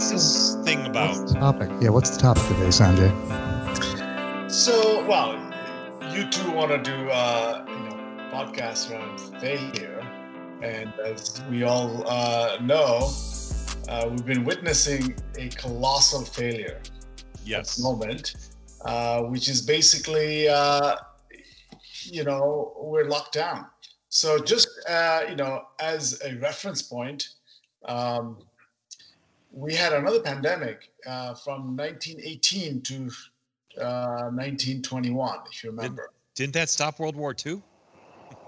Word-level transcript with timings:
what's 0.00 0.10
this 0.12 0.56
thing 0.64 0.86
about? 0.86 1.10
What's 1.10 1.34
the 1.34 1.38
topic? 1.38 1.70
Yeah, 1.78 1.90
what's 1.90 2.08
the 2.16 2.22
topic 2.22 2.42
today, 2.44 2.68
Sanjay? 2.68 3.10
So, 4.50 5.04
well, 5.06 5.36
you 6.14 6.26
two 6.30 6.50
want 6.52 6.70
to 6.70 6.78
do 6.78 7.10
uh, 7.10 7.66
you 7.68 7.74
know 7.74 8.30
podcasts 8.32 8.90
around 8.90 9.20
failure, 9.42 10.00
and 10.62 10.90
as 11.04 11.42
we 11.50 11.64
all 11.64 12.08
uh, 12.08 12.56
know, 12.62 13.10
uh, 13.90 14.08
we've 14.10 14.24
been 14.24 14.42
witnessing 14.42 15.14
a 15.36 15.48
colossal 15.50 16.24
failure 16.24 16.80
at 16.80 17.44
Yes. 17.44 17.78
moment, 17.78 18.36
uh, 18.86 19.20
which 19.24 19.50
is 19.50 19.60
basically 19.60 20.48
uh, 20.48 20.96
you 22.04 22.24
know 22.24 22.72
we're 22.80 23.04
locked 23.04 23.34
down. 23.34 23.66
So 24.08 24.38
just 24.38 24.66
uh, 24.88 25.24
you 25.28 25.36
know 25.36 25.64
as 25.78 26.18
a 26.24 26.36
reference 26.36 26.80
point. 26.80 27.28
Um, 27.84 28.38
we 29.52 29.74
had 29.74 29.92
another 29.92 30.20
pandemic 30.20 30.90
uh, 31.06 31.34
from 31.34 31.76
1918 31.76 32.82
to 32.82 32.94
uh, 33.80 34.30
1921, 34.32 35.38
if 35.52 35.64
you 35.64 35.70
remember. 35.70 36.10
Didn't 36.34 36.54
that 36.54 36.68
stop 36.68 36.98
World 36.98 37.16
War 37.16 37.34
II? 37.44 37.62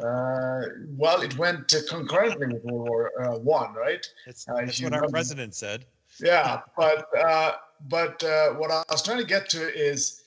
Uh, 0.02 0.60
well, 0.96 1.20
it 1.22 1.36
went 1.36 1.74
uh, 1.74 1.78
concurrently 1.88 2.46
with 2.46 2.64
World 2.64 2.88
War 2.88 3.10
uh, 3.22 3.38
One, 3.38 3.74
right? 3.74 4.04
That's, 4.26 4.48
Uh, 4.48 4.54
that's 4.56 4.80
you 4.80 4.86
what 4.86 4.92
our 4.94 5.00
remember- 5.00 5.12
president 5.12 5.54
said. 5.54 5.84
Yeah, 6.20 6.60
but 6.76 7.06
uh, 7.18 7.52
but 7.88 8.22
uh, 8.22 8.50
what 8.54 8.70
I 8.70 8.82
was 8.90 9.02
trying 9.02 9.16
to 9.18 9.24
get 9.24 9.48
to 9.50 9.62
is 9.74 10.24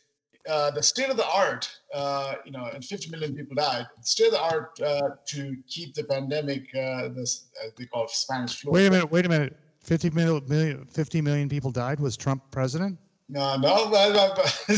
uh, 0.50 0.72
the 0.72 0.82
state 0.82 1.10
of 1.12 1.18
the 1.18 1.28
art. 1.28 1.70
Uh, 1.94 2.36
you 2.44 2.52
know, 2.52 2.66
and 2.74 2.84
50 2.84 3.12
million 3.12 3.36
people 3.36 3.56
died. 3.56 3.86
The 4.02 4.04
state 4.08 4.26
of 4.28 4.32
the 4.34 4.42
art 4.42 4.80
uh, 4.82 5.10
to 5.28 5.56
keep 5.68 5.94
the 5.94 6.04
pandemic, 6.04 6.64
uh, 6.76 7.10
this 7.10 7.46
uh, 7.64 7.70
they 7.78 7.86
call 7.86 8.06
it 8.06 8.10
Spanish 8.10 8.60
flu. 8.60 8.72
Wait 8.72 8.88
a 8.88 8.92
minute. 8.92 9.12
Wait 9.12 9.26
a 9.28 9.30
minute. 9.30 9.56
50 9.86 10.10
million, 10.12 10.44
million, 10.48 10.86
50 10.88 11.22
million 11.22 11.48
people 11.48 11.72
died. 11.72 12.00
Was 12.00 12.18
Trump 12.18 12.42
president? 12.52 12.98
No, 13.30 13.56
no, 13.56 13.90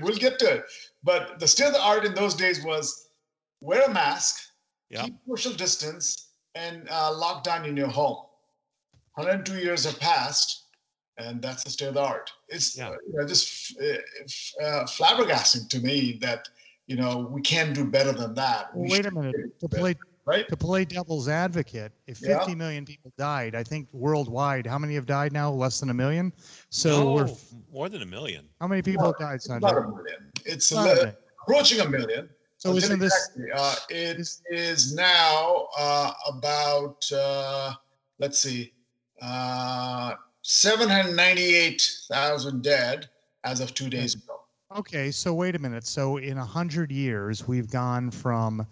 we'll 0.00 0.16
get 0.16 0.38
to 0.38 0.54
it. 0.56 0.64
But 1.02 1.38
the 1.38 1.46
state 1.48 1.66
of 1.66 1.72
the 1.72 1.82
art 1.82 2.04
in 2.04 2.14
those 2.14 2.34
days 2.34 2.64
was 2.64 3.08
wear 3.60 3.82
a 3.82 3.90
mask, 3.92 4.40
Yeah. 4.90 5.04
keep 5.04 5.14
social 5.28 5.52
distance, 5.52 6.30
and 6.54 6.88
uh, 6.90 7.12
lock 7.14 7.42
down 7.44 7.64
in 7.64 7.76
your 7.76 7.88
home. 7.88 8.18
102 9.14 9.58
years 9.62 9.84
have 9.84 9.98
passed, 10.00 10.64
and 11.18 11.40
that's 11.42 11.62
the 11.64 11.70
state 11.70 11.88
of 11.88 11.94
the 11.94 12.02
art. 12.02 12.30
It's 12.48 12.76
Yeah. 12.76 12.88
uh, 12.88 12.96
you 13.06 13.18
know, 13.18 13.26
just 13.26 13.76
uh, 13.80 13.84
f- 14.24 14.52
uh, 14.62 14.84
flabbergasting 14.84 15.68
to 15.70 15.80
me 15.80 16.18
that 16.22 16.48
you 16.86 16.96
know 16.96 17.28
we 17.30 17.40
can 17.42 17.72
do 17.72 17.84
better 17.84 18.12
than 18.12 18.34
that. 18.34 18.74
Well, 18.74 18.90
wait 18.90 19.06
a 19.06 19.10
minute. 19.10 19.34
do 19.60 19.68
To 19.68 19.68
play 19.68 19.94
right? 20.26 20.48
to 20.48 20.56
play 20.56 20.84
devil's 20.84 21.28
advocate, 21.28 21.92
if 22.06 22.20
Yeah. 22.20 22.38
50 22.38 22.54
million 22.54 22.84
people 22.84 23.12
died, 23.18 23.54
I 23.54 23.62
think 23.62 23.88
worldwide, 23.92 24.66
how 24.66 24.78
many 24.78 24.94
have 24.94 25.06
died 25.06 25.32
now? 25.32 25.50
Less 25.50 25.80
than 25.80 25.90
a 25.90 25.94
million. 25.94 26.32
So 26.70 27.12
we're 27.14 27.24
No, 27.26 27.36
more 27.72 27.88
than 27.88 28.02
a 28.02 28.06
million. 28.06 28.48
how 28.60 28.66
many 28.66 28.82
people 28.82 29.06
have 29.06 29.18
died, 29.18 29.36
It's 29.36 29.46
about 29.48 29.76
a 29.76 29.88
million. 29.88 30.32
It's 30.44 30.70
a 30.72 30.74
Not 30.76 30.86
a 30.98 31.16
approaching 31.42 31.80
a 31.80 31.88
million. 31.88 32.28
So 32.58 32.74
isn't 32.76 32.98
this 32.98 33.30
uh, 33.54 33.76
it 33.90 34.18
is- 34.18 34.40
is 34.48 34.94
now 34.94 35.68
uh, 35.76 36.12
about 36.28 37.04
uh, 37.12 37.74
let's 38.18 38.38
see, 38.38 38.72
uh, 39.20 40.14
seven 40.42 40.88
hundred 40.88 41.14
ninety-eight 41.14 41.82
thousand 42.08 42.62
dead 42.62 43.10
as 43.44 43.60
of 43.60 43.74
two 43.74 43.90
days 43.90 44.14
ago. 44.14 44.40
Okay, 44.76 45.10
so 45.10 45.34
wait 45.34 45.54
a 45.54 45.58
minute. 45.58 45.86
So 45.86 46.16
in 46.16 46.38
a 46.38 46.44
hundred 46.44 46.90
years, 46.90 47.46
we've 47.46 47.70
gone 47.70 48.10
from 48.10 48.66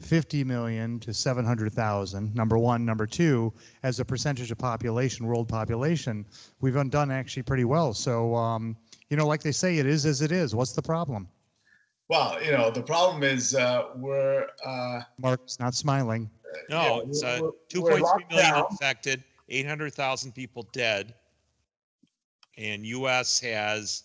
50 0.00 0.44
million 0.44 1.00
to 1.00 1.12
700,000. 1.12 2.34
Number 2.34 2.56
one, 2.58 2.84
number 2.84 3.06
two, 3.06 3.52
as 3.82 4.00
a 4.00 4.04
percentage 4.04 4.50
of 4.50 4.58
population, 4.58 5.26
world 5.26 5.48
population, 5.48 6.24
we've 6.60 6.74
done- 6.74 6.88
done 6.88 7.10
actually 7.10 7.42
pretty 7.42 7.64
well. 7.64 7.92
So, 7.92 8.34
um, 8.34 8.76
you 9.10 9.16
know, 9.16 9.26
like 9.26 9.42
they 9.42 9.52
say, 9.52 9.78
it 9.78 9.86
is 9.86 10.06
as 10.06 10.22
it 10.22 10.30
is. 10.32 10.54
What's 10.54 10.72
the 10.72 10.82
problem? 10.82 11.28
Well, 12.08 12.42
you 12.42 12.52
know, 12.52 12.70
the 12.70 12.82
problem 12.82 13.22
is 13.22 13.54
uh, 13.54 13.88
we're 13.96 14.46
uh, 14.64 15.00
Mark's 15.18 15.58
not 15.60 15.74
smiling. 15.74 16.30
No, 16.70 17.02
yeah, 17.04 17.08
it's 17.10 17.22
we're- 17.22 17.34
uh, 17.36 17.40
we're- 17.42 17.52
2.3 17.68 17.82
we're 17.82 18.00
locked 18.00 18.30
million 18.30 18.50
down. 18.52 18.64
infected, 18.70 19.24
800,000 19.50 20.32
people 20.32 20.62
dead, 20.72 21.14
and 22.56 22.86
U.S. 22.86 23.40
has 23.40 24.04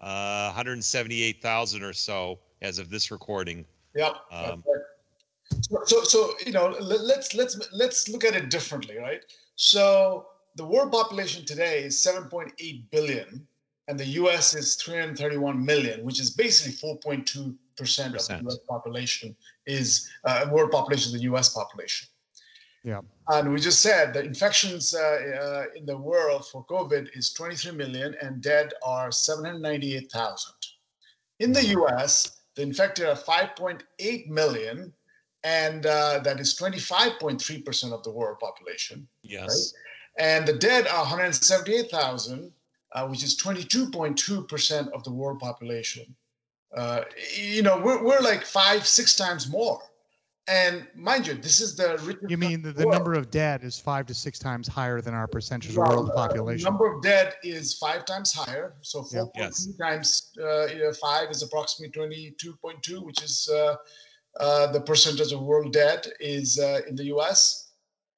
uh, 0.00 0.46
178,000 0.54 1.82
or 1.82 1.92
so 1.92 2.38
as 2.62 2.78
of 2.78 2.88
this 2.90 3.10
recording. 3.10 3.64
Yep. 3.96 4.14
that's 4.30 4.50
Um, 4.52 4.62
right. 4.66 4.82
So, 5.62 5.78
so, 5.84 6.02
so, 6.04 6.34
you 6.46 6.52
know, 6.52 6.68
let, 6.80 7.00
let's 7.02 7.34
let's 7.34 7.58
let's 7.72 8.08
look 8.08 8.24
at 8.24 8.34
it 8.34 8.50
differently, 8.50 8.98
right? 8.98 9.22
So 9.56 10.26
the 10.56 10.64
world 10.64 10.92
population 10.92 11.44
today 11.44 11.84
is 11.84 11.96
7.8 11.96 12.90
billion, 12.90 13.46
and 13.88 13.98
the 13.98 14.06
U.S. 14.06 14.54
is 14.54 14.74
331 14.76 15.64
million, 15.64 16.04
which 16.04 16.20
is 16.20 16.30
basically 16.30 16.72
4.2 16.72 17.54
percent 17.76 18.14
of 18.14 18.26
the 18.26 18.38
U.S. 18.42 18.58
population 18.68 19.34
is 19.66 20.10
uh, 20.24 20.46
world 20.50 20.70
population, 20.70 21.12
the 21.12 21.22
U.S. 21.24 21.48
population. 21.50 22.08
Yeah. 22.84 23.00
And 23.28 23.52
we 23.52 23.60
just 23.60 23.80
said 23.80 24.14
the 24.14 24.24
infections 24.24 24.94
uh, 24.94 25.00
uh, 25.00 25.64
in 25.76 25.84
the 25.86 25.96
world 25.96 26.46
for 26.48 26.64
COVID 26.66 27.08
is 27.14 27.32
23 27.32 27.72
million, 27.72 28.14
and 28.22 28.40
dead 28.40 28.72
are 28.84 29.10
798,000. 29.10 30.54
In 31.40 31.52
the 31.52 31.64
U.S., 31.66 32.40
the 32.54 32.62
infected 32.62 33.06
are 33.06 33.16
5.8 33.16 34.28
million, 34.28 34.92
and 35.44 35.86
uh, 35.86 36.20
that 36.22 36.38
is 36.40 36.54
25.3% 36.54 37.92
of 37.92 38.02
the 38.02 38.10
world 38.10 38.38
population. 38.40 39.06
Yes. 39.22 39.72
And 40.18 40.46
the 40.46 40.54
dead 40.54 40.86
are 40.86 41.00
178,000, 41.00 42.52
uh, 42.92 43.08
which 43.08 43.22
is 43.22 43.36
22.2% 43.38 44.88
of 44.92 45.04
the 45.04 45.12
world 45.12 45.38
population. 45.40 46.14
Uh, 46.76 47.02
you 47.34 47.62
know, 47.62 47.80
we're, 47.80 48.02
we're 48.02 48.20
like 48.20 48.44
five, 48.44 48.86
six 48.86 49.16
times 49.16 49.50
more. 49.50 49.80
And 50.48 50.86
mind 50.96 51.26
you, 51.26 51.34
this 51.34 51.60
is 51.60 51.76
the 51.76 52.00
richest 52.02 52.28
You 52.28 52.36
mean 52.36 52.60
the, 52.60 52.72
the 52.72 52.86
number 52.86 53.14
of 53.14 53.30
dead 53.30 53.62
is 53.62 53.78
five 53.78 54.06
to 54.06 54.14
six 54.14 54.38
times 54.38 54.66
higher 54.66 55.00
than 55.00 55.14
our 55.14 55.28
percentage 55.28 55.70
of 55.70 55.76
world 55.76 56.10
uh, 56.10 56.14
population? 56.14 56.64
number 56.64 56.92
of 56.92 57.02
dead 57.02 57.34
is 57.44 57.74
five 57.74 58.04
times 58.04 58.32
higher. 58.32 58.74
So 58.80 59.06
Yeah. 59.12 59.24
Yes. 59.36 59.68
times 59.78 60.32
uh, 60.42 60.66
five 61.00 61.30
is 61.30 61.42
approximately 61.42 62.34
22.2, 62.34 63.04
which 63.04 63.22
is 63.22 63.48
uh, 63.48 63.76
the 64.38 64.80
percentage 64.80 65.32
of 65.32 65.40
world 65.42 65.72
dead 65.72 66.06
is 66.20 66.58
uh, 66.58 66.80
in 66.88 66.96
the 66.96 67.04
U.S. 67.06 67.72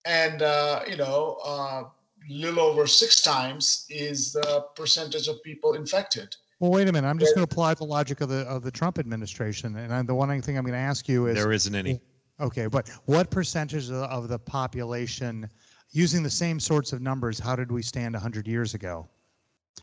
And 0.05 0.43
uh, 0.43 0.81
you 0.89 0.97
know, 0.97 1.39
uh, 1.45 1.85
little 2.29 2.61
over 2.61 2.87
six 2.87 3.21
times 3.21 3.87
is 3.89 4.33
the 4.33 4.67
percentage 4.77 5.29
of 5.29 5.43
people 5.43 5.75
infected. 5.75 6.35
Well, 6.61 6.71
wait 6.71 6.89
a 6.89 6.93
minute. 6.93 7.09
I'm 7.09 7.19
just 7.19 7.35
going 7.35 7.45
to 7.45 7.53
apply 7.53 7.75
the 7.75 7.85
logic 7.85 8.21
of 8.21 8.29
the 8.29 8.43
of 8.49 8.63
the 8.63 8.71
Trump 8.71 8.99
administration, 8.99 9.77
and 9.77 9.93
I, 9.93 10.03
the 10.03 10.15
one 10.15 10.29
thing 10.43 10.57
I'm 10.57 10.65
going 10.65 10.75
to 10.75 10.79
ask 10.79 11.09
you 11.09 11.27
is, 11.27 11.35
There 11.37 11.53
isn't 11.53 11.75
any. 11.75 12.01
okay, 12.41 12.67
but 12.67 12.89
what 13.07 13.31
percentage 13.31 13.89
of, 13.91 13.95
of 13.95 14.29
the 14.29 14.39
population, 14.39 15.49
using 15.91 16.23
the 16.23 16.31
same 16.31 16.61
sorts 16.61 16.93
of 16.93 17.01
numbers, 17.03 17.39
how 17.41 17.57
did 17.57 17.73
we 17.73 17.83
stand 17.83 18.15
100 18.15 18.47
years 18.47 18.75
ago? 18.75 19.09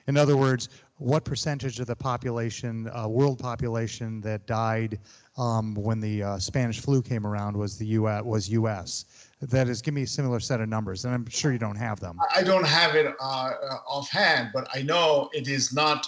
In 0.07 0.17
other 0.17 0.35
words, 0.37 0.69
what 0.97 1.23
percentage 1.23 1.79
of 1.79 1.87
the 1.87 1.95
population, 1.95 2.89
uh, 2.93 3.07
world 3.07 3.39
population 3.39 4.19
that 4.21 4.45
died 4.47 4.99
um, 5.37 5.73
when 5.75 5.99
the 5.99 6.23
uh, 6.23 6.39
Spanish 6.39 6.79
flu 6.79 7.01
came 7.01 7.25
around 7.25 7.55
was 7.55 7.77
the 7.77 7.85
U.S. 7.87 8.23
was 8.23 8.49
U.S. 8.49 9.05
That 9.41 9.69
is, 9.69 9.81
give 9.81 9.93
me 9.93 10.01
a 10.03 10.07
similar 10.07 10.39
set 10.39 10.59
of 10.59 10.67
numbers, 10.67 11.05
and 11.05 11.13
I'm 11.13 11.27
sure 11.29 11.53
you 11.53 11.59
don't 11.59 11.77
have 11.77 11.99
them. 11.99 12.17
I- 12.35 12.43
don't 12.43 12.65
have 12.65 12.95
it 12.95 13.13
uh, 13.19 13.23
uh, 13.23 13.77
offhand, 13.87 14.49
but 14.53 14.67
I 14.73 14.81
know 14.81 15.29
it 15.31 15.47
is 15.47 15.71
not, 15.71 16.07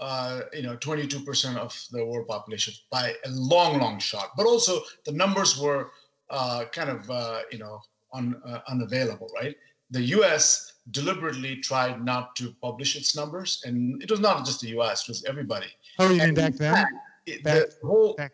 uh, 0.00 0.40
you 0.52 0.62
know, 0.62 0.76
22% 0.78 1.56
of 1.56 1.78
the 1.92 2.04
world 2.04 2.26
population 2.26 2.74
by 2.90 3.14
a 3.24 3.30
long, 3.30 3.78
long 3.78 3.98
shot. 4.00 4.30
But 4.36 4.46
also 4.46 4.80
the 5.04 5.12
numbers 5.12 5.60
were 5.60 5.90
uh, 6.30 6.64
kind 6.72 6.90
of, 6.90 7.08
uh, 7.10 7.40
you 7.52 7.58
know, 7.58 7.80
un, 8.12 8.40
uh, 8.44 8.60
unavailable, 8.68 9.30
right? 9.34 9.54
The 9.90 10.02
U.S. 10.18 10.73
deliberately 10.90 11.56
tried 11.56 12.04
not 12.04 12.36
to 12.36 12.54
publish 12.60 12.96
its 12.96 13.16
numbers, 13.16 13.62
and 13.64 14.02
it 14.02 14.10
was 14.10 14.20
not 14.20 14.44
just 14.44 14.60
the 14.60 14.68
U.S. 14.68 15.02
It 15.02 15.08
was 15.08 15.24
everybody. 15.24 15.66
Oh, 15.98 16.10
you 16.10 16.18
mean 16.22 16.34
back 16.34 16.54
then? 16.54 16.86
it- 17.26 17.42
Back- 17.42 17.70
the 17.80 17.86
whole 17.86 18.14
back- 18.14 18.32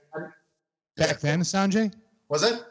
Back 0.97 1.21
then, 1.21 1.41
Sanjay? 1.41 1.93
was 2.29 2.43
it? 2.43 2.63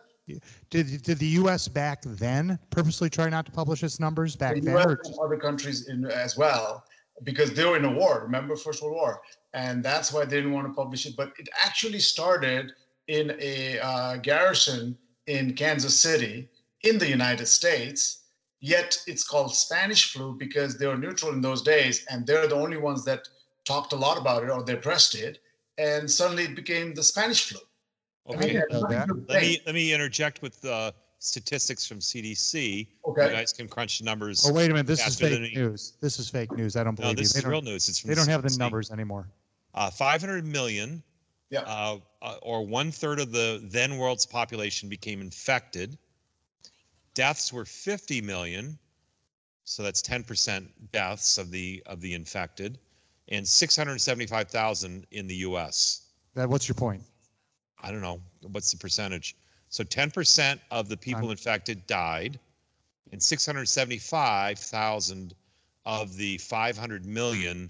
Did, 0.70 1.02
did 1.02 1.18
the 1.18 1.26
U.S. 1.42 1.68
back 1.68 2.04
then 2.06 2.60
purposely 2.70 3.10
try 3.10 3.30
not 3.30 3.46
to 3.48 3.52
publish 3.52 3.82
its 3.82 4.00
numbers 4.00 4.36
back 4.36 4.54
the 4.56 4.62
then? 4.62 4.78
US 4.78 4.86
or 4.86 5.02
and 5.06 5.16
other 5.24 5.38
countries 5.38 5.88
in 5.90 6.06
as 6.06 6.38
well 6.38 6.84
because 7.24 7.52
they 7.54 7.66
were 7.66 7.78
in 7.78 7.86
a 7.86 7.92
war. 7.92 8.22
Remember 8.24 8.56
First 8.56 8.84
World 8.84 8.94
War, 8.96 9.22
and 9.56 9.84
that's 9.84 10.14
why 10.14 10.26
they 10.26 10.36
didn't 10.38 10.52
want 10.52 10.68
to 10.68 10.74
publish 10.74 11.08
it. 11.08 11.16
But 11.18 11.34
it 11.40 11.50
actually 11.66 12.00
started 12.00 12.74
in 13.08 13.36
a 13.40 13.80
uh, 13.80 14.18
garrison 14.18 14.96
in 15.26 15.56
Kansas 15.56 16.00
City 16.00 16.48
in 16.84 17.00
the 17.00 17.08
United 17.10 17.48
States. 17.48 18.26
Yet 18.62 18.98
it's 19.08 19.24
called 19.24 19.56
Spanish 19.56 20.12
flu 20.12 20.36
because 20.38 20.78
they 20.78 20.86
were 20.88 20.98
neutral 20.98 21.32
in 21.32 21.42
those 21.42 21.62
days, 21.62 22.06
and 22.10 22.28
they're 22.28 22.48
the 22.48 22.56
only 22.56 22.78
ones 22.78 23.06
that 23.06 23.28
talked 23.64 23.94
a 23.94 23.96
lot 23.96 24.18
about 24.18 24.44
it 24.44 24.50
or 24.50 24.64
their 24.64 24.78
press 24.78 25.10
did. 25.10 25.40
And 25.78 26.10
suddenly 26.10 26.44
it 26.44 26.56
became 26.56 26.94
the 26.94 27.04
Spanish 27.04 27.46
flu. 27.48 27.60
Okay. 28.28 28.54
didn't 28.54 28.72
know. 28.72 29.16
Let 29.30 29.42
me 29.42 29.62
let 29.66 29.74
me 29.74 29.94
interject 29.94 30.42
with 30.42 30.64
uh, 30.66 30.92
statistics 31.20 31.88
from 31.88 32.00
CDC. 32.00 32.80
You 32.80 32.86
Okay. 33.08 33.32
guys 33.32 33.54
can 33.54 33.68
crunch 33.68 34.00
the 34.00 34.06
numbers. 34.06 34.46
Oh, 34.46 34.54
wait 34.54 34.70
a 34.70 34.74
minute, 34.74 34.88
this 34.88 35.00
is 35.00 35.06
Faster 35.18 35.30
than 35.30 35.44
fake 35.46 35.56
me. 35.56 35.62
news. 35.62 35.94
This 36.02 36.20
is 36.20 36.30
fake 36.30 36.52
news. 36.56 36.76
I 36.76 36.84
don't 36.84 37.00
No, 37.00 37.04
believe 37.04 37.18
you. 37.18 37.24
this 37.24 37.34
They 37.34 37.40
is 37.40 37.46
real 37.46 37.62
don't, 37.62 37.72
news. 37.72 37.88
It's 37.90 38.00
from 38.00 38.10
they 38.10 38.16
don't 38.16 38.28
have 38.28 38.44
the 38.44 38.56
numbers 38.58 38.92
anymore. 38.92 39.30
Uh, 39.74 39.90
500 39.90 40.46
million, 40.46 41.02
Yeah. 41.50 41.62
uh, 41.62 41.98
uh, 42.22 42.36
or 42.42 42.66
one 42.66 42.92
third 42.92 43.20
of 43.20 43.32
the 43.32 43.62
then 43.72 43.98
world's 43.98 44.26
population 44.26 44.90
became 44.90 45.22
infected. 45.22 45.98
Deaths 47.14 47.52
were 47.52 47.66
50 47.66 48.22
million, 48.22 48.78
so 49.64 49.84
that's 49.84 50.02
10% 50.02 50.68
deaths 50.92 51.38
of 51.38 51.52
the 51.52 51.84
of 51.86 52.02
the 52.02 52.14
infected, 52.14 52.80
and 53.30 53.48
675,000 53.48 55.06
in 55.12 55.28
the 55.28 55.36
U.S. 55.36 56.08
That, 56.36 56.50
what's 56.50 56.68
your 56.68 56.76
point? 56.76 57.04
I 57.82 57.92
don't 57.92 58.02
know 58.02 58.20
what's 58.52 58.72
the 58.72 58.78
percentage. 58.78 59.36
So 59.70 59.84
10% 59.84 60.60
of 60.72 60.90
the 60.90 60.98
people 60.98 61.24
I'm- 61.24 61.32
infected 61.32 61.86
died, 61.88 62.40
and 63.12 63.22
675,000 63.22 65.34
of 65.86 66.16
the 66.18 66.38
500 66.38 67.06
million, 67.06 67.70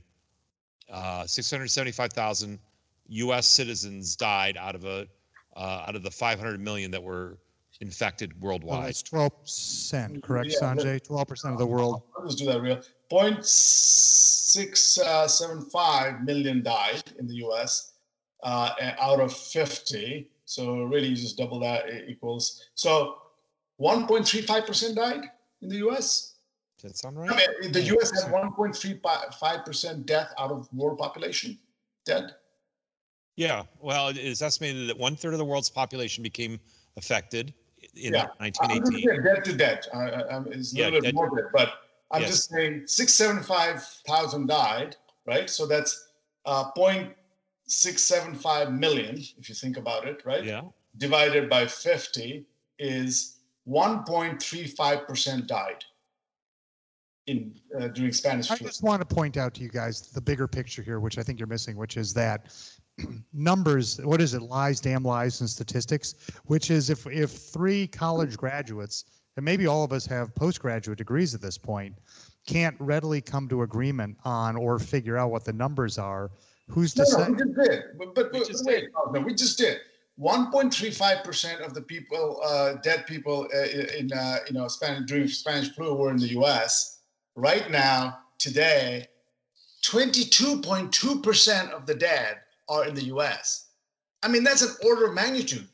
uh, 0.89 1.25
675,000 1.25 2.59
U.S. 3.07 3.47
citizens 3.47 4.15
died 4.15 4.57
out 4.57 4.75
of 4.75 4.85
a 4.85 5.07
uh, 5.55 5.83
out 5.87 5.95
of 5.95 6.03
the 6.03 6.11
500 6.11 6.59
million 6.59 6.91
that 6.91 7.01
were 7.01 7.37
infected 7.81 8.33
Well, 8.39 8.51
worldwide. 8.51 8.87
That's 8.87 9.01
twelve 9.03 9.39
percent, 9.41 10.21
correct, 10.23 10.51
Yeah, 10.51 10.73
but- 10.75 10.83
Sanjay? 10.85 11.03
Twelve 11.03 11.27
percent 11.27 11.53
of 11.53 11.59
the 11.59 11.65
world. 11.67 12.01
I'll 12.17 12.25
just 12.25 12.37
do 12.39 12.45
that 12.45 12.61
real. 12.61 12.81
Point 13.09 13.45
six 13.45 14.99
uh, 14.99 15.27
seven 15.27 15.61
five 15.61 16.21
million 16.23 16.61
died 16.63 17.03
in 17.19 17.27
the 17.27 17.35
U.S. 17.35 17.93
Uh, 18.43 18.71
and 18.81 18.95
out 18.99 19.19
of 19.19 19.35
fifty. 19.35 20.29
So 20.45 20.83
really, 20.83 21.09
you 21.09 21.15
just 21.15 21.37
double 21.37 21.59
that 21.61 21.87
it 21.89 22.09
equals. 22.09 22.69
So 22.75 23.15
one 23.77 24.07
point 24.07 24.27
three 24.27 24.41
five 24.41 24.65
percent 24.65 24.95
died 24.95 25.21
in 25.61 25.69
the 25.69 25.77
U.S. 25.77 26.35
Does 26.79 26.91
that 26.91 26.97
sound 26.97 27.17
I 27.19 27.21
right? 27.27 27.47
mean, 27.61 27.71
the 27.71 27.81
U.S. 27.81 28.23
had 28.23 28.31
one 28.31 28.51
point 28.53 28.75
three 28.75 28.99
five 29.39 29.65
percent 29.65 30.05
death 30.05 30.33
out 30.39 30.51
of 30.51 30.67
world 30.73 30.97
population 30.97 31.57
dead. 32.05 32.35
Yeah. 33.35 33.63
Well, 33.79 34.09
it 34.09 34.17
is 34.17 34.41
estimated 34.41 34.89
that 34.89 34.97
one 34.97 35.15
third 35.15 35.33
of 35.33 35.39
the 35.39 35.45
world's 35.45 35.69
population 35.69 36.23
became 36.23 36.59
affected 36.97 37.53
in 37.95 38.13
Yeah. 38.13 38.27
I'm 38.39 38.51
just 38.51 38.61
1918. 38.61 39.07
saying 39.09 39.23
dead 39.23 39.43
to 39.45 39.53
dead. 39.55 39.87
I, 39.93 39.97
I, 39.97 40.43
it's 40.47 40.73
a 40.73 40.77
Yeah, 40.77 40.85
little 40.85 41.01
bit 41.01 41.07
dead- 41.07 41.15
morbid, 41.15 41.45
but 41.53 41.73
I'm 42.11 42.21
Yes. 42.21 42.31
just 42.31 42.49
saying 42.49 42.83
six 42.87 43.13
seven 43.13 43.41
five 43.43 43.83
thousand 44.07 44.47
died, 44.47 44.95
right? 45.25 45.49
So 45.49 45.65
that's 45.67 46.07
uh, 46.45 46.71
point 46.71 47.13
six 47.65 48.01
seven 48.01 48.33
five 48.35 48.71
million, 48.73 49.17
if 49.37 49.47
you 49.49 49.55
think 49.55 49.77
about 49.77 50.07
it, 50.07 50.21
right? 50.25 50.43
Yeah. 50.43 50.61
Divided 50.97 51.49
by 51.49 51.67
fifty 51.67 52.45
is 52.79 53.37
one 53.65 54.03
point 54.03 54.41
three 54.41 54.65
five 54.65 55.07
percent 55.07 55.45
died 55.47 55.83
in 57.27 57.53
uh, 57.79 57.89
during 57.89 58.11
Spanish 58.11 58.49
I 58.49 58.55
flu. 58.55 58.67
just 58.67 58.81
want 58.81 59.07
to 59.07 59.15
point 59.15 59.37
out 59.37 59.53
to 59.55 59.61
you 59.61 59.69
guys 59.69 60.01
the 60.11 60.21
bigger 60.21 60.47
picture 60.47 60.81
here, 60.81 60.99
which 60.99 61.19
I 61.19 61.21
think 61.23 61.37
you're 61.39 61.47
missing, 61.47 61.77
which 61.77 61.95
is 61.95 62.11
that 62.15 62.47
numbers, 63.33 63.99
what 64.03 64.21
is 64.21 64.33
it, 64.33 64.41
lies, 64.41 64.79
damn 64.79 65.03
lies, 65.03 65.41
and 65.41 65.49
statistics, 65.49 66.15
which 66.45 66.71
is 66.71 66.89
if, 66.89 67.05
if 67.07 67.31
three 67.31 67.87
college 67.87 68.37
graduates, 68.37 69.05
and 69.37 69.45
maybe 69.45 69.67
all 69.67 69.83
of 69.83 69.93
us 69.93 70.05
have 70.05 70.33
postgraduate 70.35 70.97
degrees 70.97 71.33
at 71.33 71.41
this 71.41 71.57
point, 71.57 71.95
can't 72.47 72.75
readily 72.79 73.21
come 73.21 73.47
to 73.49 73.61
agreement 73.61 74.17
on 74.25 74.55
or 74.55 74.79
figure 74.79 75.17
out 75.17 75.31
what 75.31 75.45
the 75.45 75.53
numbers 75.53 75.97
are, 75.97 76.31
who's 76.67 76.93
to 76.95 77.01
No, 77.01 77.05
say? 77.05 77.17
no, 77.17 77.31
we 77.31 77.37
just 77.37 77.55
did. 77.69 77.83
But, 77.97 78.15
but, 78.15 78.33
We 78.33 78.39
but 78.39 78.47
just 78.47 78.65
wait, 78.65 78.85
no, 78.95 79.11
no, 79.11 79.19
we 79.21 79.33
just 79.33 79.57
did. 79.57 79.79
1.35% 80.19 81.65
of 81.65 81.73
the 81.73 81.81
people, 81.81 82.41
uh, 82.43 82.73
dead 82.83 83.07
people 83.07 83.47
uh, 83.55 83.97
in, 83.97 84.11
uh, 84.11 84.37
you 84.47 84.53
know, 84.53 84.67
Spanish, 84.67 85.07
during 85.07 85.27
Spanish 85.27 85.73
flu 85.73 85.93
were 85.95 86.11
in 86.11 86.17
the 86.17 86.37
US. 86.39 86.99
Right 87.35 87.71
now, 87.71 88.17
today, 88.37 89.07
22.2% 89.83 91.69
of 91.71 91.85
the 91.85 91.95
dead 91.95 92.39
are 92.69 92.85
in 92.85 92.93
the 92.95 93.03
US. 93.05 93.67
I 94.23 94.27
mean, 94.27 94.43
that's 94.43 94.61
an 94.61 94.75
order 94.85 95.05
of 95.07 95.13
magnitude 95.13 95.67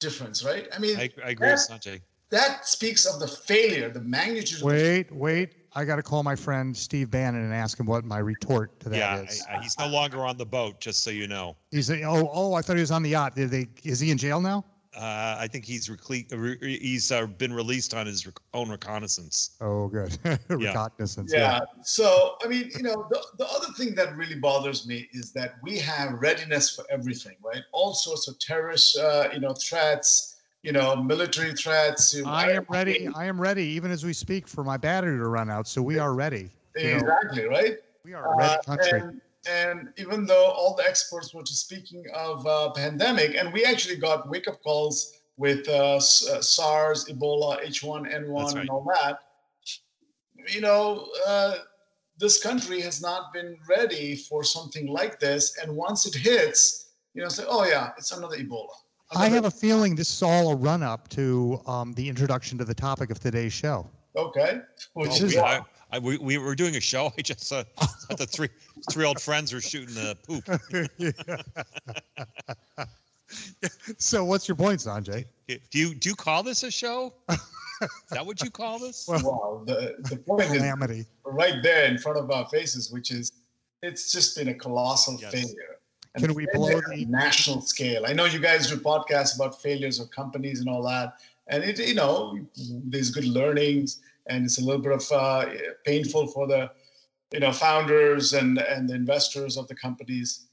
difference, 0.00 0.44
right? 0.44 0.66
I 0.74 0.78
mean, 0.78 0.96
I, 0.96 1.10
I 1.24 1.30
agree 1.30 1.50
with 1.50 1.58
Sanjay. 1.60 2.00
that 2.30 2.66
speaks 2.66 3.06
of 3.06 3.20
the 3.20 3.28
failure, 3.28 3.88
the 3.90 4.00
magnitude. 4.00 4.56
of 4.58 4.60
the- 4.60 4.66
Wait, 4.66 5.12
wait, 5.12 5.50
I 5.74 5.84
got 5.84 5.96
to 5.96 6.02
call 6.02 6.22
my 6.22 6.36
friend 6.36 6.76
Steve 6.76 7.10
Bannon 7.10 7.42
and 7.44 7.54
ask 7.54 7.78
him 7.78 7.86
what 7.86 8.04
my 8.04 8.18
retort 8.18 8.78
to 8.80 8.88
that 8.90 8.96
Yeah, 8.98 9.20
is. 9.22 9.44
I, 9.50 9.56
I, 9.56 9.62
he's 9.62 9.78
no 9.78 9.86
longer 9.88 10.24
on 10.26 10.36
the 10.36 10.46
boat, 10.46 10.80
just 10.80 11.02
so 11.04 11.10
you 11.10 11.26
know. 11.28 11.56
He's, 11.70 11.90
a- 11.90 12.02
oh, 12.02 12.30
oh, 12.32 12.54
I 12.54 12.62
thought 12.62 12.76
he 12.76 12.80
was 12.82 12.90
on 12.90 13.02
the 13.02 13.10
yacht. 13.10 13.34
Did 13.36 13.50
they, 13.50 13.68
is 13.84 14.00
he 14.00 14.10
in 14.10 14.18
jail 14.18 14.40
now? 14.40 14.64
Uh, 14.94 15.36
I 15.40 15.48
think 15.50 15.64
he's 15.64 15.88
recle- 15.88 16.26
re- 16.32 16.78
he's 16.78 17.10
uh, 17.10 17.26
been 17.26 17.52
released 17.52 17.94
on 17.94 18.06
his 18.06 18.26
rec- 18.26 18.38
own 18.52 18.68
reconnaissance. 18.68 19.52
Oh, 19.62 19.88
good. 19.88 20.18
Recognizance. 20.48 21.32
yeah. 21.34 21.60
So, 21.82 22.36
I 22.44 22.48
mean, 22.48 22.70
you 22.76 22.82
know, 22.82 23.06
the, 23.10 23.24
the 23.38 23.46
other 23.46 23.68
thing 23.78 23.94
that 23.94 24.14
really 24.16 24.34
bothers 24.38 24.86
me 24.86 25.08
is 25.12 25.32
that 25.32 25.54
we 25.62 25.78
have 25.78 26.12
readiness 26.20 26.74
for 26.76 26.84
everything, 26.90 27.36
right? 27.42 27.62
All 27.72 27.94
sorts 27.94 28.28
of 28.28 28.38
terrorist, 28.38 28.98
uh, 28.98 29.28
you 29.32 29.40
know, 29.40 29.54
threats, 29.54 30.36
you 30.62 30.72
know, 30.72 30.94
military 30.94 31.52
threats. 31.54 32.12
you 32.14 32.24
know, 32.24 32.30
I 32.30 32.50
am 32.50 32.66
ready. 32.68 33.08
I 33.14 33.24
am 33.24 33.40
ready, 33.40 33.64
even 33.64 33.90
as 33.90 34.04
we 34.04 34.12
speak, 34.12 34.46
for 34.46 34.62
my 34.62 34.76
battery 34.76 35.16
to 35.16 35.26
run 35.26 35.48
out. 35.50 35.66
So 35.66 35.80
we 35.80 35.98
are 35.98 36.12
ready. 36.12 36.50
You 36.76 36.90
know, 36.90 36.96
Exactly, 36.98 37.44
right? 37.46 37.76
we 38.04 38.12
are 38.12 38.34
a 38.34 38.36
ready 38.36 38.54
Uh, 38.54 38.62
country. 38.62 39.00
and, 39.00 39.20
and 39.48 39.88
even 39.98 40.26
though 40.26 40.46
all 40.46 40.74
the 40.76 40.84
experts 40.84 41.34
were 41.34 41.42
just 41.42 41.64
speaking 41.66 42.04
of 42.14 42.46
uh, 42.46 42.70
pandemic, 42.72 43.36
and 43.36 43.52
we 43.52 43.64
actually 43.64 43.96
got 43.96 44.28
wake 44.30 44.46
up 44.48 44.62
calls 44.62 45.12
with 45.36 45.66
uh, 45.68 45.96
S- 45.96 46.28
uh, 46.28 46.40
SARS, 46.42 47.06
Ebola, 47.06 47.62
H1N1, 47.64 48.44
right. 48.44 48.56
and 48.56 48.70
all 48.70 48.84
that, 48.94 49.18
you 50.48 50.60
know, 50.60 51.08
uh, 51.26 51.56
this 52.18 52.42
country 52.42 52.80
has 52.80 53.00
not 53.00 53.32
been 53.32 53.56
ready 53.68 54.14
for 54.16 54.44
something 54.44 54.86
like 54.86 55.18
this. 55.18 55.58
And 55.62 55.74
once 55.74 56.06
it 56.06 56.14
hits, 56.14 56.90
you 57.14 57.22
know, 57.22 57.28
say, 57.28 57.44
oh 57.48 57.64
yeah, 57.64 57.90
it's 57.98 58.12
another 58.12 58.36
Ebola. 58.36 58.68
I 59.14 59.28
have 59.28 59.44
a 59.44 59.50
feeling 59.50 59.94
this 59.94 60.10
is 60.10 60.22
all 60.22 60.52
a 60.52 60.56
run 60.56 60.82
up 60.82 61.08
to 61.10 61.60
um, 61.66 61.92
the 61.94 62.08
introduction 62.08 62.56
to 62.58 62.64
the 62.64 62.74
topic 62.74 63.10
of 63.10 63.18
today's 63.20 63.52
show. 63.52 63.86
okay. 64.16 64.60
Which 64.94 65.10
Oh, 65.10 65.14
is- 65.14 65.22
is 65.22 65.36
I, 65.36 65.60
I, 65.92 65.98
we, 65.98 66.16
we 66.16 66.38
were 66.38 66.54
doing 66.54 66.76
a 66.76 66.80
show. 66.80 67.12
I 67.18 67.22
just 67.22 67.52
uh, 67.52 67.64
thought 67.76 68.18
the 68.18 68.26
three 68.26 68.48
three 68.90 69.04
old 69.04 69.20
friends 69.20 69.52
were 69.52 69.60
shooting 69.60 69.94
the 69.94 70.16
poop. 70.26 70.44
so, 73.98 74.24
what's 74.24 74.48
your 74.48 74.56
point, 74.56 74.80
Sanjay? 74.80 75.26
Do 75.48 75.78
you 75.78 75.94
do 75.94 76.08
you 76.08 76.14
call 76.14 76.42
this 76.42 76.62
a 76.62 76.70
show? 76.70 77.12
Is 77.30 77.88
that 78.10 78.24
what 78.24 78.42
you 78.42 78.50
call 78.50 78.78
this? 78.78 79.06
Well- 79.08 79.22
wow. 79.22 79.62
The, 79.66 79.96
the 80.08 80.16
point 80.16 80.42
is 80.42 81.06
right 81.24 81.62
there 81.62 81.86
in 81.86 81.98
front 81.98 82.18
of 82.18 82.30
our 82.30 82.46
faces, 82.48 82.90
which 82.90 83.10
is 83.10 83.32
it's 83.82 84.12
just 84.12 84.36
been 84.36 84.48
a 84.48 84.54
colossal 84.54 85.18
Yes. 85.20 85.32
failure. 85.32 85.78
Can 86.16 86.34
we 86.34 86.46
failure 86.46 86.80
blow 86.82 86.94
the- 86.94 87.04
national 87.06 87.60
scale? 87.62 88.04
I 88.06 88.12
know 88.12 88.26
you 88.26 88.38
guys 88.38 88.68
do 88.68 88.76
podcasts 88.76 89.34
about 89.34 89.60
failures 89.60 89.98
of 89.98 90.10
companies 90.10 90.60
and 90.60 90.68
all 90.68 90.82
that, 90.84 91.14
and 91.48 91.64
it 91.64 91.78
you 91.80 91.94
know 91.94 92.38
there's 92.84 93.10
good 93.10 93.24
learnings, 93.24 94.00
and 94.26 94.44
it's 94.44 94.58
a 94.58 94.64
little 94.64 94.80
bit 94.80 94.92
of 94.92 95.04
uh, 95.12 95.46
painful 95.84 96.26
for 96.28 96.46
the 96.46 96.70
you 97.32 97.40
know 97.40 97.52
founders 97.52 98.34
and 98.34 98.58
and 98.58 98.88
the 98.88 98.94
investors 98.94 99.56
of 99.56 99.66
the 99.68 99.74
companies. 99.74 100.46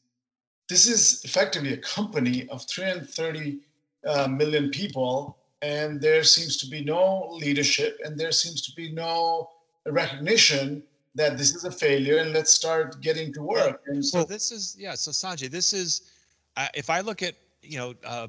This 0.68 0.88
is 0.88 1.24
effectively 1.24 1.74
a 1.74 1.78
company 1.78 2.48
of 2.50 2.66
330 2.68 3.60
uh, 4.06 4.28
million 4.28 4.70
people, 4.70 5.38
and 5.62 6.00
there 6.00 6.24
seems 6.24 6.58
to 6.58 6.68
be 6.68 6.84
no 6.84 7.28
leadership, 7.32 8.00
and 8.04 8.20
there 8.20 8.32
seems 8.32 8.62
to 8.62 8.72
be 8.76 8.92
no 8.92 9.50
recognition 9.88 10.84
that 11.16 11.38
this 11.38 11.56
is 11.56 11.66
a 11.66 11.72
failure, 11.72 12.18
and 12.18 12.34
let's 12.34 12.52
start 12.52 13.02
getting 13.02 13.34
to 13.34 13.42
work. 13.42 13.82
And 13.88 14.06
So 14.06 14.24
this 14.24 14.52
is 14.52 14.76
yeah. 14.80 14.96
So 14.96 15.12
Sanjay, 15.12 15.50
this 15.50 15.74
is 15.74 16.12
uh, 16.56 16.68
if 16.74 16.90
I 16.90 17.02
look 17.02 17.24
at 17.24 17.36
you 17.62 17.78
know 17.78 17.94
uh, 18.06 18.28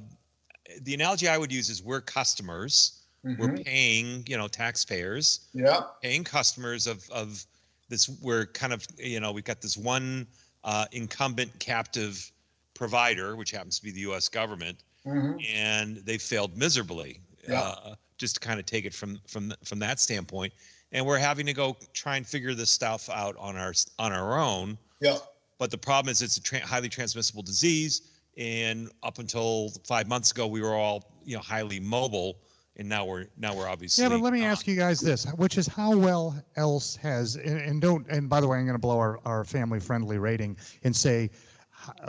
the 0.83 0.95
analogy 0.95 1.29
I 1.29 1.39
would 1.39 1.53
use 1.53 1.69
is 1.69 1.83
we're 1.83 2.01
customers. 2.01 3.00
We're 3.23 3.49
Mhm. 3.49 3.65
paying 3.65 4.25
you 4.27 4.37
know 4.39 4.49
taxpayers, 4.49 5.41
yeah, 5.53 5.83
paying 6.03 6.25
customers 6.25 6.87
of 6.87 7.09
of 7.11 7.45
this. 7.89 8.09
We're 8.09 8.47
kind 8.47 8.73
of 8.73 8.87
you 8.99 9.21
know 9.21 9.31
we've 9.33 9.45
got 9.45 9.61
this 9.61 9.77
one 9.77 10.27
uh, 10.65 10.87
incumbent 10.93 11.59
captive 11.59 12.33
provider, 12.75 13.37
which 13.37 13.51
happens 13.51 13.79
to 13.79 13.85
be 13.85 13.91
the 13.91 14.01
U.S. 14.01 14.29
government, 14.29 14.85
mhm. 15.07 15.45
and 15.53 15.99
they 15.99 16.17
failed 16.19 16.57
miserably. 16.57 17.21
Yeah. 17.49 17.61
Uh, 17.61 17.95
just 18.17 18.35
to 18.35 18.41
kind 18.41 18.59
of 18.61 18.67
take 18.67 18.85
it 18.87 18.95
from 18.95 19.21
from 19.27 19.53
from 19.65 19.79
that 19.81 20.01
standpoint, 20.01 20.53
and 20.93 21.05
we're 21.05 21.19
having 21.19 21.45
to 21.47 21.53
go 21.55 21.77
try 21.93 22.17
and 22.17 22.27
figure 22.27 22.55
this 22.55 22.71
stuff 22.71 23.11
out 23.11 23.37
on 23.39 23.57
our 23.57 23.75
on 23.99 24.13
our 24.13 24.39
own. 24.39 24.79
yeah. 25.01 25.19
But 25.59 25.71
the 25.71 25.79
problem 25.79 26.11
is 26.11 26.23
it's 26.23 26.39
a 26.39 26.43
tra- 26.43 26.61
highly 26.67 26.89
transmissible 26.89 27.43
disease, 27.43 28.01
and 28.39 28.91
up 29.03 29.19
until 29.19 29.71
five 29.87 30.09
months 30.09 30.31
ago, 30.31 30.47
we 30.47 30.63
were 30.63 30.75
all 30.75 31.13
you 31.25 31.37
know 31.37 31.43
highly 31.43 31.81
mobile, 31.81 32.39
and 32.81 32.89
now 32.89 33.05
we're 33.05 33.27
now 33.37 33.55
we're 33.55 33.69
obviously. 33.69 34.03
Yeah, 34.03 34.09
but 34.09 34.23
let 34.23 34.33
me 34.33 34.43
ask 34.43 34.67
you 34.67 34.75
guys 34.75 35.01
this, 35.01 35.27
which 35.37 35.59
is 35.59 35.67
how 35.67 35.97
well 35.97 36.43
else 36.57 36.97
has, 36.97 37.37
and, 37.37 37.61
and 37.61 37.81
don't, 37.81 38.07
and 38.09 38.29
by 38.29 38.41
the 38.41 38.49
way, 38.49 38.57
I'm 38.57 38.65
going 38.65 38.75
to 38.75 38.81
blow 38.81 38.99
our, 38.99 39.21
our 39.27 39.45
family 39.45 39.79
friendly 39.79 40.19
rating 40.19 40.57
and 40.83 40.97
say, 40.97 41.31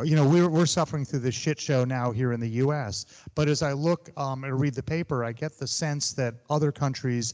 you 0.03 0.15
know, 0.15 0.25
we're, 0.25 0.49
we're 0.49 0.65
suffering 0.65 1.03
through 1.03 1.19
this 1.19 1.35
shit 1.35 1.59
show 1.59 1.83
now 1.83 2.11
here 2.11 2.31
in 2.31 2.39
the 2.39 2.49
US. 2.49 3.05
But 3.35 3.49
as 3.49 3.61
I 3.61 3.73
look 3.73 4.09
um, 4.15 4.45
and 4.45 4.57
read 4.59 4.73
the 4.73 4.83
paper, 4.83 5.25
I 5.25 5.33
get 5.33 5.59
the 5.59 5.67
sense 5.67 6.13
that 6.13 6.35
other 6.49 6.71
countries 6.71 7.33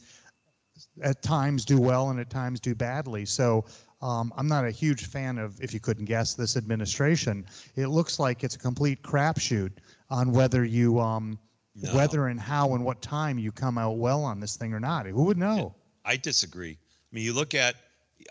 at 1.03 1.21
times 1.21 1.63
do 1.63 1.79
well 1.79 2.09
and 2.09 2.19
at 2.19 2.31
times 2.31 2.59
do 2.59 2.73
badly. 2.73 3.25
So 3.25 3.65
um, 4.01 4.33
I'm 4.35 4.47
not 4.47 4.65
a 4.65 4.71
huge 4.71 5.05
fan 5.05 5.37
of, 5.37 5.61
if 5.61 5.75
you 5.75 5.79
couldn't 5.79 6.05
guess, 6.05 6.33
this 6.33 6.57
administration. 6.57 7.45
It 7.75 7.87
looks 7.87 8.17
like 8.17 8.43
it's 8.43 8.55
a 8.55 8.59
complete 8.59 9.03
crapshoot 9.03 9.73
on 10.09 10.31
whether 10.31 10.65
you, 10.65 10.99
um, 10.99 11.37
No. 11.79 11.93
whether 11.95 12.27
and 12.27 12.39
how 12.39 12.73
and 12.73 12.83
what 12.83 13.01
time 13.01 13.37
you 13.37 13.51
come 13.51 13.77
out 13.77 13.97
well 13.97 14.23
on 14.23 14.39
this 14.39 14.55
thing 14.57 14.73
or 14.73 14.79
not. 14.79 15.05
Who 15.05 15.23
would 15.25 15.37
know? 15.37 15.75
I 16.05 16.17
disagree. 16.17 16.71
I 16.71 17.15
mean, 17.15 17.23
you 17.23 17.33
look 17.33 17.53
at 17.53 17.75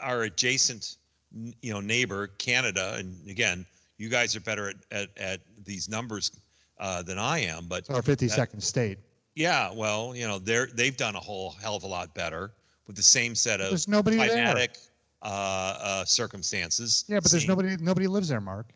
our 0.02 0.22
adjacent, 0.22 0.96
you 1.62 1.72
know, 1.72 1.80
neighbor, 1.80 2.26
Canada, 2.38 2.96
and 2.98 3.16
again, 3.30 3.64
you 3.98 4.08
guys 4.08 4.34
are 4.34 4.40
better 4.40 4.70
at, 4.70 4.76
at, 4.90 5.08
at 5.16 5.40
these 5.64 5.88
numbers 5.88 6.32
uh, 6.78 7.02
than 7.02 7.18
I 7.18 7.38
am, 7.38 7.66
but 7.68 7.80
It's 7.80 7.90
our 7.90 8.02
52nd 8.02 8.60
state. 8.62 8.98
yeah, 9.34 9.70
well, 9.72 10.14
you 10.16 10.26
know, 10.26 10.38
they're 10.38 10.66
they've 10.74 10.96
done 10.96 11.14
a 11.14 11.20
whole 11.20 11.50
hell 11.52 11.76
of 11.76 11.84
a 11.84 11.86
lot 11.86 12.14
better 12.14 12.52
with 12.86 12.96
the 12.96 13.02
same 13.02 13.34
set 13.34 13.60
of 13.60 13.70
There's 13.70 13.86
nobody 13.88 14.16
there. 14.16 14.26
climatic 14.28 14.76
uh, 15.22 15.26
uh, 15.80 16.04
circumstances. 16.04 17.04
Yeah, 17.08 17.20
but 17.20 17.30
there's 17.30 17.48
nobody, 17.48 17.76
nobody 17.78 18.06
lives 18.06 18.28
there, 18.28 18.40
Mark. 18.40 18.66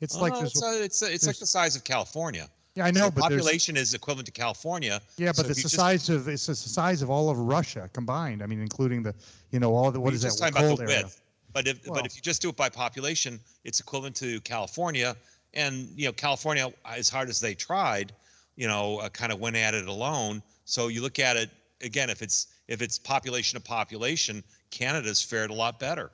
It's 0.00 0.16
Oh, 0.16 0.20
like 0.20 0.34
it's, 0.42 0.62
uh, 0.62 0.66
it's, 0.80 1.02
uh, 1.02 1.06
it's 1.10 1.26
like 1.26 1.38
the 1.38 1.46
size 1.46 1.74
of 1.76 1.82
California. 1.84 2.48
Yeah, 2.78 2.84
I 2.86 2.90
know, 2.90 3.00
So 3.06 3.10
but 3.10 3.28
there's, 3.28 3.42
population 3.42 3.76
is 3.76 3.94
equivalent 3.94 4.26
to 4.26 4.32
California. 4.32 5.00
yeah, 5.16 5.32
but 5.36 5.44
if 5.46 5.50
it's 5.50 5.58
you 5.58 5.62
the 5.64 5.68
just- 5.68 5.74
size 5.74 6.08
of, 6.08 6.28
it's 6.28 6.46
the 6.46 6.54
size 6.54 7.02
of 7.02 7.10
all 7.10 7.28
of 7.28 7.38
Russia 7.38 7.90
combined. 7.92 8.42
I 8.42 8.46
mean, 8.46 8.60
including 8.60 9.02
the, 9.02 9.14
you 9.50 9.58
know, 9.60 9.74
all 9.74 9.90
the, 9.90 10.00
what 10.00 10.14
is 10.14 10.22
just 10.22 10.38
that? 10.40 10.52
talking 10.52 10.66
about 10.66 10.78
the 10.78 10.84
area. 10.84 11.04
width. 11.04 11.20
But 11.52 11.66
if 11.66 11.84
Well- 11.86 11.96
but 11.96 12.06
if 12.06 12.14
you 12.16 12.22
just 12.22 12.40
do 12.40 12.48
it 12.50 12.56
by 12.56 12.68
population, 12.68 13.40
it's 13.64 13.80
equivalent 13.80 14.14
to 14.16 14.40
California. 14.42 15.16
And 15.54 15.88
you 15.96 16.06
know, 16.06 16.12
California, 16.12 16.72
as 16.84 17.08
hard 17.08 17.28
as 17.28 17.40
they 17.40 17.54
tried, 17.54 18.12
you 18.56 18.68
know, 18.68 18.98
uh, 18.98 19.08
kind 19.08 19.32
of 19.32 19.40
went 19.40 19.56
at 19.56 19.74
it 19.74 19.88
alone. 19.88 20.42
So 20.66 20.88
you 20.88 21.00
look 21.02 21.18
at 21.18 21.36
it 21.36 21.50
again. 21.80 22.10
If 22.10 22.22
it's 22.22 22.48
if 22.68 22.80
it's 22.82 22.98
population 22.98 23.58
to 23.58 23.64
population, 23.64 24.44
Canada's 24.70 25.22
fared 25.22 25.50
a 25.50 25.54
lot 25.54 25.80
better. 25.80 26.10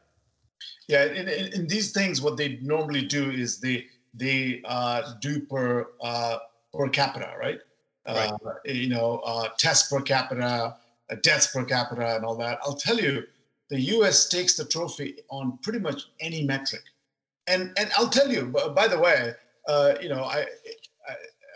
Yeah, 0.88 1.04
in, 1.06 1.28
in, 1.28 1.52
in 1.52 1.66
these 1.66 1.90
things, 1.92 2.22
what 2.22 2.36
they 2.36 2.58
normally 2.62 3.04
do 3.04 3.30
is 3.30 3.58
they 3.58 3.86
they 4.14 4.62
uh, 4.64 5.14
do 5.20 5.40
per 5.40 5.88
uh, 6.00 6.38
per 6.74 6.88
capita, 6.88 7.34
right? 7.38 7.60
Uh, 8.06 8.36
you 8.64 8.88
know, 8.88 9.22
uh, 9.24 9.48
tests 9.58 9.90
per 9.90 10.00
capita, 10.00 10.76
uh, 11.10 11.16
deaths 11.22 11.46
per 11.46 11.64
capita, 11.64 12.16
and 12.16 12.24
all 12.24 12.36
that. 12.36 12.58
I'll 12.62 12.74
tell 12.76 12.98
you, 12.98 13.22
the 13.70 13.80
U.S. 13.80 14.28
takes 14.28 14.56
the 14.56 14.64
trophy 14.64 15.16
on 15.30 15.58
pretty 15.62 15.78
much 15.78 16.02
any 16.20 16.44
metric, 16.44 16.82
and 17.46 17.72
and 17.78 17.90
I'll 17.96 18.10
tell 18.10 18.30
you. 18.30 18.46
By 18.74 18.88
the 18.88 18.98
way, 18.98 19.32
uh, 19.66 19.94
you 20.02 20.08
know, 20.08 20.24
I, 20.24 20.40
I 21.08 21.14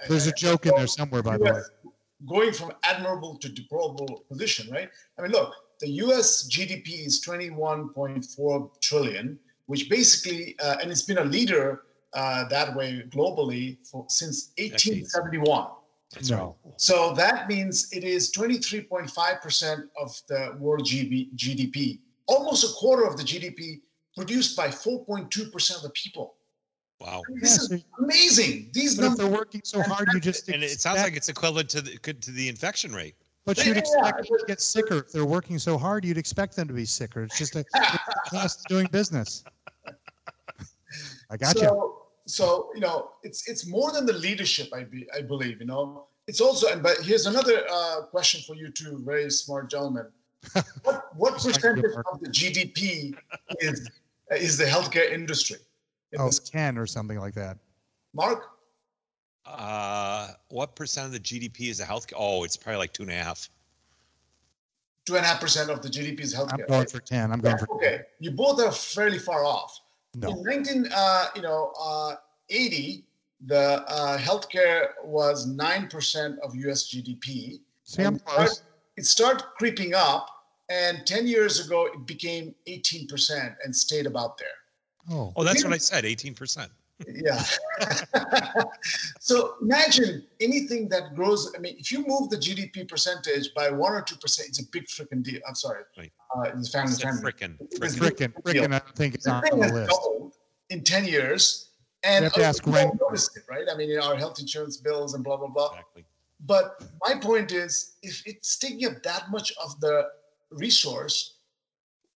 There's 0.08 0.26
a 0.26 0.32
joke 0.32 0.66
in 0.66 0.75
there 0.76 0.87
somewhere, 0.87 1.22
by 1.22 1.37
the 1.37 1.44
way. 1.44 1.92
Going 2.28 2.52
from 2.52 2.72
admirable 2.82 3.37
to 3.38 3.48
deplorable 3.48 4.25
position, 4.28 4.72
right? 4.72 4.88
I 5.18 5.22
mean, 5.22 5.30
look, 5.30 5.52
the 5.80 5.88
U.S. 6.04 6.48
GDP 6.48 7.06
is 7.06 7.22
21.4 7.25 8.80
trillion, 8.80 9.38
which 9.66 9.88
basically, 9.88 10.56
uh, 10.60 10.76
and 10.82 10.90
it's 10.90 11.02
been 11.02 11.18
a 11.18 11.25
leader 11.25 11.82
uh, 12.14 12.48
that 12.48 12.74
way 12.74 13.02
globally 13.10 13.78
for 13.86 14.04
since 14.08 14.52
1871. 14.58 15.68
That's 16.12 16.30
No. 16.30 16.56
So 16.76 17.12
that 17.14 17.48
means 17.48 17.92
it 17.92 18.04
is 18.04 18.32
23.5% 18.32 19.88
of 20.00 20.22
the 20.28 20.56
world 20.58 20.84
GB, 20.84 21.34
GDP, 21.36 21.98
almost 22.26 22.64
a 22.64 22.72
quarter 22.74 23.04
of 23.04 23.16
the 23.16 23.22
GDP 23.22 23.80
produced 24.16 24.56
by 24.56 24.68
4.2% 24.68 25.76
of 25.76 25.82
the 25.82 25.90
people. 25.90 26.36
Wow. 27.00 27.22
This 27.40 27.68
Yeah, 27.70 27.76
is 27.76 27.84
amazing. 28.00 28.70
These 28.72 28.96
But 28.96 29.02
if 29.02 29.08
numbers. 29.10 29.18
they're 29.18 29.38
working 29.38 29.60
so 29.64 29.82
hard, 29.82 30.08
you 30.12 30.18
just 30.18 30.48
And 30.48 30.64
it 30.64 30.80
sounds 30.80 31.00
like 31.00 31.14
it's 31.14 31.28
equivalent 31.28 31.68
to 31.70 31.80
the 31.80 31.96
to 31.98 32.30
the 32.32 32.48
infection 32.48 32.92
rate. 32.92 33.14
But 33.44 33.56
you'd 33.64 33.76
yeah, 33.76 33.80
expect 33.80 34.28
them 34.28 34.38
to 34.38 34.44
get 34.46 34.60
sicker. 34.60 34.98
If 34.98 35.12
they're 35.12 35.24
working 35.24 35.58
so 35.58 35.78
hard, 35.78 36.04
you'd 36.04 36.18
expect 36.18 36.56
them 36.56 36.66
to 36.68 36.74
be 36.74 36.84
sicker. 36.84 37.22
It's 37.22 37.38
just 37.38 37.54
a, 37.54 37.60
it's 37.60 37.68
a 37.74 38.30
cost 38.30 38.66
doing 38.68 38.88
business. 38.90 39.44
I 41.30 41.37
got 41.37 41.54
you. 41.56 41.61
so, 41.62 42.02
So 42.26 42.70
you 42.75 42.80
know, 42.80 43.11
it's 43.23 43.49
it's 43.49 43.66
more 43.66 43.90
than 43.92 44.04
the 44.06 44.12
leadership. 44.12 44.68
I 44.75 44.85
be, 44.85 45.06
I 45.16 45.23
believe. 45.23 45.61
You 45.61 45.66
know, 45.66 46.06
it's 46.26 46.40
also. 46.40 46.68
And 46.73 46.82
but 46.82 46.99
here's 47.02 47.26
another 47.26 47.64
uh, 47.70 48.02
question 48.11 48.40
for 48.47 48.54
you 48.54 48.70
two, 48.70 48.99
very 49.04 49.30
smart 49.30 49.70
gentlemen. 49.70 50.06
What 50.85 51.16
what 51.16 51.32
Thank 51.40 51.54
percentage 51.54 51.85
of 52.12 52.20
the 52.20 52.28
GDP 52.30 53.14
is 53.61 53.88
is 54.30 54.56
the 54.56 54.64
healthcare 54.64 55.11
industry? 55.11 55.56
In 56.12 56.20
Oh, 56.20 56.30
10 56.30 56.78
or 56.78 56.87
something 56.87 57.18
like 57.18 57.35
that. 57.35 57.58
Mark, 58.14 58.40
Uh, 59.44 60.28
what 60.49 60.75
percent 60.76 61.06
of 61.06 61.12
the 61.12 61.20
GDP 61.20 61.68
is 61.70 61.78
the 61.78 61.85
healthcare? 61.85 62.14
Oh, 62.16 62.44
it's 62.44 62.56
probably 62.56 62.78
like 62.78 62.92
two 62.92 63.02
and 63.02 63.12
a 63.12 63.14
half. 63.14 63.50
two 65.06 65.16
and 65.16 65.25
a 65.25 65.28
half 65.28 65.40
percent 65.40 65.70
of 65.70 65.80
the 65.82 65.88
GDP 65.88 66.20
is 66.20 66.35
healthcare. 66.35 66.52
I'm 66.52 66.58
healthcare. 66.61 66.68
going 66.68 66.80
right? 66.80 66.90
for 66.90 67.00
10. 67.00 67.32
I'm 67.32 67.40
going 67.40 67.56
Yeah, 67.58 67.64
for 67.64 67.75
okay, 67.76 67.97
you 68.20 68.30
both 68.30 68.61
are 68.61 68.73
fairly 68.73 69.18
far 69.18 69.44
off. 69.44 69.73
No. 70.20 70.30
In 70.30 70.42
19, 70.42 70.88
uh, 70.94 71.26
you 71.37 71.42
know, 71.42 71.72
uh, 71.80 72.14
80, 72.50 73.04
the 73.46 73.84
uh, 73.88 74.18
healthcare 74.18 74.88
was 75.04 75.46
nine 75.46 75.88
percent 75.88 76.38
of 76.42 76.54
U.S. 76.56 76.92
GDP. 76.92 77.60
See, 77.84 78.02
I'm 78.02 78.18
close. 78.18 78.62
It 78.96 79.06
started 79.06 79.44
creeping 79.58 79.94
up, 79.94 80.28
and 80.68 81.06
10 81.06 81.26
years 81.26 81.64
ago, 81.64 81.87
it 81.87 82.04
became 82.06 82.54
18 82.66 83.06
percent 83.06 83.54
and 83.64 83.75
stayed 83.75 84.06
about 84.06 84.38
there. 84.38 84.48
Oh, 85.10 85.32
Oh, 85.37 85.44
that's 85.44 85.64
what 85.64 85.72
I 85.72 85.78
said, 85.78 86.04
eighteen 86.04 86.34
percent. 86.34 86.70
Yeah. 87.06 87.40
so 89.20 89.54
imagine 89.62 90.26
anything 90.40 90.88
that 90.88 91.14
grows. 91.14 91.52
I 91.56 91.60
mean, 91.60 91.76
if 91.78 91.92
you 91.92 92.04
move 92.06 92.30
the 92.30 92.36
GDP 92.36 92.88
percentage 92.88 93.54
by 93.54 93.70
one 93.70 93.92
or 93.92 94.02
two 94.02 94.16
percent, 94.16 94.48
it's 94.48 94.60
a 94.60 94.64
big 94.72 94.86
freaking 94.86 95.22
deal. 95.22 95.40
I'm 95.48 95.54
sorry. 95.54 95.84
Right. 95.96 96.12
Uh, 96.36 96.50
it's 96.56 96.70
family 96.72 96.94
friendly. 97.00 97.22
Frickin', 97.32 97.56
It's 97.60 97.96
frickin'. 97.96 98.32
frickin', 98.32 98.42
frickin', 98.42 98.74
I 98.74 98.78
think 98.96 99.14
it's 99.14 99.24
The 99.24 99.32
on 99.32 99.60
the 99.60 99.72
list. 99.72 100.00
in 100.70 100.82
10 100.82 101.04
years. 101.06 101.70
And 102.04 102.22
You 102.22 102.24
have 102.24 102.32
to 102.34 102.44
ask 102.44 102.64
we 102.66 102.72
don't 102.72 103.00
notice 103.00 103.36
it, 103.36 103.42
right? 103.50 103.66
I 103.72 103.76
mean, 103.76 103.90
in 103.90 103.98
our 104.00 104.16
health 104.16 104.38
insurance 104.38 104.76
bills 104.76 105.14
and 105.14 105.24
blah, 105.24 105.36
blah, 105.36 105.48
blah. 105.48 105.70
Exactly. 105.70 106.04
But 106.46 106.84
my 107.04 107.14
point 107.18 107.50
is, 107.52 107.96
if 108.02 108.22
it's 108.24 108.56
taking 108.56 108.86
up 108.86 109.02
that 109.02 109.24
much 109.30 109.52
of 109.64 109.78
the 109.80 110.06
resource, 110.50 111.34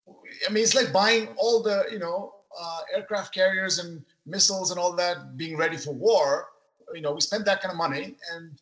I 0.09 0.53
mean, 0.53 0.63
it's 0.63 0.75
like 0.77 0.93
buying 0.93 1.29
all 1.37 1.63
the, 1.63 1.87
you 1.91 1.99
know, 1.99 2.35
uh, 2.61 2.81
aircraft 2.95 3.35
carriers 3.35 3.79
and 3.81 4.05
missiles 4.27 4.71
and 4.71 4.79
all 4.79 4.93
that 4.95 5.37
being 5.37 5.57
ready 5.57 5.77
for 5.77 5.93
war. 5.93 6.49
You 6.95 7.01
know, 7.01 7.13
we 7.13 7.21
spent 7.21 7.45
that 7.47 7.63
kind 7.63 7.73
of 7.73 7.79
money 7.79 8.17
and 8.35 8.61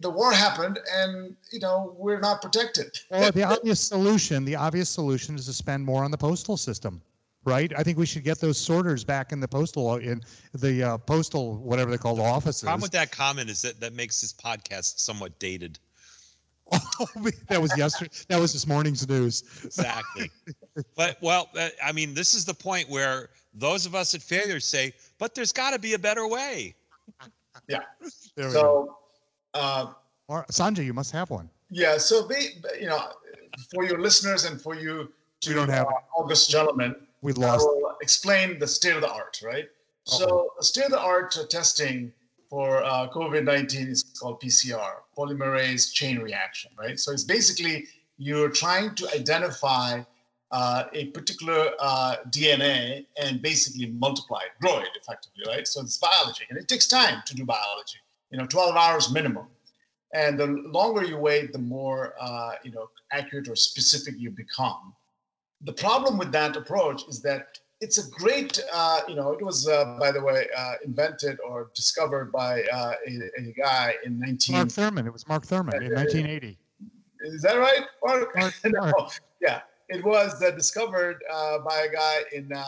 the 0.00 0.10
war 0.10 0.32
happened 0.32 0.78
and, 0.94 1.36
you 1.52 1.60
know, 1.60 1.94
we're 1.98 2.20
not 2.20 2.40
protected. 2.40 2.96
Well, 3.10 3.30
the 3.32 3.42
obvious 3.42 3.80
solution, 3.80 4.44
the 4.44 4.56
obvious 4.56 4.88
solution 4.88 5.34
is 5.34 5.46
to 5.46 5.52
spend 5.52 5.84
more 5.84 6.04
on 6.04 6.10
the 6.10 6.18
postal 6.18 6.56
system, 6.56 7.02
right? 7.44 7.72
I 7.76 7.82
think 7.82 7.98
we 7.98 8.06
should 8.06 8.24
get 8.24 8.40
those 8.40 8.58
sorters 8.58 9.04
back 9.04 9.32
in 9.32 9.40
the 9.40 9.48
postal, 9.48 9.96
in 9.96 10.22
the 10.54 10.82
uh, 10.82 10.98
postal, 10.98 11.56
whatever 11.56 11.90
they're 11.90 11.98
called, 11.98 12.20
offices. 12.20 12.62
Problem 12.62 12.82
with 12.82 12.92
that 12.92 13.10
comment 13.10 13.50
is 13.50 13.60
that 13.62 13.80
that 13.80 13.92
makes 13.92 14.20
this 14.20 14.32
podcast 14.32 15.00
somewhat 15.00 15.38
dated. 15.38 15.78
that 17.48 17.60
was 17.60 17.76
yesterday. 17.76 18.10
That 18.28 18.40
was 18.40 18.52
this 18.54 18.66
morning's 18.66 19.06
news. 19.06 19.44
Exactly. 19.64 20.30
but 20.96 21.18
well, 21.20 21.50
uh, 21.58 21.68
I 21.84 21.92
mean, 21.92 22.14
this 22.14 22.34
is 22.34 22.46
the 22.46 22.54
point 22.54 22.88
where 22.88 23.28
those 23.54 23.86
of 23.86 23.94
us 23.94 24.14
at 24.14 24.22
failure 24.22 24.60
say, 24.60 24.94
"But 25.18 25.34
there's 25.34 25.52
got 25.52 25.70
to 25.72 25.78
be 25.78 25.94
a 25.94 25.98
better 25.98 26.26
way." 26.26 26.74
Yeah. 27.68 27.80
There 28.34 28.48
we 28.48 28.52
go. 28.54 28.60
So, 28.60 28.98
uh, 29.54 29.92
Or- 30.28 30.46
Sanjay, 30.50 30.84
you 30.84 30.94
must 30.94 31.12
have 31.12 31.30
one. 31.30 31.48
Yeah, 31.70 31.96
so 31.98 32.26
they, 32.26 32.60
you 32.80 32.86
know, 32.86 33.12
for 33.72 33.84
your 33.84 34.00
listeners 34.00 34.44
and 34.44 34.60
for 34.60 34.74
you, 34.74 35.12
to, 35.40 35.50
We 35.50 35.54
don't 35.54 35.68
have 35.68 35.86
uh, 35.86 35.92
August 36.16 36.50
gentlemen, 36.50 36.94
We 37.20 37.32
I 37.32 37.36
lost. 37.36 37.66
will 37.66 37.96
explain 38.00 38.58
the 38.58 38.66
state 38.66 38.94
of 38.94 39.00
the 39.02 39.10
art, 39.10 39.40
right? 39.42 39.68
So, 40.04 40.52
the 40.58 40.64
state 40.64 40.84
of 40.86 40.90
the 40.92 40.98
art 41.00 41.36
testing 41.50 42.12
for 42.50 42.82
uh, 42.84 43.08
COVID 43.10 43.44
19 43.44 43.88
is 43.88 44.02
called 44.18 44.40
PCR, 44.40 44.96
polymerase 45.16 45.92
chain 45.92 46.18
reaction, 46.18 46.70
right? 46.78 46.98
So, 46.98 47.12
it's 47.12 47.24
basically 47.24 47.86
you're 48.18 48.50
trying 48.50 48.94
to 48.96 49.08
identify 49.14 50.02
uh, 50.52 50.84
a 50.92 51.06
particular 51.06 51.70
uh, 51.80 52.16
DNA 52.30 53.06
and 53.20 53.42
basically 53.42 53.86
multiply 53.86 54.40
it, 54.40 54.52
grow 54.60 54.78
it 54.78 54.88
effectively, 55.00 55.42
right? 55.48 55.66
So, 55.66 55.80
it's 55.80 55.98
biology, 55.98 56.44
and 56.50 56.58
it 56.58 56.68
takes 56.68 56.86
time 56.86 57.22
to 57.26 57.34
do 57.34 57.44
biology, 57.44 57.98
you 58.30 58.38
know, 58.38 58.46
12 58.46 58.76
hours 58.76 59.10
minimum. 59.12 59.46
And 60.14 60.38
the 60.38 60.46
longer 60.46 61.02
you 61.04 61.16
wait, 61.16 61.52
the 61.52 61.58
more 61.58 62.14
uh, 62.20 62.52
you 62.62 62.70
know 62.70 62.88
accurate 63.12 63.48
or 63.48 63.56
specific 63.56 64.14
you 64.18 64.30
become. 64.30 64.94
The 65.62 65.72
problem 65.72 66.18
with 66.18 66.30
that 66.32 66.54
approach 66.56 67.02
is 67.08 67.22
that 67.22 67.58
it's 67.80 67.98
a 67.98 68.08
great, 68.10 68.60
uh, 68.72 69.00
you 69.08 69.16
know, 69.16 69.32
it 69.32 69.42
was, 69.44 69.66
uh, 69.66 69.96
by 69.98 70.12
the 70.12 70.22
way, 70.22 70.46
uh, 70.56 70.74
invented 70.84 71.38
or 71.40 71.70
discovered 71.74 72.30
by 72.30 72.62
uh, 72.72 72.94
a, 73.08 73.40
a 73.40 73.52
guy 73.56 73.94
in 74.04 74.20
19. 74.20 74.54
Mark 74.54 74.70
Thurman. 74.70 75.06
It 75.06 75.12
was 75.12 75.26
Mark 75.26 75.44
Thurman 75.44 75.82
in 75.82 75.92
1980. 75.94 76.58
Is 77.22 77.42
that 77.42 77.56
right, 77.56 77.80
Mark? 78.04 78.36
Mark, 78.36 78.54
No, 78.64 78.80
Mark. 78.80 79.20
yeah, 79.40 79.60
it 79.92 80.04
was 80.04 80.42
uh, 80.42 80.50
discovered 80.50 81.22
uh, 81.32 81.58
by 81.58 81.82
a 81.82 81.92
guy 81.92 82.18
in 82.32 82.52
uh, 82.52 82.64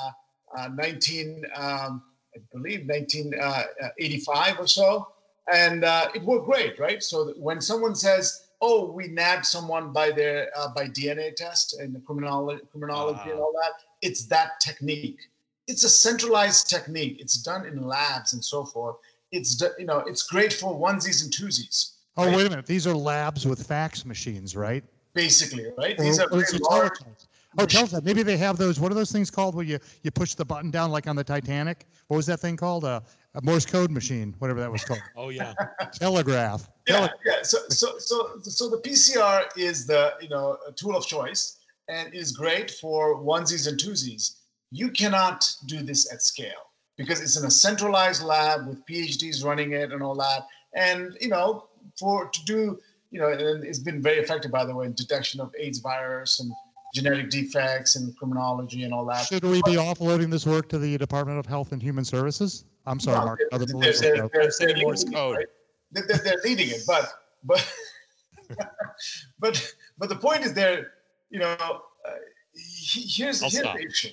uh, 0.57 0.69
19, 0.69 1.45
um, 1.57 2.03
I 2.37 2.41
believe 2.53 2.87
1985 2.87 4.59
or 4.61 4.67
so, 4.67 5.09
and 5.53 5.85
uh, 5.85 6.09
it 6.15 6.23
worked 6.23 6.47
great, 6.47 6.79
right? 6.79 7.03
So 7.03 7.33
when 7.37 7.61
someone 7.61 7.95
says, 7.95 8.47
"Oh, 8.61 8.91
we 8.91 9.09
nabbed 9.09 9.47
someone 9.47 9.93
by 9.93 10.11
their 10.11 10.51
uh, 10.57 10.69
by 10.75 10.89
DNA 10.89 11.35
test 11.35 11.79
and 11.81 11.95
the 11.95 12.01
criminology, 12.01 12.63
criminology 12.71 13.31
and 13.31 13.39
Ah. 13.41 13.43
all 13.43 13.53
that," 13.63 13.73
it's 14.03 14.27
that 14.27 14.61
technique. 14.61 15.21
It's 15.67 15.85
a 15.85 15.89
centralized 15.89 16.69
technique. 16.69 17.21
It's 17.21 17.37
done 17.43 17.67
in 17.67 17.87
labs 17.87 18.33
and 18.35 18.45
so 18.45 18.65
forth. 18.65 18.97
It's 19.33 19.63
you 19.79 19.87
know 19.87 19.99
it's 20.01 20.23
great 20.23 20.53
for 20.53 20.75
onesies 20.75 21.23
and 21.25 21.33
twosies, 21.33 21.93
Oh, 22.17 22.27
Right. 22.27 22.37
wait 22.37 22.47
a 22.47 22.51
minute. 22.51 22.67
These 22.67 22.87
are 22.87 22.95
labs 22.95 23.47
with 23.47 23.67
fax 23.67 24.05
machines, 24.05 24.55
right? 24.55 24.85
Basically, 25.15 25.67
right? 25.79 25.99
Or- 25.99 26.03
These 26.03 26.19
are 26.21 26.29
or 26.31 26.43
is 26.43 26.51
very 26.51 26.57
it 26.57 26.63
large. 26.71 26.93
telephones? 26.99 27.29
Oh, 27.57 27.67
telephone. 27.67 28.03
Maybe 28.05 28.25
they 28.25 28.37
have 28.37 28.57
those. 28.59 28.81
What 28.81 28.91
are 28.91 28.97
those 28.97 29.13
things 29.13 29.31
called 29.31 29.55
where 29.55 29.65
you, 29.65 29.79
you 30.03 30.11
push 30.11 30.35
the 30.35 30.45
button 30.45 30.73
down 30.73 30.91
like 30.91 31.07
on 31.07 31.15
the 31.15 31.23
Titanic? 31.23 31.87
What 32.09 32.17
was 32.17 32.27
that 32.27 32.41
thing 32.41 32.57
called? 32.57 32.85
Uh, 32.85 33.01
a 33.37 33.43
Morse 33.43 33.67
code 33.67 33.91
machine, 33.91 34.33
whatever 34.39 34.61
that 34.61 34.71
was 34.71 34.85
called. 34.85 35.01
Oh, 35.17 35.29
yeah. 35.31 35.55
Telegraph. 35.99 36.69
yeah, 36.89 36.95
Tele- 36.99 37.11
yeah. 37.27 37.43
So, 37.43 37.59
so, 37.69 37.99
so, 37.99 38.39
so 38.43 38.69
the 38.71 38.79
PCR 38.79 39.45
is 39.57 39.87
the 39.87 40.15
you 40.21 40.29
know 40.29 40.57
a 40.69 40.73
tool 40.73 40.97
of 40.97 41.07
choice 41.07 41.59
and 41.89 42.13
is 42.15 42.33
great 42.33 42.71
for 42.73 43.17
onesies 43.17 43.69
and 43.69 43.79
twosies. 43.79 44.37
You 44.71 44.91
cannot 44.91 45.49
do 45.67 45.83
this 45.83 46.13
at 46.13 46.23
scale 46.23 46.71
because 46.97 47.21
it's 47.21 47.37
in 47.37 47.45
a 47.45 47.51
centralized 47.51 48.23
lab 48.23 48.67
with 48.67 48.85
PhDs 48.87 49.45
running 49.45 49.73
it 49.73 49.93
and 49.93 50.03
all 50.03 50.15
that. 50.17 50.47
And 50.75 51.17
you 51.21 51.29
know, 51.29 51.69
for 51.99 52.27
to 52.29 52.45
do 52.45 52.79
you 53.15 53.21
know, 53.21 53.29
and 53.31 53.63
it's 53.65 53.79
been 53.79 54.03
very 54.03 54.19
effective 54.19 54.51
by 54.51 54.65
the 54.65 54.75
way 54.75 54.87
in 54.87 54.93
detection 54.95 55.41
of 55.41 55.55
AIDS 55.57 55.79
virus 55.79 56.41
and 56.41 56.51
genetic 56.97 57.31
defects 57.31 57.95
and 57.95 58.15
criminology 58.17 58.83
and 58.83 58.93
all 58.93 59.05
that. 59.07 59.25
Should 59.27 59.45
we 59.45 59.63
be 59.63 59.77
offloading 59.77 60.31
this 60.33 60.45
work 60.47 60.69
to 60.71 60.79
the 60.79 60.99
Department 60.99 61.39
of 61.39 61.47
Health 61.47 61.71
and 61.71 61.81
Human 61.81 62.05
Services? 62.05 62.65
I'm 62.87 62.99
sorry, 62.99 63.19
No, 63.21 63.25
Mark. 63.27 63.41
they're- 63.53 63.59
they're- 63.61 63.67
they're- 63.69 64.29
they're- 64.33 64.53
they're 64.59 64.77
Morse 64.83 65.05
leading 65.05 65.13
it, 65.13 65.15
code. 65.17 65.37
right? 65.37 65.47
They're, 65.93 66.07
they're- 66.09 66.21
they're 66.25 66.41
leading 66.45 66.69
it, 66.71 66.83
but 66.89 67.13
but 67.45 67.73
but 69.39 69.75
but 69.99 70.09
the 70.09 70.17
point 70.17 70.45
is 70.45 70.53
there. 70.53 70.93
You 71.31 71.39
know, 71.41 71.57
uh, 71.61 72.11
here's 72.55 73.43
I'll 73.45 73.51
here's 73.51 73.63
stop. 73.63 73.77
the 73.77 73.83
issue. 73.87 74.09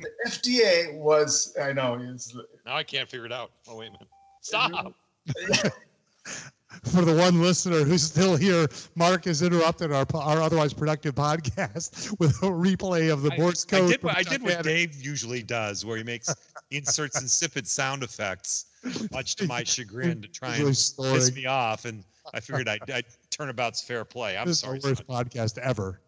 The 0.00 0.10
FDA 0.28 0.98
was 0.98 1.54
I 1.62 1.72
know 1.72 1.98
it's 2.00 2.34
Now 2.66 2.74
I 2.76 2.82
can't 2.82 3.08
figure 3.08 3.26
it 3.26 3.32
out. 3.32 3.52
Oh, 3.68 3.76
wait 3.76 3.88
a 3.88 3.92
minute. 3.92 4.08
Stop. 4.40 4.92
For 6.84 7.02
the 7.02 7.14
one 7.14 7.42
listener 7.42 7.82
who's 7.84 8.02
still 8.02 8.36
here, 8.36 8.68
Mark 8.94 9.24
has 9.24 9.42
interrupted 9.42 9.92
our, 9.92 10.06
our 10.14 10.40
otherwise 10.40 10.72
productive 10.72 11.14
podcast 11.16 12.16
with 12.20 12.30
a 12.42 12.46
replay 12.46 13.12
of 13.12 13.22
the 13.22 13.32
I- 13.32 13.36
Morse 13.38 13.66
I 13.72 13.76
code. 13.78 13.90
did, 13.90 14.02
what, 14.02 14.16
I 14.16 14.22
did 14.22 14.40
what 14.42 14.50
Titanic. 14.56 14.64
Dave 14.92 15.02
usually 15.02 15.42
does, 15.42 15.84
where 15.84 15.96
he 15.96 16.04
makes 16.04 16.32
inserts 16.70 17.20
insipid 17.20 17.66
sound 17.66 18.02
effects, 18.04 18.66
much 19.10 19.34
to 19.36 19.46
my 19.46 19.64
chagrin, 19.64 20.22
to 20.22 20.28
try 20.28 20.50
Usually 20.50 20.66
and 20.68 20.76
snoring. 20.76 21.14
piss 21.14 21.34
me 21.34 21.46
off. 21.46 21.84
And 21.86 22.04
I 22.32 22.40
figured 22.40 22.68
I'd, 22.68 22.88
I'd 22.90 23.04
turnabout's 23.30 23.82
fair 23.82 24.04
play. 24.04 24.36
I'm 24.38 24.46
This 24.46 24.60
sorry. 24.60 24.78
is 24.78 24.82
the 24.84 24.88
worst 24.90 25.06
Sanjay. 25.06 25.32
podcast 25.32 25.58
ever. 25.58 26.00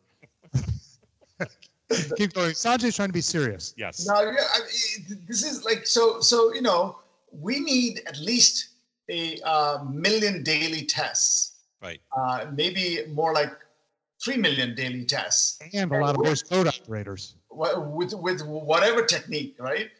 Keep 2.16 2.32
going. 2.32 2.52
Sanjay's 2.52 2.96
trying 2.96 3.08
to 3.08 3.12
be 3.12 3.20
serious. 3.20 3.74
Yes. 3.76 4.06
no, 4.06 4.20
yeah, 4.22 4.36
I, 4.54 4.60
this 5.28 5.42
is 5.44 5.64
like 5.64 5.86
so 5.86 6.20
so 6.20 6.54
you 6.54 6.62
know 6.62 6.96
we 7.40 7.60
need 7.60 8.00
at 8.06 8.18
least 8.18 8.68
a 9.10 9.38
uh, 9.44 9.84
million 9.90 10.42
daily 10.42 10.82
tests, 10.84 11.60
Right. 11.82 12.00
uh, 12.16 12.46
maybe 12.52 13.04
more 13.12 13.32
like 13.34 13.52
three 14.24 14.36
million 14.36 14.74
daily 14.74 15.04
tests. 15.04 15.58
And 15.74 15.90
a 15.92 15.98
lot 16.00 16.14
of 16.14 16.24
Morse 16.24 16.42
code 16.42 16.68
operators. 16.68 17.34
with 17.50 18.14
with 18.14 18.42
whatever 18.46 19.04
technique, 19.04 19.56
right? 19.58 19.90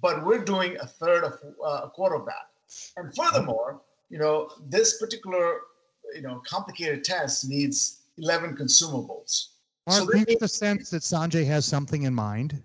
But 0.00 0.24
we're 0.24 0.44
doing 0.44 0.76
a 0.80 0.86
third 0.86 1.24
of 1.24 1.34
uh, 1.64 1.86
a 1.86 1.90
quarter 1.90 2.14
of 2.14 2.24
that. 2.26 2.48
And 2.96 3.14
furthermore, 3.14 3.82
you 4.08 4.18
know, 4.18 4.48
this 4.68 4.98
particular 4.98 5.58
you 6.14 6.22
know 6.22 6.40
complicated 6.46 7.04
test 7.04 7.48
needs 7.48 8.02
11 8.18 8.56
consumables. 8.56 9.48
Mark, 9.88 9.98
So 9.98 10.06
do 10.06 10.18
you 10.18 10.24
they- 10.24 10.32
get 10.32 10.40
the 10.40 10.48
sense 10.48 10.90
that 10.90 11.02
Sanjay 11.02 11.44
has 11.46 11.64
something 11.64 12.04
in 12.04 12.14
mind? 12.14 12.62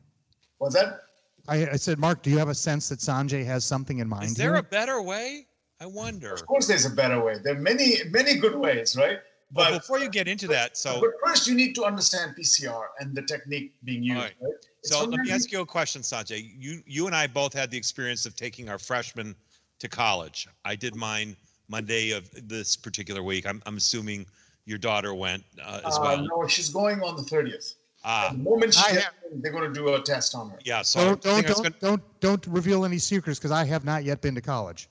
Was 0.60 0.74
that? 0.76 1.02
I, 1.50 1.68
I 1.72 1.76
said, 1.78 1.98
Mark, 1.98 2.22
do 2.24 2.30
you 2.30 2.38
have 2.38 2.50
a 2.50 2.56
sense 2.56 2.90
that 2.90 3.00
Sanjay 3.00 3.44
has 3.46 3.64
something 3.64 4.00
in 4.00 4.08
mind? 4.10 4.26
Is 4.26 4.34
there 4.36 4.52
here? 4.52 4.60
a 4.60 4.64
better 4.64 5.02
way? 5.02 5.47
I 5.80 5.86
wonder. 5.86 6.34
Of 6.34 6.46
course, 6.46 6.68
there's 6.68 6.86
a 6.86 6.90
better 6.90 7.24
way. 7.24 7.36
There 7.44 7.56
are 7.56 7.60
many 7.60 7.98
many 8.12 8.36
good 8.38 8.56
ways, 8.56 8.96
right? 8.96 9.20
But 9.52 9.70
But 9.72 9.78
before 9.80 10.00
you 10.00 10.10
get 10.10 10.28
into 10.28 10.48
that, 10.48 10.76
so 10.76 11.00
but 11.00 11.12
first 11.26 11.48
you 11.48 11.56
need 11.56 11.74
to 11.76 11.86
understand 11.86 12.36
PCR 12.38 12.84
and 13.00 13.16
the 13.16 13.22
technique 13.22 13.74
being 13.84 14.04
used. 14.04 14.18
Alright. 14.18 14.34
Right? 14.42 14.54
So 14.84 15.06
let 15.06 15.20
me 15.22 15.32
ask 15.32 15.52
you 15.52 15.62
a 15.62 15.66
question, 15.66 16.02
Sanjay. 16.02 16.52
You 16.58 16.82
you 16.86 17.08
and 17.08 17.16
I 17.16 17.28
both 17.28 17.54
had 17.54 17.72
the 17.72 17.78
experience 17.78 18.26
of 18.26 18.36
taking 18.36 18.70
our 18.70 18.80
freshmen 18.80 19.36
to 19.80 19.88
college. 19.88 20.48
I 20.66 20.76
did 20.76 20.96
mine 20.96 21.36
Monday 21.70 22.12
of 22.12 22.30
this 22.48 22.76
particular 22.76 23.22
week. 23.24 23.46
I'm 23.48 23.62
I'm 23.66 23.78
assuming 23.78 24.26
your 24.66 24.78
daughter 24.80 25.14
went 25.14 25.44
uh, 25.64 25.82
as 25.86 25.98
Uh, 25.98 26.02
well. 26.02 26.28
no, 26.42 26.48
she's 26.48 26.70
going 26.70 27.02
on 27.02 27.16
the 27.16 27.22
30th. 27.24 27.76
Ah, 28.04 28.30
the 28.32 28.38
moment 28.40 28.74
she 28.74 28.82
I 28.86 28.92
gets 28.94 29.04
have- 29.06 29.14
in, 29.32 29.42
they're 29.42 29.52
going 29.52 29.72
to 29.72 29.74
do 29.74 29.94
a 29.96 30.02
test 30.02 30.36
on 30.36 30.50
her. 30.50 30.60
yeah. 30.66 30.82
So 30.82 31.00
Don't 31.00 31.22
don't 31.22 31.46
don't, 31.48 31.58
gonna- 31.64 31.76
don't 31.80 32.20
don't 32.20 32.48
reveal 32.48 32.84
any 32.84 32.98
secrets 32.98 33.40
because 33.40 33.52
I 33.52 33.64
have 33.66 33.86
not 33.86 34.04
yet 34.04 34.20
been 34.22 34.36
to 34.36 34.42
college. 34.42 34.90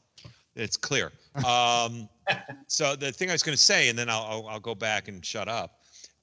It's 0.56 0.76
clear. 0.76 1.12
Um, 1.46 2.08
so 2.66 2.96
the 2.96 3.12
thing 3.12 3.28
I 3.28 3.32
was 3.32 3.42
going 3.42 3.56
to 3.56 3.62
say, 3.62 3.88
and 3.88 3.98
then 3.98 4.08
I'll, 4.08 4.24
I'll 4.28 4.46
I'll 4.48 4.60
go 4.60 4.74
back 4.74 5.08
and 5.08 5.24
shut 5.24 5.48
up. 5.48 5.80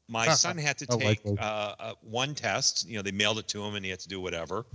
My 0.09 0.27
son 0.33 0.57
had 0.57 0.77
to 0.79 0.87
Oh, 0.89 0.97
take 0.97 1.23
likely. 1.23 1.37
uh, 1.39 1.75
uh, 1.79 1.93
one 2.01 2.35
test. 2.35 2.87
You 2.89 2.97
know, 2.97 3.01
they 3.01 3.11
mailed 3.11 3.39
it 3.39 3.47
to 3.49 3.63
him, 3.63 3.75
and 3.75 3.85
he 3.85 3.89
had 3.91 3.99
to 4.01 4.07
do 4.09 4.19
whatever, 4.19 4.65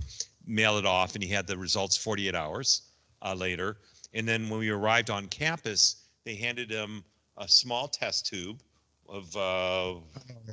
mail 0.47 0.77
it 0.77 0.85
off, 0.85 1.13
and 1.13 1.23
he 1.23 1.29
had 1.29 1.45
the 1.45 1.57
results 1.57 1.95
48 1.97 2.33
hours 2.35 2.81
uh, 3.21 3.35
later. 3.35 3.77
And 4.13 4.27
then 4.27 4.49
when 4.49 4.59
we 4.59 4.69
arrived 4.69 5.09
on 5.11 5.27
campus, 5.27 6.07
they 6.25 6.33
handed 6.35 6.71
him 6.71 7.03
a 7.37 7.47
small 7.47 7.87
test 7.87 8.25
tube 8.25 8.61
of 9.07 9.35
uh, 9.35 9.39
I 9.39 9.99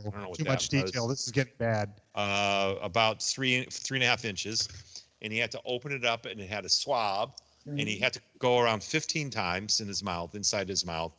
don't 0.03 0.14
know. 0.16 0.29
what 0.29 0.38
Too 0.38 0.45
that 0.45 0.51
much 0.51 0.73
was. 0.73 0.85
detail. 0.85 1.09
This 1.09 1.25
is 1.27 1.33
getting 1.33 1.55
bad. 1.59 1.92
uh, 2.14 2.75
about 2.83 3.23
three 3.23 3.64
three 3.71 3.97
and 3.99 4.05
a 4.05 4.07
half 4.09 4.25
inches, 4.27 4.69
and 5.23 5.33
he 5.33 5.38
had 5.38 5.51
to 5.53 5.61
open 5.64 5.90
it 5.92 6.05
up, 6.05 6.27
and 6.27 6.38
it 6.40 6.49
had 6.51 6.64
a 6.66 6.69
swab, 6.69 7.33
and 7.66 7.81
he 7.81 7.98
had 7.98 8.12
to 8.12 8.20
go 8.38 8.59
around 8.59 8.83
15 8.83 9.31
times 9.31 9.81
in 9.81 9.88
his 9.88 10.02
mouth, 10.02 10.35
inside 10.35 10.68
his 10.68 10.85
mouth, 10.87 11.12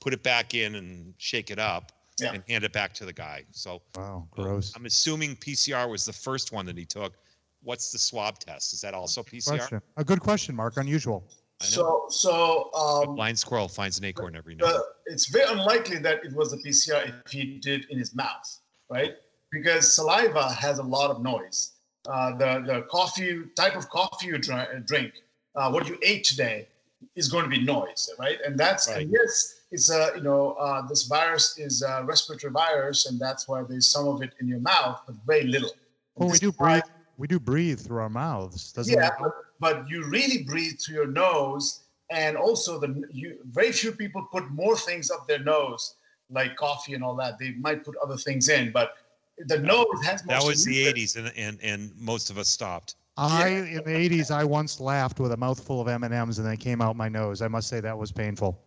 put 0.00 0.12
it 0.12 0.22
back 0.22 0.54
in 0.54 0.74
and 0.76 1.14
shake 1.18 1.50
it 1.50 1.58
up, 1.58 1.92
Yeah. 2.18 2.32
and 2.32 2.42
hand 2.48 2.64
it 2.64 2.72
back 2.72 2.92
to 2.94 3.04
the 3.04 3.12
guy. 3.12 3.44
So 3.52 3.82
Wow, 3.96 4.26
uh, 4.32 4.34
gross. 4.42 4.72
I'm 4.76 4.86
assuming 4.86 5.36
PCR 5.36 5.88
was 5.88 6.04
the 6.04 6.12
first 6.12 6.52
one 6.52 6.66
that 6.66 6.76
he 6.76 6.84
took. 6.84 7.14
What's 7.62 7.90
the 7.90 7.98
swab 7.98 8.38
test? 8.38 8.72
Is 8.72 8.80
that 8.82 8.94
also 8.94 9.22
PCR? 9.22 9.56
Question. 9.58 9.82
A 9.96 10.04
good 10.04 10.20
question, 10.20 10.54
Mark. 10.54 10.76
Unusual. 10.76 11.24
I 11.60 11.64
know. 11.64 11.68
So, 11.70 12.06
so 12.10 12.70
A 12.74 13.08
um, 13.08 13.14
blind 13.16 13.38
squirrel 13.38 13.68
finds 13.68 13.98
an 13.98 14.04
acorn 14.04 14.36
every 14.36 14.54
night. 14.54 14.66
the, 14.66 14.84
it's 15.06 15.26
very 15.26 15.50
unlikely 15.50 15.98
that 15.98 16.24
it 16.24 16.32
was 16.34 16.50
the 16.50 16.58
PCR 16.58 17.08
if 17.24 17.32
he 17.32 17.58
did 17.58 17.86
in 17.90 17.98
his 17.98 18.14
mouth, 18.14 18.60
right? 18.90 19.14
Because 19.50 19.90
saliva 19.92 20.52
has 20.52 20.78
a 20.78 20.82
lot 20.82 21.10
of 21.10 21.22
noise. 21.22 21.72
Uh, 22.08 22.36
the 22.36 22.62
the 22.66 22.82
coffee 22.90 23.42
type 23.56 23.74
of 23.74 23.88
coffee 23.88 24.26
you 24.26 24.38
drink, 24.38 25.14
uh, 25.56 25.70
what 25.70 25.88
you 25.88 25.98
ate 26.02 26.24
today, 26.24 26.68
is 27.14 27.28
going 27.28 27.44
to 27.44 27.50
be 27.50 27.62
noise, 27.62 28.10
right? 28.18 28.38
And 28.44 28.58
that's 28.58 28.88
Right. 28.88 29.02
and 29.02 29.10
yes, 29.12 29.60
it's 29.70 29.90
a 29.90 30.12
you 30.16 30.22
know 30.22 30.52
uh, 30.52 30.86
this 30.86 31.04
virus 31.04 31.58
is 31.58 31.82
a 31.82 32.04
respiratory 32.04 32.52
virus, 32.52 33.06
and 33.06 33.18
that's 33.18 33.48
why 33.48 33.62
there's 33.62 33.86
some 33.86 34.06
of 34.08 34.22
it 34.22 34.32
in 34.40 34.48
your 34.48 34.60
mouth, 34.60 35.00
but 35.06 35.16
very 35.26 35.44
little. 35.44 35.70
Well, 36.14 36.30
we 36.30 36.38
do 36.38 36.52
breathe. 36.52 36.82
We 37.18 37.26
do 37.26 37.40
breathe 37.40 37.80
through 37.80 37.98
our 37.98 38.10
mouths, 38.10 38.72
doesn't 38.72 38.92
yeah, 38.92 39.10
but, 39.18 39.32
but 39.58 39.88
you 39.88 40.04
really 40.04 40.42
breathe 40.44 40.78
through 40.78 40.96
your 40.96 41.06
nose, 41.06 41.80
and 42.10 42.36
also 42.36 42.78
the 42.78 43.04
you 43.10 43.38
very 43.46 43.72
few 43.72 43.92
people 43.92 44.26
put 44.30 44.50
more 44.50 44.76
things 44.76 45.10
up 45.10 45.26
their 45.26 45.38
nose, 45.38 45.94
like 46.30 46.56
coffee 46.56 46.94
and 46.94 47.02
all 47.02 47.16
that. 47.16 47.38
They 47.38 47.52
might 47.52 47.84
put 47.84 47.94
other 48.02 48.16
things 48.16 48.48
in, 48.48 48.70
but 48.70 48.94
the 49.38 49.58
nose 49.58 49.86
has 50.04 50.22
That 50.22 50.44
was 50.44 50.64
the 50.64 50.86
80s, 50.86 51.16
and, 51.16 51.32
and 51.36 51.58
and 51.62 51.92
most 51.98 52.30
of 52.30 52.38
us 52.38 52.48
stopped. 52.48 52.96
I 53.16 53.48
in 53.48 53.76
the 53.76 53.82
'80s, 53.90 54.30
I 54.30 54.44
once 54.44 54.80
laughed 54.80 55.20
with 55.20 55.32
a 55.32 55.36
mouthful 55.36 55.80
of 55.80 55.88
M 55.88 56.04
and 56.04 56.12
M's, 56.12 56.38
and 56.38 56.46
they 56.46 56.56
came 56.56 56.82
out 56.82 56.96
my 56.96 57.08
nose. 57.08 57.40
I 57.42 57.48
must 57.48 57.68
say 57.68 57.80
that 57.80 57.96
was 57.96 58.12
painful. 58.12 58.58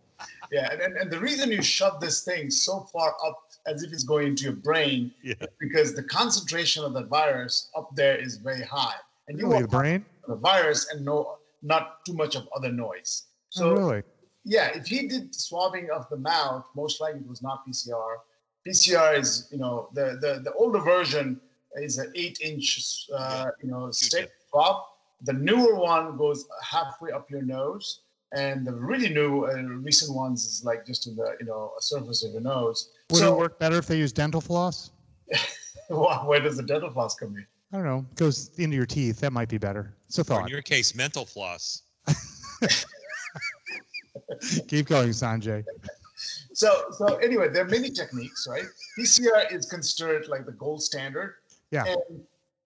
Yeah, 0.52 0.70
and, 0.72 0.80
and, 0.82 0.96
and 0.96 1.10
the 1.10 1.18
reason 1.18 1.50
you 1.50 1.62
shove 1.62 2.00
this 2.00 2.24
thing 2.24 2.50
so 2.50 2.80
far 2.92 3.14
up 3.26 3.38
as 3.66 3.82
if 3.82 3.92
it's 3.92 4.02
going 4.04 4.26
into 4.28 4.44
your 4.44 4.52
brain 4.54 5.12
Yeah. 5.22 5.34
because 5.60 5.94
the 5.94 6.02
concentration 6.02 6.84
of 6.84 6.92
the 6.92 7.04
virus 7.04 7.70
up 7.76 7.94
there 7.94 8.16
is 8.16 8.36
very 8.36 8.62
high, 8.62 8.94
and 9.28 9.38
you 9.38 9.44
Really, 9.44 9.56
want 9.60 9.70
the 9.70 9.76
brain? 9.78 10.04
the 10.28 10.36
virus 10.36 10.90
and 10.92 11.04
no 11.04 11.36
not 11.62 12.04
too 12.04 12.14
much 12.14 12.34
of 12.36 12.48
other 12.56 12.72
noise. 12.72 13.24
So 13.50 13.70
oh, 13.70 13.74
really? 13.74 14.02
yeah, 14.44 14.68
if 14.74 14.86
he 14.86 15.06
did 15.08 15.34
swabbing 15.34 15.88
of 15.90 16.06
the 16.10 16.16
mouth, 16.18 16.64
most 16.74 17.00
likely 17.00 17.20
it 17.20 17.28
was 17.28 17.42
not 17.42 17.64
PCR. 17.66 18.16
PCR 18.66 19.18
is, 19.18 19.48
you 19.52 19.58
know, 19.58 19.88
the 19.94 20.18
the, 20.20 20.40
the 20.44 20.52
older 20.54 20.80
version 20.80 21.40
is 21.76 21.98
an 21.98 22.12
eight 22.14 22.38
inch, 22.42 23.06
uh, 23.14 23.46
you 23.62 23.70
know, 23.70 23.90
stick 23.90 24.30
swab. 24.50 24.84
The 25.22 25.32
newer 25.32 25.74
one 25.74 26.16
goes 26.16 26.46
halfway 26.62 27.10
up 27.12 27.30
your 27.30 27.42
nose, 27.42 28.00
and 28.32 28.66
the 28.66 28.72
really 28.72 29.08
new 29.08 29.44
uh, 29.44 29.54
recent 29.54 30.14
ones 30.14 30.44
is 30.44 30.64
like 30.64 30.86
just 30.86 31.06
in 31.06 31.16
the 31.16 31.36
you 31.40 31.46
know 31.46 31.72
surface 31.80 32.24
of 32.24 32.32
your 32.32 32.40
nose. 32.40 32.90
Would 33.10 33.18
so 33.18 33.34
it 33.34 33.38
work 33.38 33.58
better 33.58 33.76
if 33.76 33.86
they 33.86 33.98
use 33.98 34.12
dental 34.12 34.40
floss? 34.40 34.90
where 35.88 36.40
does 36.40 36.56
the 36.56 36.62
dental 36.62 36.90
floss 36.90 37.14
come 37.14 37.36
in? 37.36 37.46
I 37.72 37.76
don't 37.76 37.86
know, 37.86 38.06
It 38.10 38.16
goes 38.16 38.50
into 38.58 38.74
your 38.76 38.86
teeth. 38.86 39.20
That 39.20 39.32
might 39.32 39.48
be 39.48 39.58
better. 39.58 39.94
It's 40.08 40.18
a 40.18 40.32
Or 40.32 40.40
in 40.40 40.48
your 40.48 40.62
case, 40.62 40.94
mental 40.94 41.24
floss. 41.24 41.82
Keep 44.68 44.86
going, 44.88 45.10
Sanjay. 45.10 45.64
So, 46.52 46.86
so 46.92 47.16
anyway, 47.16 47.48
there 47.48 47.64
are 47.64 47.68
many 47.68 47.90
techniques, 47.90 48.46
right? 48.50 48.64
PCR 48.98 49.52
is 49.52 49.66
considered 49.66 50.26
like 50.28 50.46
the 50.46 50.52
gold 50.52 50.82
standard. 50.82 51.36
Yeah. 51.70 51.84
And 51.86 52.22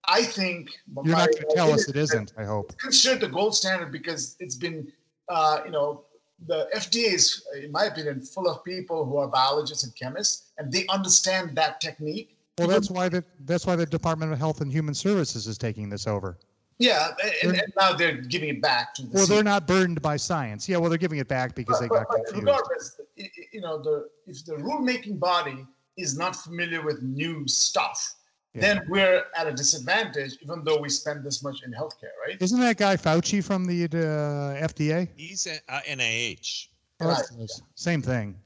I 0.08 0.22
think 0.22 0.70
You're 1.04 1.16
not 1.16 1.30
going 1.30 1.48
to 1.48 1.54
tell 1.54 1.72
us 1.72 1.88
it 1.88 1.96
isn't, 1.96 2.32
I 2.36 2.44
hope. 2.44 2.72
It's 2.72 2.82
considered 2.82 3.20
the 3.20 3.28
gold 3.28 3.54
standard 3.54 3.92
because 3.92 4.36
it's 4.40 4.56
been, 4.56 4.90
uh, 5.28 5.60
you 5.64 5.70
know, 5.70 6.04
the 6.46 6.68
FDA 6.74 7.14
is, 7.14 7.44
in 7.62 7.72
my 7.72 7.84
opinion, 7.84 8.20
full 8.20 8.48
of 8.48 8.64
people 8.64 9.04
who 9.04 9.16
are 9.16 9.28
biologists 9.28 9.84
and 9.84 9.94
chemists, 9.96 10.52
and 10.58 10.70
they 10.70 10.86
understand 10.88 11.56
that 11.56 11.80
technique. 11.80 12.36
Well, 12.58 12.68
that's 12.68 12.90
why 12.90 13.08
the, 13.08 13.24
that's 13.40 13.66
why 13.66 13.76
the 13.76 13.86
Department 13.86 14.32
of 14.32 14.38
Health 14.38 14.60
and 14.60 14.70
Human 14.70 14.94
Services 14.94 15.46
is 15.46 15.58
taking 15.58 15.88
this 15.88 16.06
over. 16.06 16.38
Yeah, 16.78 17.10
and, 17.42 17.52
and 17.52 17.72
now 17.76 17.92
they're 17.92 18.16
giving 18.16 18.48
it 18.48 18.60
back 18.60 18.94
to 18.94 19.02
the. 19.02 19.10
Well, 19.14 19.26
they're 19.26 19.44
not 19.44 19.66
burdened 19.66 20.02
by 20.02 20.16
science. 20.16 20.68
Yeah, 20.68 20.78
well, 20.78 20.90
they're 20.90 20.98
giving 20.98 21.18
it 21.18 21.28
back 21.28 21.54
because 21.54 21.78
they 21.78 21.86
got 21.86 22.06
but 22.08 22.16
confused. 22.26 22.36
Regardless, 22.36 23.00
you 23.52 23.60
know, 23.60 23.80
the 23.80 24.08
if 24.26 24.44
the 24.44 24.56
rule-making 24.56 25.18
body 25.18 25.66
is 25.96 26.18
not 26.18 26.34
familiar 26.34 26.82
with 26.82 27.00
new 27.02 27.46
stuff, 27.46 28.14
Yeah. 28.54 28.60
then 28.60 28.86
we're 28.88 29.24
at 29.36 29.46
a 29.48 29.52
disadvantage, 29.52 30.36
even 30.40 30.62
though 30.64 30.78
we 30.80 30.88
spend 30.88 31.24
this 31.24 31.42
much 31.42 31.62
in 31.64 31.72
healthcare, 31.72 32.14
right? 32.26 32.36
Isn't 32.40 32.60
that 32.60 32.76
guy 32.76 32.96
Fauci 32.96 33.42
from 33.42 33.64
the 33.64 33.84
uh, 33.84 34.66
FDA? 34.66 35.08
He's 35.16 35.46
at, 35.48 35.62
uh, 35.68 35.80
NIH. 35.88 36.68
Oh, 37.00 37.08
that's. 37.08 37.60
Same 37.74 38.00
thing. 38.00 38.36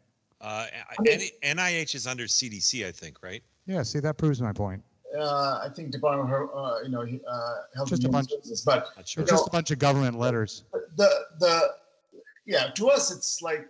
Uh, 0.40 0.66
I 0.99 1.03
mean- 1.03 1.29
NIH 1.44 1.94
is 1.94 2.07
under 2.07 2.25
CDC, 2.25 2.87
I 2.87 2.92
think, 2.92 3.23
right? 3.23 3.42
Yeah, 3.66 3.83
see, 3.83 4.01
that 4.01 4.16
proves 4.16 4.40
my 4.40 4.53
point. 4.53 4.83
Uh, 5.18 5.61
I 5.64 5.68
think 5.75 5.90
Department 5.90 6.31
of 6.33 6.38
Health, 6.38 6.51
uh, 6.55 6.83
you 6.85 6.88
know, 6.90 7.03
uh, 7.03 7.55
Health 7.75 7.88
Just 7.90 8.03
a 8.03 8.07
Human 8.07 8.12
bunch- 8.21 8.31
Services, 8.31 8.62
but 8.62 8.88
Not 8.97 9.09
sure. 9.09 9.23
It's 9.23 9.31
just 9.31 9.47
a 9.47 9.51
bunch 9.51 9.71
of 9.71 9.79
government 9.79 10.18
letters. 10.18 10.64
the 10.97 11.09
the 11.38 11.75
yeah, 12.47 12.71
to 12.75 12.88
us 12.88 13.11
it's 13.14 13.42
like 13.42 13.68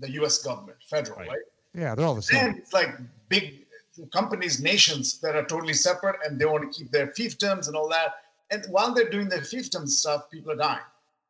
the 0.00 0.10
U.S. 0.12 0.38
government, 0.42 0.78
federal, 0.88 1.18
Right. 1.18 1.28
right? 1.28 1.38
Yeah, 1.74 1.94
they're 1.94 2.06
all 2.06 2.14
the 2.14 2.22
same. 2.22 2.46
And 2.46 2.58
it's 2.58 2.72
like 2.72 2.88
big 3.28 3.63
companies, 4.12 4.60
nations 4.60 5.20
that 5.20 5.36
are 5.36 5.44
totally 5.44 5.72
separate, 5.72 6.16
and 6.24 6.38
they 6.38 6.44
want 6.44 6.70
to 6.70 6.78
keep 6.78 6.90
their 6.90 7.08
fiefdoms 7.08 7.68
and 7.68 7.76
all 7.76 7.88
that. 7.88 8.14
And 8.50 8.64
while 8.70 8.92
they're 8.92 9.10
doing 9.10 9.28
their 9.28 9.40
fiefdom 9.40 9.88
stuff, 9.88 10.30
people 10.30 10.52
are 10.52 10.56
dying. 10.56 10.80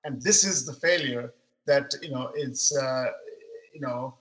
And 0.05 0.20
this 0.20 0.44
is 0.44 0.66
the 0.66 0.72
failure 0.72 1.33
that 1.66 1.94
you 2.03 2.11
know 2.11 2.31
it's 2.35 2.77
uh, 2.77 3.07
you 3.72 3.81
know 3.81 4.14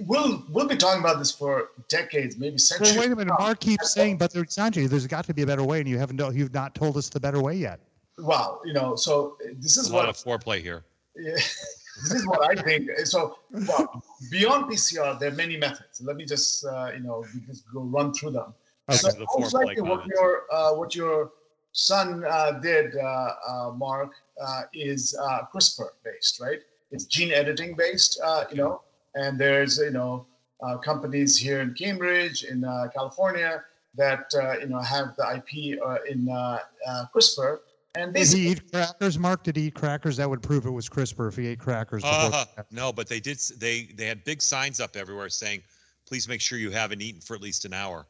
we'll 0.00 0.44
we'll 0.50 0.66
be 0.66 0.76
talking 0.76 1.00
about 1.00 1.18
this 1.18 1.30
for 1.30 1.70
decades, 1.88 2.38
maybe 2.38 2.58
centuries. 2.58 2.92
Well, 2.92 3.00
wait 3.00 3.12
a 3.12 3.16
minute. 3.16 3.34
Mark 3.38 3.60
keeps 3.60 3.92
saying, 3.92 4.18
but 4.18 4.32
there's 4.32 4.48
Sanjay, 4.48 4.88
there's 4.88 5.06
got 5.06 5.24
to 5.26 5.34
be 5.34 5.42
a 5.42 5.46
better 5.46 5.64
way, 5.64 5.80
and 5.80 5.88
you 5.88 5.98
haven't. 5.98 6.18
You've 6.34 6.54
not 6.54 6.74
told 6.74 6.96
us 6.96 7.08
the 7.08 7.20
better 7.20 7.40
way 7.40 7.54
yet. 7.54 7.80
Wow, 8.18 8.60
you 8.64 8.72
know, 8.72 8.96
so 8.96 9.36
this 9.58 9.76
is 9.76 9.88
a 9.88 9.92
lot 9.94 10.06
what 10.06 10.08
of 10.08 10.16
foreplay 10.16 10.60
here. 10.60 10.84
Yeah, 11.16 11.36
this 12.02 12.14
is 12.14 12.26
what 12.26 12.40
I 12.50 12.60
think. 12.62 12.88
So, 13.04 13.38
well, 13.50 14.02
beyond 14.30 14.70
PCR, 14.70 15.18
there 15.18 15.30
are 15.30 15.34
many 15.34 15.56
methods. 15.56 16.00
Let 16.00 16.16
me 16.16 16.24
just, 16.24 16.64
uh, 16.64 16.90
you 16.94 17.00
know, 17.00 17.24
just 17.46 17.64
go 17.72 17.80
run 17.82 18.12
through 18.12 18.32
them. 18.32 18.54
Okay. 18.88 18.98
So, 18.98 19.10
The 19.10 19.26
most 19.38 19.54
likely, 19.54 19.80
what 19.82 20.00
comments. 20.00 20.14
your 20.20 20.42
uh, 20.52 20.72
what 20.74 20.94
your 20.94 21.30
son 21.72 22.24
uh, 22.24 22.52
did, 22.60 22.96
uh, 22.96 23.32
uh, 23.48 23.70
Mark, 23.76 24.12
uh, 24.42 24.62
is 24.72 25.16
uh, 25.20 25.42
CRISPR 25.52 25.88
based, 26.04 26.40
right? 26.40 26.60
It's 26.90 27.04
gene 27.04 27.32
editing 27.32 27.76
based, 27.76 28.20
uh, 28.24 28.44
you 28.50 28.56
know. 28.56 28.82
And 29.14 29.38
there's, 29.38 29.78
you 29.78 29.90
know, 29.90 30.26
uh, 30.62 30.78
companies 30.78 31.36
here 31.36 31.60
in 31.60 31.74
Cambridge, 31.74 32.44
in 32.44 32.64
uh, 32.64 32.88
California, 32.94 33.62
that 33.96 34.32
uh, 34.34 34.58
you 34.58 34.68
know 34.68 34.78
have 34.80 35.16
the 35.16 35.24
IP 35.36 35.78
uh, 35.84 35.96
in 36.08 36.28
uh, 36.28 36.58
uh, 36.88 37.04
CRISPR. 37.14 37.58
And 37.96 38.14
Did 38.14 38.20
basically, 38.20 38.42
he 38.42 38.50
eat 38.50 38.72
crackers, 38.72 39.18
Mark? 39.18 39.42
Did 39.42 39.56
he 39.56 39.62
eat 39.64 39.74
crackers? 39.74 40.16
That 40.16 40.30
would 40.30 40.42
prove 40.42 40.64
it 40.64 40.70
was 40.70 40.88
CRISPR 40.88 41.28
if 41.28 41.36
he 41.36 41.48
ate 41.48 41.58
crackers. 41.58 42.02
Before 42.02 42.30
Uh, 42.32 42.44
no, 42.70 42.92
but 42.92 43.08
they 43.08 43.18
did. 43.18 43.38
They 43.58 43.88
they 43.96 44.06
had 44.06 44.22
big 44.22 44.40
signs 44.40 44.78
up 44.78 44.96
everywhere 44.96 45.28
saying, 45.28 45.62
"Please 46.06 46.28
make 46.28 46.40
sure 46.40 46.56
you 46.56 46.70
haven't 46.70 47.02
eaten 47.02 47.20
for 47.20 47.34
at 47.34 47.42
least 47.42 47.64
an 47.64 47.72
hour." 47.72 48.06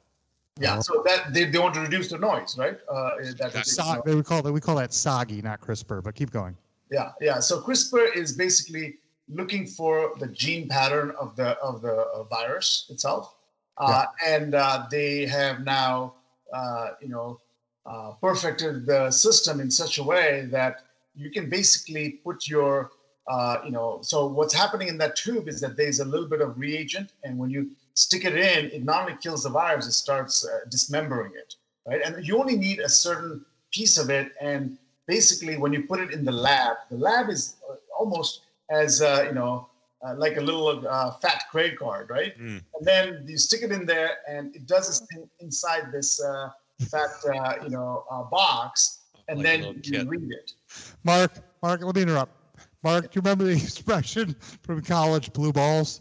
Yeah, 0.59 0.81
so 0.81 1.03
that 1.07 1.33
they, 1.33 1.45
they 1.47 1.59
want 1.59 1.75
to 1.75 1.81
reduce 1.81 2.09
the 2.09 2.19
noise, 2.19 2.59
right? 2.59 2.79
Uh, 2.91 3.11
that, 3.39 3.53
That's 3.55 3.73
So, 3.73 4.03
they 4.05 4.15
would 4.15 4.27
call 4.27 4.43
that 4.43 4.53
we 4.53 4.61
call 4.61 4.77
that 4.77 4.93
soggy, 4.93 5.41
not 5.41 5.63
CRISPR. 5.63 6.03
But 6.03 6.15
keep 6.15 6.31
going. 6.31 6.57
yeah, 6.91 7.13
yeah. 7.23 7.41
So 7.41 7.63
CRISPR 7.63 8.15
is 8.15 8.33
basically 8.33 8.99
looking 9.33 9.67
for 9.67 10.13
the 10.19 10.27
gene 10.27 10.69
pattern 10.69 11.13
of 11.19 11.37
the 11.37 11.57
of 11.61 11.81
the 11.81 11.95
uh, 11.95 12.25
virus 12.25 12.87
itself, 12.91 13.35
uh, 13.79 14.05
and 14.27 14.55
uh, 14.55 14.87
they 14.91 15.25
have 15.25 15.61
now, 15.61 16.15
uh, 16.53 16.91
you 17.01 17.09
know, 17.09 17.41
uh, 17.87 18.13
perfected 18.21 18.87
the 18.87 19.11
system 19.11 19.61
in 19.61 19.71
such 19.71 19.99
a 19.99 20.03
way 20.03 20.47
that 20.51 20.85
you 21.15 21.31
can 21.31 21.49
basically 21.49 22.11
put 22.25 22.49
your, 22.49 22.91
uh, 23.29 23.59
you 23.65 23.71
know, 23.71 23.99
so 24.03 24.27
what's 24.27 24.55
happening 24.55 24.89
in 24.89 24.99
that 24.99 25.17
tube 25.17 25.49
is 25.49 25.61
that 25.61 25.77
there's 25.77 26.01
a 26.01 26.05
little 26.05 26.29
bit 26.29 26.41
of 26.41 26.59
reagent, 26.59 27.13
and 27.25 27.39
when 27.39 27.51
you 27.51 27.71
stick 27.95 28.25
it 28.25 28.37
in, 28.37 28.67
it 28.71 28.85
not 28.85 29.03
only 29.03 29.17
kills 29.21 29.43
the 29.43 29.51
virus, 29.51 29.87
it 29.87 29.93
starts 29.93 30.47
uh, 30.47 30.61
dismembering 30.69 31.33
it, 31.35 31.55
right? 31.87 32.01
And 32.05 32.27
you 32.27 32.39
only 32.39 32.57
need 32.57 32.81
a 32.81 32.89
certain 32.89 33.45
piece 33.71 33.99
of 33.99 34.11
it, 34.11 34.33
and 34.41 34.79
basically, 35.07 35.57
when 35.57 35.73
you 35.73 35.83
put 35.83 36.01
it 36.01 36.13
in 36.13 36.25
the 36.25 36.33
lab, 36.33 36.77
the 36.91 36.97
lab 36.97 37.29
is 37.29 37.57
uh, 37.69 37.75
almost 37.99 38.43
as 38.71 39.03
uh, 39.03 39.25
you 39.27 39.35
know, 39.35 39.69
uh, 40.07 40.15
like 40.17 40.37
a 40.37 40.41
little 40.41 40.87
uh, 40.87 41.11
fat 41.23 41.43
credit 41.51 41.79
card, 41.79 42.09
right? 42.09 42.39
Mm. 42.39 42.63
And 42.75 42.87
then 42.87 43.25
you 43.27 43.37
stick 43.37 43.63
it 43.63 43.73
in 43.73 43.85
there, 43.87 44.19
and 44.29 44.55
it 44.55 44.67
does 44.67 44.87
this 44.87 45.01
thing 45.11 45.29
inside 45.41 45.93
this 45.93 46.21
fat, 46.81 47.11
uh, 47.35 47.55
you 47.63 47.71
know, 47.71 48.05
uh, 48.11 48.23
box, 48.25 49.01
and 49.29 49.39
Like 49.39 49.45
then 49.47 49.63
you 49.63 49.83
kid. 49.83 50.09
read 50.09 50.31
it. 50.31 50.53
Mark, 51.05 51.33
Mark, 51.63 51.83
let 51.83 51.95
me 51.95 52.03
interrupt. 52.03 52.33
Mark, 52.83 53.05
do 53.05 53.17
you 53.17 53.23
remember 53.23 53.45
the 53.45 53.53
expression 53.63 54.35
from 54.63 54.83
college, 54.83 55.33
blue 55.33 55.53
balls? 55.53 56.01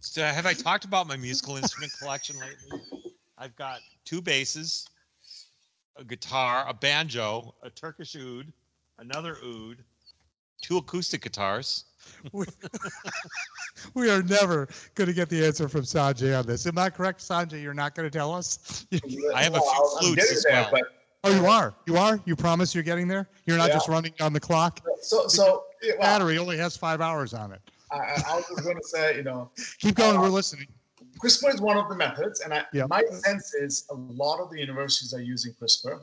So 0.00 0.22
have 0.22 0.46
I 0.46 0.52
talked 0.52 0.84
about 0.84 1.06
my 1.08 1.16
musical 1.16 1.56
instrument 1.56 1.92
collection 1.98 2.36
lately? 2.38 2.80
I've 3.36 3.56
got 3.56 3.80
two 4.04 4.20
basses, 4.22 4.86
a 5.96 6.04
guitar, 6.04 6.64
a 6.68 6.74
banjo, 6.74 7.54
a 7.62 7.70
Turkish 7.70 8.14
oud, 8.14 8.52
another 8.98 9.38
oud, 9.44 9.78
two 10.62 10.76
acoustic 10.76 11.22
guitars. 11.22 11.84
We, 12.32 12.46
we 13.94 14.10
are 14.10 14.22
never 14.22 14.68
going 14.94 15.08
to 15.08 15.12
get 15.14 15.28
the 15.28 15.44
answer 15.44 15.68
from 15.68 15.82
Sanjay 15.82 16.38
on 16.38 16.46
this. 16.46 16.66
Am 16.66 16.78
I 16.78 16.88
correct, 16.90 17.20
Sanjay? 17.20 17.62
You're 17.62 17.74
not 17.74 17.94
going 17.94 18.08
to 18.10 18.18
tell 18.18 18.32
us? 18.32 18.86
I 19.34 19.42
have 19.42 19.54
a 19.54 19.60
few 19.60 19.62
Well, 19.62 19.96
I'm 20.00 20.04
flutes 20.14 20.32
as 20.32 20.42
there, 20.44 20.52
well. 20.62 20.68
but 20.72 20.82
Oh, 21.26 21.34
you 21.34 21.46
are. 21.46 21.74
You 21.86 21.96
are. 21.96 22.20
You 22.26 22.36
promise 22.36 22.74
you're 22.74 22.84
getting 22.84 23.08
there. 23.08 23.28
You're 23.46 23.56
not 23.56 23.68
Yeah. 23.68 23.74
just 23.74 23.88
running 23.88 24.12
on 24.20 24.32
the 24.34 24.40
clock. 24.40 24.80
so 25.00 25.26
so 25.26 25.64
well, 25.82 25.96
Battery 26.00 26.36
only 26.38 26.58
has 26.58 26.76
five 26.76 27.00
hours 27.00 27.32
on 27.32 27.52
it. 27.52 27.60
I, 27.90 27.96
I 27.96 28.22
I 28.28 28.36
was 28.36 28.44
just 28.48 28.62
going 28.62 28.76
to 28.76 28.84
say, 28.88 29.16
you 29.16 29.22
know, 29.22 29.50
Keep 29.78 29.94
going. 29.96 30.20
We're 30.20 30.28
listening. 30.28 30.66
CRISPR 31.22 31.54
is 31.54 31.60
one 31.60 31.76
of 31.78 31.88
the 31.88 31.94
methods, 31.94 32.40
and 32.40 32.52
I, 32.52 32.64
Yeah. 32.72 32.86
my 32.88 33.02
sense 33.10 33.54
is 33.54 33.86
a 33.90 33.94
lot 33.94 34.40
of 34.40 34.50
the 34.50 34.58
universities 34.58 35.14
are 35.14 35.20
using 35.22 35.54
CRISPR. 35.54 36.02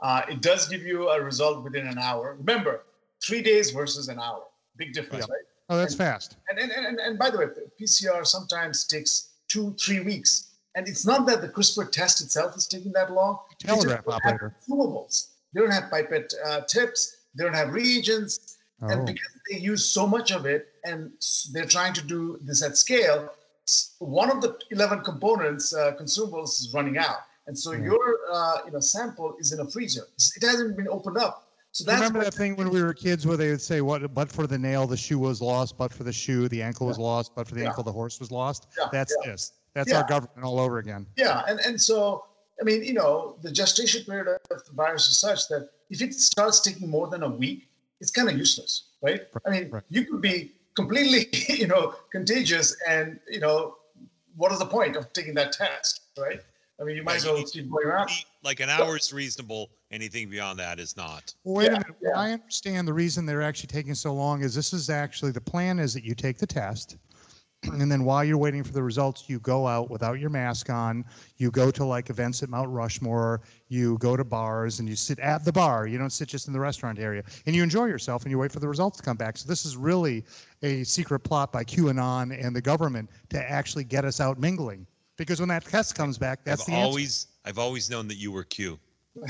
Uh, 0.00 0.22
it 0.30 0.40
does 0.40 0.68
give 0.68 0.82
you 0.82 1.08
a 1.10 1.20
result 1.22 1.62
within 1.64 1.86
an 1.86 1.98
hour. 1.98 2.36
Remember, 2.38 2.84
three 3.22 3.42
days 3.42 3.70
versus 3.72 4.08
an 4.08 4.18
hour, 4.18 4.42
big 4.76 4.92
difference, 4.92 5.28
right? 5.28 5.38
Oh, 5.68 5.76
that's 5.76 5.94
fast. 5.94 6.36
And, 6.50 6.58
and, 6.58 6.70
and, 6.72 6.98
and 6.98 7.18
by 7.18 7.30
the 7.30 7.38
way, 7.38 7.46
PCR 7.80 8.26
sometimes 8.26 8.84
takes 8.84 9.30
two, 9.48 9.74
three 9.80 10.00
weeks. 10.00 10.48
And 10.74 10.88
it's 10.88 11.04
not 11.06 11.26
that 11.26 11.40
the 11.42 11.48
CRISPR 11.48 11.90
test 11.90 12.20
itself 12.22 12.56
is 12.56 12.66
taking 12.66 12.92
that 12.92 13.12
long. 13.12 13.38
They 13.62 13.68
Telegraph 13.68 14.04
don't 14.04 14.12
have 14.14 14.20
operator. 14.24 14.56
Consumables. 14.68 15.28
They 15.52 15.60
don't 15.60 15.70
have 15.70 15.90
pipette 15.90 16.32
uh, 16.46 16.62
tips. 16.62 17.16
They 17.34 17.44
don't 17.44 17.54
have 17.54 17.72
reagents. 17.72 18.56
And 18.80 19.02
Oh. 19.02 19.04
because 19.04 19.30
they 19.48 19.58
use 19.58 19.84
so 19.84 20.06
much 20.06 20.32
of 20.32 20.44
it 20.44 20.68
and 20.84 21.12
they're 21.52 21.66
trying 21.66 21.92
to 21.94 22.02
do 22.02 22.38
this 22.42 22.62
at 22.64 22.76
scale, 22.76 23.30
one 24.00 24.28
of 24.30 24.40
the 24.40 24.58
11 24.70 25.04
components, 25.04 25.72
uh, 25.74 25.92
consumables, 26.00 26.60
is 26.60 26.72
running 26.74 26.98
out. 26.98 27.18
And 27.46 27.56
so 27.56 27.72
Yeah. 27.72 27.84
your 27.84 28.18
uh, 28.32 28.58
you 28.64 28.72
know, 28.72 28.80
sample 28.80 29.36
is 29.38 29.52
in 29.52 29.60
a 29.60 29.70
freezer. 29.70 30.06
It 30.36 30.42
hasn't 30.42 30.76
been 30.76 30.88
opened 30.88 31.18
up. 31.18 31.41
So 31.72 31.84
that's 31.84 32.00
remember 32.00 32.22
that 32.22 32.34
thing 32.34 32.54
when 32.56 32.68
we 32.68 32.82
were 32.82 32.92
kids 32.92 33.26
where 33.26 33.38
they 33.38 33.50
would 33.50 33.60
say, 33.60 33.80
"What? 33.80 34.12
But 34.12 34.30
for 34.30 34.46
the 34.46 34.58
nail, 34.58 34.86
the 34.86 34.96
shoe 34.96 35.18
was 35.18 35.40
lost. 35.40 35.78
But 35.78 35.92
for 35.92 36.04
the 36.04 36.12
shoe, 36.12 36.46
the 36.48 36.62
ankle 36.62 36.86
was 36.86 36.98
lost. 36.98 37.34
But 37.34 37.48
for 37.48 37.54
the 37.54 37.62
Yeah. 37.62 37.68
ankle, 37.68 37.82
the 37.82 37.92
horse 37.92 38.20
was 38.20 38.30
lost." 38.30 38.66
Yeah, 38.78 38.88
That's 38.92 39.14
yeah. 39.24 39.30
this. 39.32 39.52
That's 39.74 39.90
Yeah. 39.90 40.02
our 40.02 40.06
government 40.06 40.44
all 40.44 40.60
over 40.60 40.78
again. 40.78 41.06
Yeah, 41.16 41.42
and, 41.48 41.58
and 41.60 41.80
so 41.80 42.26
I 42.60 42.64
mean, 42.64 42.84
you 42.84 42.92
know, 42.92 43.36
the 43.42 43.50
gestation 43.50 44.04
period 44.04 44.28
of 44.28 44.64
the 44.64 44.72
virus 44.72 45.08
is 45.08 45.16
such 45.16 45.48
that 45.48 45.70
if 45.90 46.00
it 46.02 46.14
starts 46.14 46.60
taking 46.60 46.88
more 46.88 47.08
than 47.08 47.22
a 47.22 47.28
week, 47.28 47.68
it's 48.00 48.10
kind 48.10 48.28
of 48.28 48.36
useless, 48.36 48.90
right? 49.02 49.22
I 49.46 49.50
mean, 49.50 49.70
right. 49.70 49.82
you 49.88 50.04
could 50.04 50.20
be 50.20 50.52
completely, 50.76 51.28
you 51.48 51.66
know, 51.66 51.94
contagious, 52.12 52.76
and 52.88 53.18
you 53.28 53.40
know, 53.40 53.78
what 54.36 54.52
is 54.52 54.58
the 54.58 54.66
point 54.66 54.94
of 54.96 55.12
taking 55.12 55.34
that 55.34 55.52
test, 55.52 56.02
right? 56.18 56.40
I 56.82 56.84
mean, 56.84 56.96
you 56.96 57.04
might 57.04 57.16
as 57.16 57.24
Yeah, 57.24 57.30
you 57.30 57.34
well 57.36 57.44
need 57.44 58.08
keep. 58.08 58.26
Like 58.42 58.60
an 58.60 58.68
hour 58.68 58.96
is 58.96 59.12
reasonable. 59.12 59.70
Anything 59.92 60.28
beyond 60.28 60.58
that 60.58 60.80
is 60.80 60.96
not. 60.96 61.32
Well, 61.44 61.56
wait 61.56 61.64
Yeah, 61.66 61.68
a 61.70 61.72
minute. 61.74 61.96
yeah. 62.02 62.10
I 62.18 62.32
understand 62.32 62.88
the 62.88 62.92
reason 62.92 63.24
they're 63.24 63.42
actually 63.42 63.68
taking 63.68 63.94
so 63.94 64.12
long 64.12 64.42
is 64.42 64.54
this 64.54 64.72
is 64.72 64.90
actually 64.90 65.30
the 65.30 65.40
plan 65.40 65.78
is 65.78 65.94
that 65.94 66.02
you 66.04 66.14
take 66.14 66.38
the 66.38 66.46
test, 66.46 66.96
And 67.80 67.90
then 67.90 68.04
while 68.04 68.24
you're 68.24 68.38
waiting 68.38 68.64
for 68.64 68.72
the 68.72 68.82
results, 68.82 69.28
you 69.28 69.38
go 69.38 69.68
out 69.68 69.88
without 69.88 70.18
your 70.18 70.30
mask 70.30 70.68
on. 70.68 71.04
You 71.36 71.50
go 71.52 71.70
to 71.70 71.84
like 71.84 72.10
events 72.10 72.42
at 72.42 72.48
Mount 72.48 72.68
Rushmore. 72.68 73.42
You 73.68 73.98
go 73.98 74.16
to 74.16 74.24
bars 74.24 74.80
and 74.80 74.88
you 74.88 74.96
sit 74.96 75.20
at 75.20 75.44
the 75.44 75.52
bar. 75.52 75.86
You 75.86 75.96
don't 75.96 76.10
sit 76.10 76.28
just 76.28 76.48
in 76.48 76.52
the 76.52 76.58
restaurant 76.58 76.98
area. 76.98 77.22
And 77.46 77.54
you 77.54 77.62
enjoy 77.62 77.84
yourself 77.86 78.22
and 78.22 78.32
you 78.32 78.38
wait 78.38 78.50
for 78.50 78.58
the 78.58 78.68
results 78.68 78.96
to 78.96 79.02
come 79.04 79.16
back. 79.16 79.38
So 79.38 79.46
this 79.48 79.64
is 79.64 79.76
really 79.76 80.24
a 80.64 80.82
secret 80.82 81.20
plot 81.20 81.52
by 81.52 81.62
QAnon 81.62 82.36
and 82.44 82.54
the 82.56 82.60
government 82.60 83.08
to 83.30 83.50
actually 83.50 83.84
get 83.84 84.04
us 84.04 84.20
out 84.20 84.40
mingling. 84.40 84.84
Because 85.16 85.40
when 85.40 85.48
that 85.50 85.64
test 85.64 85.94
comes 85.94 86.18
back, 86.18 86.44
that's 86.44 86.62
I've 86.62 86.66
the 86.66 86.72
answer. 86.72 86.86
always, 86.86 87.26
I've 87.44 87.58
always 87.58 87.90
known 87.90 88.08
that 88.08 88.16
you 88.16 88.32
were 88.32 88.44
Q. 88.44 88.78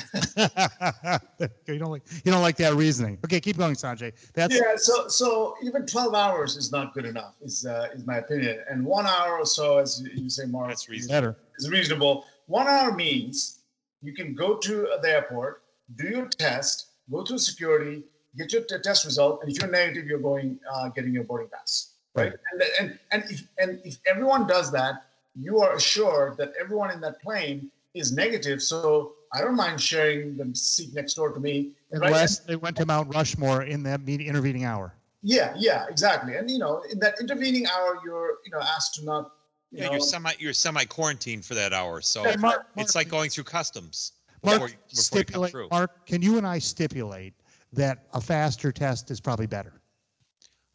you 1.67 1.79
don't 1.79 1.91
like 1.91 2.03
you 2.25 2.31
don't 2.31 2.43
like 2.43 2.57
that 2.57 2.75
reasoning. 2.75 3.19
Okay, 3.25 3.41
keep 3.41 3.57
going, 3.59 3.75
Sanjay. 3.75 4.13
That's 4.33 4.55
Yeah, 4.55 4.77
so 4.77 5.09
so 5.09 5.57
even 5.63 5.85
12 5.87 6.15
hours 6.15 6.57
is 6.57 6.71
not 6.71 6.95
good 6.95 7.05
enough, 7.05 7.35
is 7.43 7.67
uh, 7.67 7.89
is 7.93 8.07
my 8.07 8.19
opinion. 8.19 8.61
And 8.71 8.85
one 8.85 9.07
hour 9.07 9.39
or 9.39 9.45
so, 9.47 9.79
as 9.79 10.01
you- 10.03 10.23
you 10.25 10.31
say, 10.31 10.45
Mark, 10.47 10.69
That's 10.69 10.83
is- 10.85 10.89
reasonable. 10.89 11.15
better. 11.33 11.37
is 11.59 11.69
reasonable. 11.71 12.25
One 12.47 12.69
hour 12.69 12.93
means 12.95 13.59
you 14.03 14.13
can 14.15 14.35
go 14.35 14.57
to 14.59 14.89
the 15.03 15.09
airport, 15.11 15.63
do 15.97 16.09
your 16.09 16.27
test, 16.27 16.87
go 17.11 17.25
through 17.25 17.39
security, 17.39 18.05
get 18.37 18.53
your 18.53 18.63
t- 18.63 18.77
test 18.83 19.05
result, 19.05 19.43
and 19.43 19.51
if 19.51 19.61
you're 19.61 19.71
negative, 19.71 20.07
you're 20.07 20.21
going 20.21 20.61
uh, 20.73 20.89
getting 20.91 21.13
your 21.13 21.25
boarding 21.25 21.49
pass. 21.49 21.95
Right. 22.15 22.33
And 22.53 22.63
and 22.79 22.99
and 23.11 23.25
if 23.31 23.49
and 23.59 23.81
if 23.85 23.97
everyone 24.07 24.47
does 24.47 24.71
that, 24.73 25.07
you 25.35 25.61
are 25.61 25.75
assured 25.75 26.37
that 26.39 26.53
everyone 26.61 26.91
in 26.91 27.01
that 27.01 27.21
plane 27.23 27.71
is 27.95 28.13
negative. 28.13 28.63
So 28.63 29.15
I 29.33 29.41
don't 29.41 29.57
mind 29.57 29.81
sharing 29.81 30.37
the 30.37 30.55
seat 30.55 30.95
next 30.95 31.15
door 31.15 31.33
to 31.33 31.41
me. 31.41 31.73
And 31.91 32.01
right 32.01 32.09
Unless 32.09 32.41
they 32.41 32.57
went 32.57 32.77
to 32.79 32.87
Mount 32.87 33.15
Rushmore 33.15 33.63
in 33.63 33.83
that 33.85 34.03
meet- 34.03 34.21
intervening 34.21 34.65
hour. 34.65 34.95
Yeah, 35.23 35.55
yeah, 35.57 35.87
exactly. 35.89 36.37
And 36.37 36.51
you 36.51 36.59
know, 36.59 36.83
in 36.91 36.99
that 36.99 37.21
intervening 37.21 37.67
hour, 37.67 37.99
you're 38.05 38.39
you 38.45 38.51
know 38.51 38.61
asked 38.61 38.95
to 38.97 39.05
not. 39.05 39.33
You 39.71 39.79
Yeah, 39.79 39.87
know, 39.87 39.93
you're 39.93 40.01
semi, 40.01 40.33
you're 40.39 40.53
semi-quarantined 40.53 41.45
for 41.47 41.55
that 41.55 41.73
hour, 41.73 42.01
so 42.03 42.25
Yeah, 42.27 42.37
Mark, 42.37 42.67
it's 42.77 42.95
like 42.95 43.09
going 43.09 43.31
through 43.31 43.45
customs 43.45 44.13
Mark, 44.43 44.57
before, 44.57 44.69
you- 44.69 44.75
before 44.91 45.19
you 45.21 45.25
come 45.25 45.31
stipulate, 45.31 45.51
through. 45.53 45.69
Mark, 45.71 46.05
can 46.07 46.21
you 46.21 46.37
and 46.37 46.47
I 46.47 46.59
stipulate 46.59 47.33
that 47.73 48.05
a 48.13 48.21
faster 48.21 48.71
test 48.71 49.11
is 49.11 49.19
probably 49.21 49.47
better? 49.47 49.81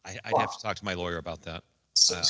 I, 0.04 0.18
I'd 0.24 0.36
have 0.38 0.50
to 0.56 0.60
talk 0.60 0.74
to 0.76 0.84
my 0.84 0.94
lawyer 0.94 1.18
about 1.18 1.42
that. 1.42 1.62
so, 1.94 2.16
uh, 2.16 2.22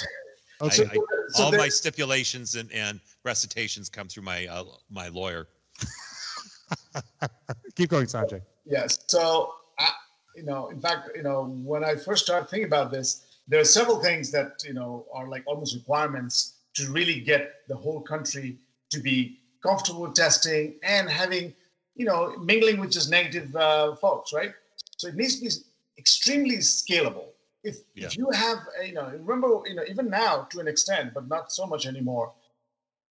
Okay. 0.61 0.85
I- 0.85 0.95
so 1.31 1.45
All 1.45 1.53
my 1.53 1.69
stipulations 1.69 2.55
and, 2.55 2.73
and 2.73 3.01
recitations 3.23 3.89
come 3.91 4.09
through 4.09 4.23
my, 4.23 4.47
uh, 4.47 4.65
my 4.91 5.09
lawyer. 5.09 5.47
Keep 7.77 7.91
going, 7.91 8.07
Sanjay. 8.07 8.41
Yes. 8.65 8.99
So, 9.09 9.53
I, 9.79 9.91
you 10.35 10.45
know, 10.45 10.69
in 10.69 10.81
fact, 10.81 11.11
you 11.15 11.23
know, 11.23 11.45
when 11.63 11.85
I 11.85 11.97
first 11.97 12.25
started 12.25 12.49
thinking 12.49 12.67
about 12.67 12.91
this, 12.91 13.27
there 13.47 13.61
are 13.61 13.65
several 13.65 13.99
things 14.01 14.31
that 14.33 14.63
you 14.65 14.75
know 14.75 15.07
are 15.13 15.29
like 15.29 15.43
almost 15.47 15.75
requirements 15.75 16.55
to 16.75 16.91
really 16.91 17.21
get 17.21 17.67
the 17.69 17.75
whole 17.77 18.01
country 18.01 18.59
to 18.91 19.01
be 19.01 19.39
comfortable 19.63 20.11
testing 20.13 20.75
and 20.83 21.09
having, 21.09 21.55
you 21.97 22.05
know, 22.05 22.37
mingling 22.39 22.79
with 22.79 22.91
just 22.91 23.11
negative 23.11 23.55
uh, 23.57 23.95
folks, 23.97 24.33
right? 24.33 24.53
So 24.97 25.09
it 25.09 25.15
needs 25.17 25.37
to 25.37 25.43
be 25.43 25.51
extremely 25.99 26.59
scalable. 26.59 27.29
If 27.63 27.77
Yeah. 27.95 28.07
if 28.07 28.17
you 28.17 28.31
have, 28.31 28.59
uh, 28.79 28.83
you 28.83 28.93
know, 28.93 29.09
remember, 29.11 29.49
you 29.67 29.75
know, 29.75 29.85
even 29.89 30.09
now 30.09 30.45
to 30.45 30.61
an 30.61 30.69
extent, 30.69 31.13
but 31.15 31.29
not 31.29 31.53
so 31.53 31.67
much 31.67 31.87
anymore. 31.87 32.33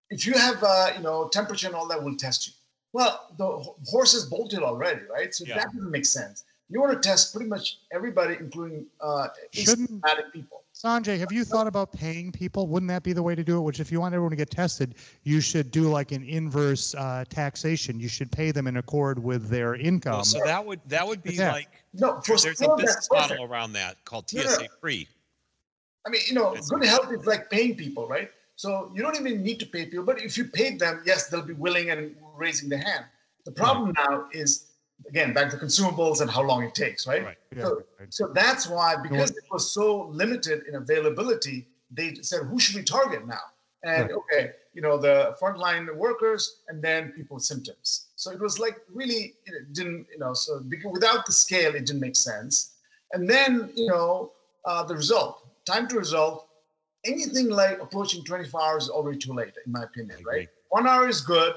If 0.09 0.25
you 0.25 0.33
have, 0.33 0.63
uh, 0.63 0.93
you 0.95 1.01
know, 1.01 1.27
temperature 1.27 1.67
and 1.67 1.75
all 1.75 1.87
that 1.89 2.01
will 2.01 2.15
test 2.15 2.47
you. 2.47 2.53
Well, 2.93 3.27
the 3.37 3.45
ho- 3.45 3.75
horse 3.85 4.13
is 4.13 4.25
bolted 4.25 4.59
already, 4.59 5.03
right? 5.05 5.33
So 5.35 5.43
Yeah. 5.45 5.55
that 5.57 5.65
doesn't 5.73 5.91
make 5.91 6.05
sense. 6.05 6.45
You 6.69 6.79
want 6.81 6.93
to 6.93 6.99
test 7.09 7.33
pretty 7.33 7.49
much 7.49 7.79
everybody, 7.91 8.35
including 8.35 8.87
uh, 9.01 9.27
asymptomatic 9.53 10.31
people. 10.31 10.63
Sanjay, 10.83 11.17
have 11.17 11.31
you 11.31 11.43
thought 11.43 11.65
about 11.65 11.91
paying 11.91 12.31
people? 12.31 12.67
Wouldn't 12.67 12.87
that 12.89 13.01
be 13.01 13.11
the 13.11 13.23
way 13.23 13.33
to 13.33 13.43
do 13.43 13.57
it? 13.57 13.61
Which, 13.61 13.79
if 13.79 13.91
you 13.91 13.99
want 13.99 14.13
everyone 14.13 14.29
to 14.29 14.35
get 14.35 14.51
tested, 14.51 14.93
you 15.23 15.41
should 15.41 15.71
do 15.71 15.89
like 15.89 16.11
an 16.11 16.23
inverse 16.23 16.93
uh, 16.93 17.23
taxation. 17.29 17.99
You 17.99 18.07
should 18.07 18.31
pay 18.31 18.51
them 18.51 18.67
in 18.67 18.77
accord 18.77 19.17
with 19.17 19.49
their 19.49 19.73
income. 19.73 20.13
Well, 20.13 20.23
so 20.23 20.39
that 20.45 20.63
would, 20.63 20.79
that 20.87 21.07
would 21.07 21.23
be 21.23 21.33
Yeah. 21.33 21.51
like, 21.51 21.69
No, 21.93 22.21
for 22.21 22.37
there's 22.37 22.61
a 22.61 22.75
business 22.75 23.07
perfect. 23.07 23.31
model 23.39 23.45
around 23.45 23.73
that 23.73 24.05
called 24.05 24.31
No, 24.33 24.43
no, 24.43 24.49
TSA 24.49 24.67
Pre. 24.79 25.07
I 26.05 26.09
mean, 26.11 26.21
you 26.27 26.35
know, 26.35 26.51
It's- 26.51 26.69
good 26.69 26.85
health 26.85 27.11
is 27.11 27.25
like 27.25 27.49
paying 27.49 27.75
people, 27.75 28.07
right? 28.07 28.29
So 28.55 28.91
you 28.93 29.01
don't 29.01 29.15
even 29.15 29.41
need 29.41 29.59
to 29.61 29.65
pay 29.65 29.85
people, 29.87 30.05
but 30.05 30.21
if 30.21 30.37
you 30.37 30.45
paid 30.45 30.79
them, 30.79 31.01
yes, 31.07 31.27
they'll 31.27 31.41
be 31.41 31.53
willing 31.53 31.89
and 31.89 32.15
raising 32.35 32.69
their 32.69 32.79
hand. 32.79 33.05
The 33.45 33.51
problem 33.51 33.93
now 33.97 34.27
is, 34.31 34.66
again, 35.07 35.33
back 35.33 35.49
to 35.51 35.57
consumables 35.57 36.21
and 36.21 36.29
how 36.29 36.41
long 36.41 36.63
it 36.63 36.73
takes, 36.75 37.07
right? 37.07 37.23
Right. 37.23 37.37
Yeah, 37.55 37.63
So, 37.63 37.81
right. 37.99 38.13
so 38.13 38.27
that's 38.33 38.67
why, 38.67 38.95
because 39.01 39.31
it 39.31 39.43
was 39.51 39.71
so 39.71 40.07
limited 40.07 40.63
in 40.67 40.75
availability, 40.75 41.67
they 41.91 42.15
said, 42.15 42.43
who 42.43 42.59
should 42.59 42.75
we 42.75 42.83
target 42.83 43.27
now? 43.27 43.39
And 43.83 44.11
okay, 44.11 44.51
you 44.73 44.81
know, 44.81 44.97
the 44.97 45.35
frontline 45.41 45.93
workers 45.95 46.61
and 46.67 46.81
then 46.81 47.11
people 47.11 47.35
with 47.35 47.43
symptoms. 47.43 48.07
So 48.15 48.31
it 48.31 48.39
was 48.39 48.59
like 48.59 48.77
really, 48.93 49.35
it 49.45 49.73
didn't, 49.73 50.07
you 50.11 50.19
know, 50.19 50.33
so 50.33 50.59
because 50.67 50.91
without 50.91 51.25
the 51.25 51.31
scale, 51.31 51.75
it 51.75 51.85
didn't 51.85 52.01
make 52.01 52.15
sense. 52.15 52.73
And 53.13 53.29
then, 53.29 53.69
you 53.75 53.87
know, 53.87 54.31
uh, 54.65 54.83
the 54.83 54.95
result, 54.95 55.47
time 55.65 55.87
to 55.89 55.97
result, 55.97 56.47
anything 57.05 57.49
like 57.49 57.79
approaching 57.81 58.23
24 58.23 58.61
hours 58.61 58.83
is 58.85 58.89
already 58.89 59.19
too 59.19 59.33
late, 59.33 59.53
in 59.65 59.71
my 59.71 59.83
opinion, 59.83 60.17
right? 60.25 60.49
One 60.69 60.87
hour 60.87 61.07
is 61.07 61.21
good. 61.21 61.53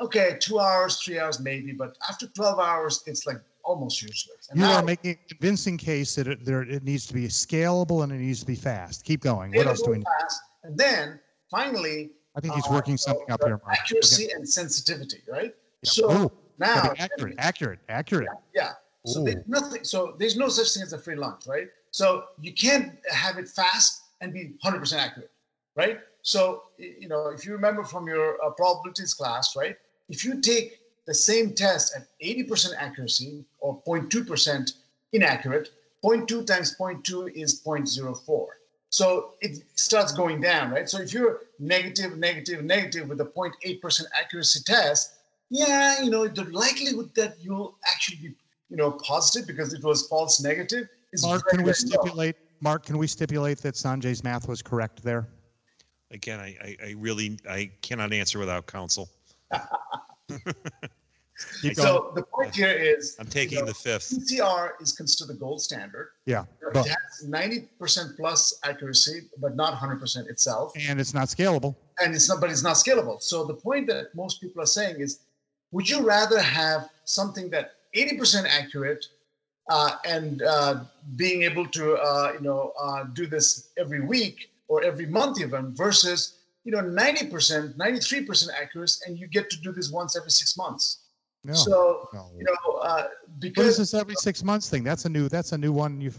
Okay, 0.00 0.36
two 0.40 0.58
hours, 0.58 1.00
three 1.00 1.18
hours, 1.18 1.38
maybe, 1.40 1.72
but 1.72 1.96
after 2.08 2.26
12 2.26 2.58
hours, 2.58 3.02
it's 3.06 3.26
like 3.26 3.36
almost 3.64 4.02
useless. 4.02 4.48
And 4.50 4.58
You 4.58 4.66
now- 4.66 4.76
are 4.76 4.82
making 4.82 5.12
a 5.12 5.28
convincing 5.28 5.76
case 5.78 6.14
that 6.16 6.26
it, 6.26 6.44
there, 6.44 6.62
it 6.62 6.82
needs 6.82 7.06
to 7.06 7.14
be 7.14 7.28
scalable 7.28 8.02
and 8.02 8.12
it 8.12 8.16
needs 8.18 8.40
to 8.40 8.46
be 8.46 8.56
fast. 8.56 9.04
Keep 9.04 9.20
going. 9.22 9.52
What 9.54 9.66
else 9.66 9.82
do 9.82 9.92
we 9.92 9.98
need? 9.98 10.06
fast, 10.20 10.40
And 10.64 10.76
then 10.76 11.20
finally, 11.50 12.10
I 12.36 12.40
think 12.40 12.54
he's 12.54 12.66
uh, 12.66 12.72
working 12.72 12.96
something 12.96 13.30
up 13.30 13.40
here, 13.44 13.60
Mark. 13.64 13.78
accuracy 13.78 14.30
and 14.32 14.46
sensitivity, 14.48 15.22
right? 15.30 15.54
Yeah. 15.82 15.90
So 15.90 16.10
Ooh, 16.12 16.32
now, 16.58 16.92
accurate, 16.98 17.36
accurate, 17.38 17.78
accurate. 17.88 18.28
yeah. 18.54 18.72
So 19.06 19.22
there's 19.22 19.46
nothing. 19.46 19.84
So 19.84 20.16
there's 20.18 20.36
no 20.36 20.48
such 20.48 20.72
thing 20.74 20.82
as 20.82 20.92
a 20.92 20.98
free 20.98 21.14
lunch, 21.14 21.46
right? 21.46 21.68
So 21.92 22.24
you 22.40 22.52
can't 22.52 22.98
have 23.12 23.38
it 23.38 23.48
fast 23.48 24.00
and 24.20 24.32
be 24.32 24.54
100% 24.64 24.94
accurate, 24.98 25.30
right? 25.76 26.00
So 26.24 26.64
you 26.78 27.06
know, 27.06 27.28
if 27.28 27.46
you 27.46 27.52
remember 27.52 27.84
from 27.84 28.08
your 28.08 28.42
uh, 28.44 28.50
probabilities 28.50 29.14
class, 29.14 29.54
right? 29.54 29.76
If 30.08 30.24
you 30.24 30.40
take 30.40 30.80
the 31.06 31.14
same 31.14 31.52
test 31.52 31.94
at 31.94 32.06
80% 32.22 32.72
accuracy 32.78 33.44
or 33.60 33.80
0.2% 33.86 34.72
inaccurate, 35.12 35.70
0.2 36.02 36.46
times 36.46 36.76
0.2 36.78 37.32
is 37.34 37.62
0.04. 37.62 38.46
So 38.88 39.34
it 39.40 39.64
starts 39.74 40.12
going 40.12 40.40
down, 40.40 40.70
right? 40.70 40.88
So 40.88 41.00
if 41.00 41.12
you're 41.12 41.40
negative, 41.58 42.16
negative, 42.16 42.64
negative 42.64 43.08
with 43.08 43.20
a 43.20 43.24
0.8% 43.24 44.02
accuracy 44.18 44.60
test, 44.64 45.14
yeah, 45.50 46.02
you 46.02 46.10
know, 46.10 46.26
the 46.26 46.44
likelihood 46.44 47.14
that 47.16 47.36
you'll 47.40 47.76
actually 47.86 48.18
be, 48.18 48.34
you 48.70 48.76
know, 48.76 48.92
positive 48.92 49.46
because 49.46 49.74
it 49.74 49.82
was 49.84 50.06
false 50.08 50.40
negative 50.40 50.88
is 51.12 51.22
Mark, 51.22 51.44
very, 51.50 51.58
can 51.58 51.66
we 51.66 51.72
stipulate, 51.74 52.36
Mark, 52.60 52.86
can 52.86 52.96
we 52.96 53.06
stipulate 53.06 53.58
that 53.58 53.74
Sanjay's 53.74 54.24
math 54.24 54.48
was 54.48 54.62
correct 54.62 55.02
there? 55.02 55.28
Again, 56.14 56.40
I, 56.40 56.56
I, 56.62 56.76
I 56.86 56.94
really, 56.96 57.38
I 57.48 57.70
cannot 57.82 58.12
answer 58.12 58.38
without 58.38 58.66
counsel. 58.66 59.08
So 61.74 62.12
the 62.14 62.22
point 62.22 62.54
here 62.54 62.70
is 62.70 63.16
I'm 63.18 63.26
you 63.26 63.30
taking 63.32 63.58
know, 63.58 63.66
the 63.66 63.74
fifth. 63.74 64.08
PCR 64.10 64.70
is 64.80 64.92
considered 64.92 65.34
the 65.34 65.38
gold 65.38 65.60
standard. 65.60 66.10
Yeah, 66.26 66.44
It 66.74 66.76
has 66.86 67.26
90% 67.28 68.16
plus 68.16 68.60
accuracy, 68.62 69.22
but 69.38 69.56
not 69.56 69.74
100% 69.76 70.28
itself. 70.30 70.72
and 70.88 71.00
it's 71.00 71.12
not 71.12 71.26
scalable. 71.26 71.74
and 72.00 72.14
it's 72.14 72.28
not 72.28 72.40
but 72.40 72.50
it's 72.50 72.62
not 72.62 72.76
scalable 72.76 73.20
so 73.22 73.44
the 73.44 73.54
point 73.54 73.86
that 73.88 74.14
most 74.14 74.40
people 74.40 74.60
are 74.62 74.72
saying 74.78 74.96
is 75.00 75.20
would 75.72 75.88
you 75.88 76.00
rather 76.16 76.40
have 76.40 76.88
something 77.04 77.46
that 77.50 77.66
80% 77.96 78.46
accurate 78.60 79.04
uh, 79.70 79.92
and 80.04 80.42
uh, 80.42 80.84
being 81.16 81.42
able 81.42 81.66
to 81.78 81.94
uh, 81.94 82.32
you 82.36 82.40
know 82.48 82.72
uh, 82.80 83.04
do 83.18 83.26
this 83.26 83.68
every 83.76 84.00
week 84.14 84.36
or 84.68 84.82
every 84.82 85.06
month 85.06 85.40
even 85.40 85.74
versus 85.74 86.38
you 86.64 86.72
know 86.72 86.80
90% 86.80 87.76
93% 87.76 88.48
accuracy 88.60 88.98
and 89.06 89.18
you 89.18 89.26
get 89.28 89.50
to 89.50 89.56
do 89.60 89.72
this 89.72 89.90
once 89.90 90.16
every 90.16 90.30
six 90.30 90.56
months 90.56 90.84
No, 91.44 91.52
so 91.52 92.08
no. 92.14 92.30
you 92.38 92.44
know 92.48 92.58
uh, 92.80 93.04
What 93.04 93.04
is 93.04 93.40
because 93.40 93.76
this 93.76 93.92
every 93.94 94.14
six 94.28 94.42
months 94.42 94.66
thing? 94.72 94.82
That's 94.82 95.04
a 95.04 95.08
new, 95.16 95.28
that's 95.28 95.52
a 95.52 95.58
new 95.58 95.72
one. 95.72 96.00
You, 96.00 96.10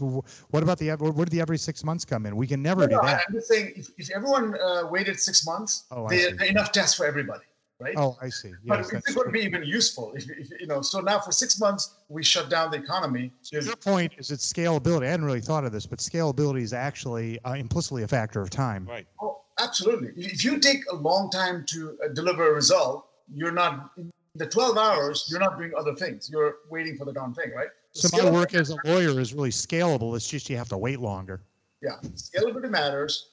what 0.52 0.62
about 0.62 0.78
the, 0.78 0.90
where 1.16 1.24
did 1.26 1.32
the 1.36 1.40
every 1.40 1.58
six 1.58 1.82
months 1.88 2.04
come 2.04 2.26
in? 2.26 2.36
We 2.36 2.46
can 2.46 2.62
never 2.62 2.86
do 2.86 2.94
No, 2.96 3.02
that. 3.02 3.22
i'm 3.26 3.34
just 3.34 3.48
saying 3.52 3.72
if, 3.80 3.86
if 3.98 4.06
everyone 4.18 4.46
uh, 4.66 4.82
waited 4.94 5.16
six 5.28 5.36
months 5.50 5.72
Oh, 5.90 6.04
I 6.06 6.10
there 6.14 6.30
are 6.40 6.44
enough 6.54 6.70
tests 6.70 6.94
for 6.98 7.04
everybody 7.12 7.46
right 7.78 7.94
Oh, 7.96 8.16
I 8.20 8.28
see. 8.28 8.52
But 8.64 8.78
Yes, 8.78 8.86
it's 8.86 8.92
that's 8.92 9.14
going 9.14 9.26
to 9.26 9.32
true. 9.32 9.40
be 9.40 9.46
even 9.46 9.62
useful 9.64 10.12
if, 10.16 10.28
if 10.30 10.48
you 10.60 10.66
know. 10.66 10.80
So 10.82 11.00
now 11.00 11.18
for 11.20 11.32
six 11.32 11.58
months 11.60 11.94
we 12.08 12.22
shut 12.22 12.48
down 12.50 12.70
the 12.70 12.78
economy. 12.78 13.32
There's- 13.50 13.66
Your 13.66 13.76
point 13.76 14.12
is 14.18 14.30
it's 14.30 14.50
scalability. 14.50 15.04
I 15.06 15.10
hadn't 15.10 15.26
really 15.26 15.40
thought 15.40 15.64
of 15.64 15.72
this, 15.72 15.86
but 15.86 15.98
scalability 15.98 16.62
is 16.62 16.72
actually 16.72 17.38
uh, 17.44 17.52
implicitly 17.54 18.02
a 18.02 18.08
factor 18.08 18.40
of 18.40 18.50
time. 18.50 18.86
Right. 18.86 19.06
Oh, 19.20 19.42
absolutely. 19.60 20.12
If 20.16 20.44
you 20.44 20.58
take 20.58 20.80
a 20.90 20.94
long 20.96 21.30
time 21.30 21.64
to 21.70 21.98
uh, 22.04 22.08
deliver 22.08 22.50
a 22.50 22.54
result, 22.54 23.06
you're 23.32 23.52
not 23.52 23.90
in 23.96 24.12
the 24.36 24.46
12 24.46 24.76
hours. 24.76 25.26
You're 25.30 25.40
not 25.40 25.58
doing 25.58 25.72
other 25.76 25.94
things. 25.94 26.30
You're 26.30 26.56
waiting 26.70 26.96
for 26.96 27.04
the 27.04 27.12
darn 27.12 27.34
thing, 27.34 27.52
right? 27.56 27.68
So 27.92 28.08
my 28.22 28.30
work 28.30 28.52
as 28.54 28.68
a 28.70 28.76
lawyer 28.84 29.18
is 29.20 29.32
really 29.32 29.50
scalable. 29.50 30.14
It's 30.14 30.28
just 30.28 30.50
you 30.50 30.56
have 30.58 30.68
to 30.68 30.76
wait 30.76 31.00
longer. 31.00 31.40
Yeah, 31.82 31.96
scalability 32.14 32.68
matters. 32.70 33.30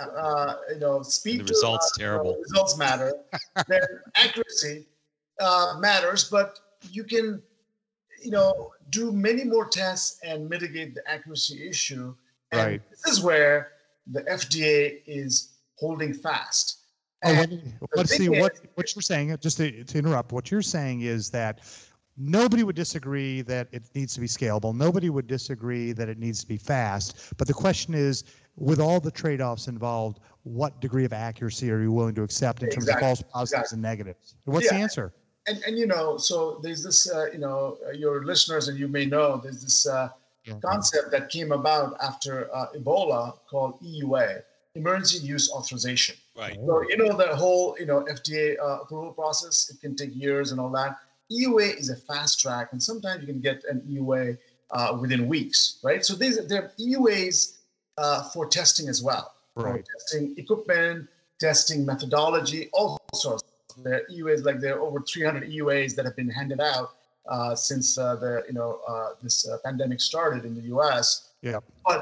Uh, 0.00 0.56
you 0.72 0.78
know, 0.80 1.02
speed 1.02 1.40
The 1.40 1.44
to, 1.44 1.52
results 1.52 1.92
uh, 1.94 1.98
terrible. 1.98 2.36
results 2.40 2.76
matter, 2.78 3.12
then 3.68 3.82
accuracy 4.16 4.86
uh, 5.40 5.76
matters, 5.80 6.24
but 6.30 6.58
you 6.90 7.04
can, 7.04 7.42
you 8.22 8.30
know, 8.30 8.72
do 8.90 9.12
many 9.12 9.44
more 9.44 9.66
tests 9.68 10.18
and 10.24 10.48
mitigate 10.48 10.94
the 10.94 11.02
accuracy 11.10 11.68
issue. 11.68 12.14
And 12.52 12.60
Right. 12.60 12.82
this 12.90 13.06
is 13.12 13.22
where 13.22 13.72
the 14.10 14.22
FDA 14.22 15.02
is 15.06 15.50
holding 15.76 16.12
fast. 16.12 16.78
Oh, 17.24 17.28
And 17.30 17.74
what, 17.80 17.90
let's 17.96 18.16
see 18.16 18.28
what 18.28 18.58
what 18.74 18.94
you're 18.94 19.02
saying. 19.02 19.36
Just 19.40 19.58
to, 19.58 19.84
to 19.84 19.98
interrupt, 19.98 20.32
what 20.32 20.50
you're 20.50 20.62
saying 20.62 21.02
is 21.02 21.30
that 21.30 21.60
nobody 22.16 22.64
would 22.64 22.76
disagree 22.76 23.42
that 23.42 23.68
it 23.72 23.84
needs 23.94 24.14
to 24.14 24.20
be 24.20 24.26
scalable. 24.26 24.74
Nobody 24.74 25.10
would 25.10 25.26
disagree 25.26 25.92
that 25.92 26.08
it 26.08 26.18
needs 26.18 26.40
to 26.40 26.46
be 26.46 26.56
fast. 26.56 27.34
But 27.36 27.46
the 27.46 27.54
question 27.54 27.94
is, 27.94 28.24
with 28.60 28.78
all 28.78 29.00
the 29.00 29.10
trade-offs 29.10 29.66
involved, 29.66 30.20
what 30.44 30.80
degree 30.80 31.04
of 31.04 31.12
accuracy 31.12 31.70
are 31.70 31.82
you 31.82 31.90
willing 31.90 32.14
to 32.14 32.22
accept 32.22 32.62
in 32.62 32.70
terms 32.70 32.88
of 32.88 33.00
false 33.00 33.22
positives 33.22 33.72
and 33.72 33.82
negatives? 33.82 34.36
What's 34.44 34.70
the 34.70 34.76
answer? 34.76 35.12
and 35.46 35.62
and 35.66 35.78
you 35.78 35.86
know, 35.86 36.16
so 36.16 36.60
there's 36.62 36.82
this, 36.82 37.10
uh, 37.10 37.26
you 37.32 37.38
know, 37.38 37.78
uh, 37.86 37.92
your 37.92 38.24
listeners 38.24 38.68
and 38.68 38.78
you 38.78 38.88
may 38.88 39.06
know 39.06 39.36
there's 39.36 39.62
this 39.62 39.86
uh, 39.86 40.08
concept 40.62 41.10
that 41.12 41.28
came 41.28 41.52
about 41.52 41.96
after 42.02 42.54
uh, 42.54 42.66
Ebola 42.76 43.34
called 43.48 43.80
EUA, 43.82 44.42
Emergency 44.74 45.26
Use 45.26 45.50
Authorization. 45.50 46.16
Right. 46.36 46.56
So 46.66 46.82
you 46.88 46.96
know 46.96 47.16
the 47.16 47.34
whole 47.34 47.76
you 47.78 47.86
know 47.86 48.04
FDA 48.04 48.58
uh, 48.58 48.82
approval 48.82 49.12
process. 49.12 49.70
It 49.70 49.80
can 49.80 49.96
take 49.96 50.14
years 50.14 50.52
and 50.52 50.60
all 50.60 50.70
that. 50.70 50.98
EUA 51.30 51.78
is 51.78 51.90
a 51.90 51.96
fast 51.96 52.40
track, 52.40 52.68
and 52.72 52.82
sometimes 52.82 53.20
you 53.20 53.26
can 53.26 53.40
get 53.40 53.62
an 53.64 53.80
EUA 53.88 54.38
uh, 54.70 54.98
within 55.00 55.26
weeks, 55.26 55.78
right? 55.82 56.04
So 56.04 56.14
these 56.14 56.44
there 56.46 56.64
are 56.64 56.72
EUAs 56.78 57.58
uh, 58.00 58.22
for 58.32 58.46
testing 58.46 58.88
as 58.88 59.02
well, 59.02 59.26
for 59.54 59.64
Right. 59.64 59.84
testing 59.94 60.34
equipment, 60.38 61.08
testing 61.38 61.84
methodology, 61.84 62.70
all 62.72 62.98
sorts. 63.14 63.44
There 63.84 63.94
are 63.98 64.04
EUAs 64.10 64.44
like 64.44 64.60
there 64.60 64.76
are 64.76 64.80
over 64.80 65.00
300 65.00 65.48
EUAs 65.48 65.94
that 65.96 66.04
have 66.04 66.16
been 66.16 66.28
handed 66.28 66.60
out 66.60 66.88
uh, 67.28 67.54
since 67.54 67.96
uh, 67.98 68.16
the 68.16 68.42
you 68.48 68.54
know 68.58 68.80
uh, 68.88 69.10
this 69.22 69.36
uh, 69.48 69.58
pandemic 69.64 70.00
started 70.00 70.44
in 70.44 70.54
the 70.54 70.64
U.S. 70.74 71.06
Yep. 71.42 71.62
But 71.86 72.00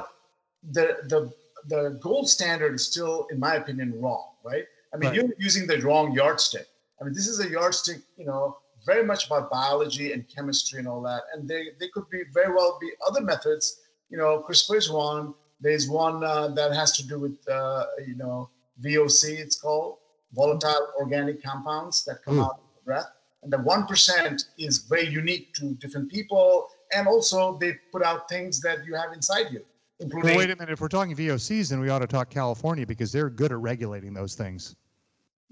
the 0.71 0.85
the 1.11 1.19
the 1.67 1.81
gold 2.01 2.27
standard 2.29 2.73
is 2.73 2.83
still, 2.91 3.27
in 3.31 3.39
my 3.39 3.55
opinion, 3.55 3.87
wrong, 4.01 4.27
right? 4.43 4.65
I 4.93 4.97
mean, 4.97 5.09
Right. 5.09 5.15
you're 5.17 5.33
using 5.37 5.67
the 5.67 5.77
wrong 5.81 6.11
yardstick. 6.13 6.67
I 6.99 7.03
mean, 7.03 7.13
this 7.13 7.27
is 7.27 7.39
a 7.45 7.49
yardstick, 7.49 7.99
you 8.17 8.25
know, 8.25 8.57
very 8.85 9.03
much 9.03 9.27
about 9.27 9.51
biology 9.51 10.13
and 10.13 10.27
chemistry 10.27 10.79
and 10.79 10.87
all 10.87 11.01
that. 11.01 11.23
And 11.33 11.47
they, 11.47 11.63
they 11.79 11.89
could 11.93 12.09
be 12.09 12.23
very 12.33 12.51
well 12.53 12.77
be 12.81 12.89
other 13.07 13.21
methods. 13.21 13.81
You 14.09 14.17
know, 14.17 14.43
CRISPR 14.47 14.77
is 14.77 14.89
one. 14.89 15.33
There's 15.61 15.89
one 15.89 16.23
uh, 16.23 16.49
that 16.49 16.73
has 16.73 16.93
to 16.97 17.07
do 17.07 17.19
with, 17.19 17.37
uh, 17.49 17.85
you 18.07 18.15
know, 18.15 18.49
VOC, 18.81 19.39
it's 19.39 19.59
called 19.59 19.97
volatile 20.33 20.87
organic 20.97 21.43
compounds 21.43 22.05
that 22.05 22.23
come 22.23 22.39
Ooh. 22.39 22.43
out 22.43 22.51
of 22.51 22.59
the 22.75 22.85
breath. 22.85 23.11
And 23.43 23.51
the 23.51 23.57
1% 23.57 24.43
is 24.57 24.79
very 24.79 25.07
unique 25.07 25.53
to 25.55 25.73
different 25.75 26.09
people. 26.11 26.69
And 26.93 27.07
also, 27.07 27.57
they 27.57 27.73
put 27.91 28.03
out 28.03 28.27
things 28.29 28.59
that 28.61 28.85
you 28.85 28.95
have 28.95 29.13
inside 29.13 29.47
you, 29.51 29.63
including. 29.99 30.29
Well, 30.29 30.37
wait 30.37 30.49
a 30.49 30.55
minute. 30.55 30.71
If 30.71 30.81
we're 30.81 30.87
talking 30.87 31.15
VOCs, 31.15 31.69
then 31.69 31.79
we 31.79 31.89
ought 31.89 31.99
to 31.99 32.07
talk 32.07 32.29
California 32.29 32.85
because 32.85 33.11
they're 33.11 33.29
good 33.29 33.51
at 33.51 33.59
regulating 33.59 34.13
those 34.13 34.35
things. 34.35 34.75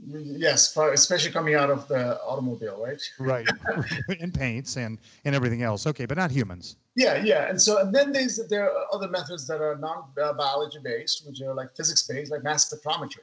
Yes, 0.06 0.78
especially 0.78 1.32
coming 1.32 1.56
out 1.56 1.72
of 1.72 1.88
the 1.88 2.22
automobile, 2.22 2.84
right? 2.84 3.02
Right. 3.20 3.48
and 4.22 4.32
paints 4.32 4.78
and 4.78 5.00
and 5.26 5.34
everything 5.34 5.64
else. 5.64 5.88
Okay, 5.88 6.06
but 6.06 6.18
not 6.18 6.30
humans. 6.30 6.76
Yeah, 6.98 7.18
yeah. 7.24 7.48
And 7.48 7.62
so, 7.62 7.78
and 7.78 7.94
then 7.94 8.12
there's 8.12 8.38
there 8.48 8.72
are 8.72 8.86
other 8.92 9.08
methods 9.08 9.46
that 9.48 9.62
are 9.62 9.78
non-biology 9.78 10.80
based, 10.84 11.28
which 11.28 11.40
are 11.44 11.54
like 11.54 11.76
physics 11.76 12.02
based, 12.02 12.32
like 12.32 12.44
mass 12.44 12.74
spectrometry, 12.74 13.20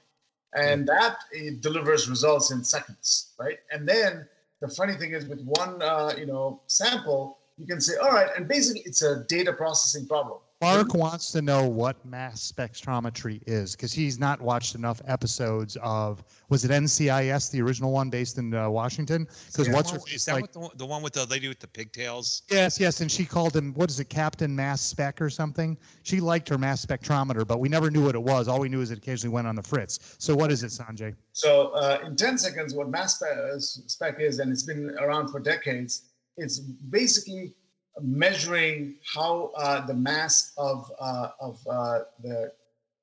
and 0.55 0.87
that 0.87 1.17
it 1.33 1.61
delivers 1.61 2.09
results 2.09 2.53
in 2.53 2.63
seconds, 2.63 3.33
right? 3.37 3.59
And 3.73 3.87
then 3.87 4.29
the 4.61 4.69
funny 4.69 4.95
thing 4.95 5.13
is, 5.13 5.27
with 5.27 5.43
one 5.45 5.83
uh, 5.83 6.13
you 6.17 6.25
know 6.25 6.61
sample, 6.69 7.39
you 7.57 7.67
can 7.67 7.81
say, 7.81 7.95
all 8.03 8.11
right, 8.11 8.29
and 8.37 8.49
basically 8.49 8.83
it's 8.85 9.03
a 9.03 9.25
data 9.25 9.53
processing 9.53 10.07
problem. 10.07 10.38
Mark 10.61 10.95
wants 10.95 11.31
to 11.33 11.43
know 11.43 11.69
what 11.69 12.03
mass 12.07 12.51
spectrometry 12.51 13.43
is 13.47 13.77
because 13.77 13.93
he's 13.93 14.19
not 14.19 14.40
watched 14.40 14.75
enough 14.75 15.03
episodes 15.07 15.77
of 15.83 16.25
was 16.49 16.64
it 16.64 16.71
NCIS 16.71 17.51
the 17.51 17.61
original 17.61 17.93
one 17.93 18.09
based 18.09 18.38
in 18.38 18.55
uh, 18.55 18.71
Washington? 18.71 19.29
Because 19.53 19.69
Yeah. 19.69 19.75
what's 19.75 19.90
her 19.90 19.99
Is 19.99 20.05
face 20.05 20.25
that 20.25 20.33
like? 20.35 20.43
what 20.43 20.53
the, 20.55 20.59
one- 20.61 20.71
the 20.77 20.87
one 20.87 21.03
with 21.03 21.12
the 21.12 21.27
lady 21.27 21.49
with 21.49 21.59
the 21.59 21.67
pigtails? 21.67 22.43
Yes, 22.51 22.81
yes, 22.81 23.03
and 23.03 23.11
she 23.12 23.27
called 23.27 23.55
him 23.55 23.75
what 23.75 23.90
is 23.90 24.01
it, 24.01 24.09
Captain 24.09 24.57
Mass 24.57 24.81
Spec 24.81 25.21
or 25.21 25.29
something? 25.29 25.77
She 26.03 26.19
liked 26.19 26.49
her 26.49 26.57
mass 26.57 26.85
spectrometer, 26.87 27.47
but 27.47 27.61
we 27.61 27.69
never 27.69 27.90
knew 27.90 28.03
what 28.05 28.14
it 28.14 28.23
was. 28.23 28.49
All 28.49 28.61
we 28.61 28.71
knew 28.71 28.81
is 28.81 28.90
it 28.90 28.97
occasionally 28.99 29.35
went 29.35 29.47
on 29.47 29.57
the 29.57 29.62
fritz. 29.62 30.17
So 30.19 30.35
what 30.35 30.51
is 30.51 30.62
it, 30.62 30.69
Sanjay? 30.69 31.14
So 31.33 31.71
uh, 31.73 31.99
in 32.07 32.17
10 32.17 32.38
seconds, 32.38 32.75
what 32.75 32.88
mass 32.88 33.21
uh, 33.21 33.59
spec 33.59 34.19
is, 34.19 34.38
and 34.38 34.51
it's 34.51 34.62
been 34.62 34.97
around 34.99 35.29
for 35.29 35.40
decades, 35.40 36.05
it's 36.37 36.59
basically 36.59 37.55
measuring 38.01 38.97
how 39.14 39.53
uh, 39.57 39.87
the 39.87 39.94
mass 39.94 40.53
of, 40.57 40.90
uh, 40.99 41.31
of 41.40 41.61
uh, 41.70 42.01
the 42.23 42.53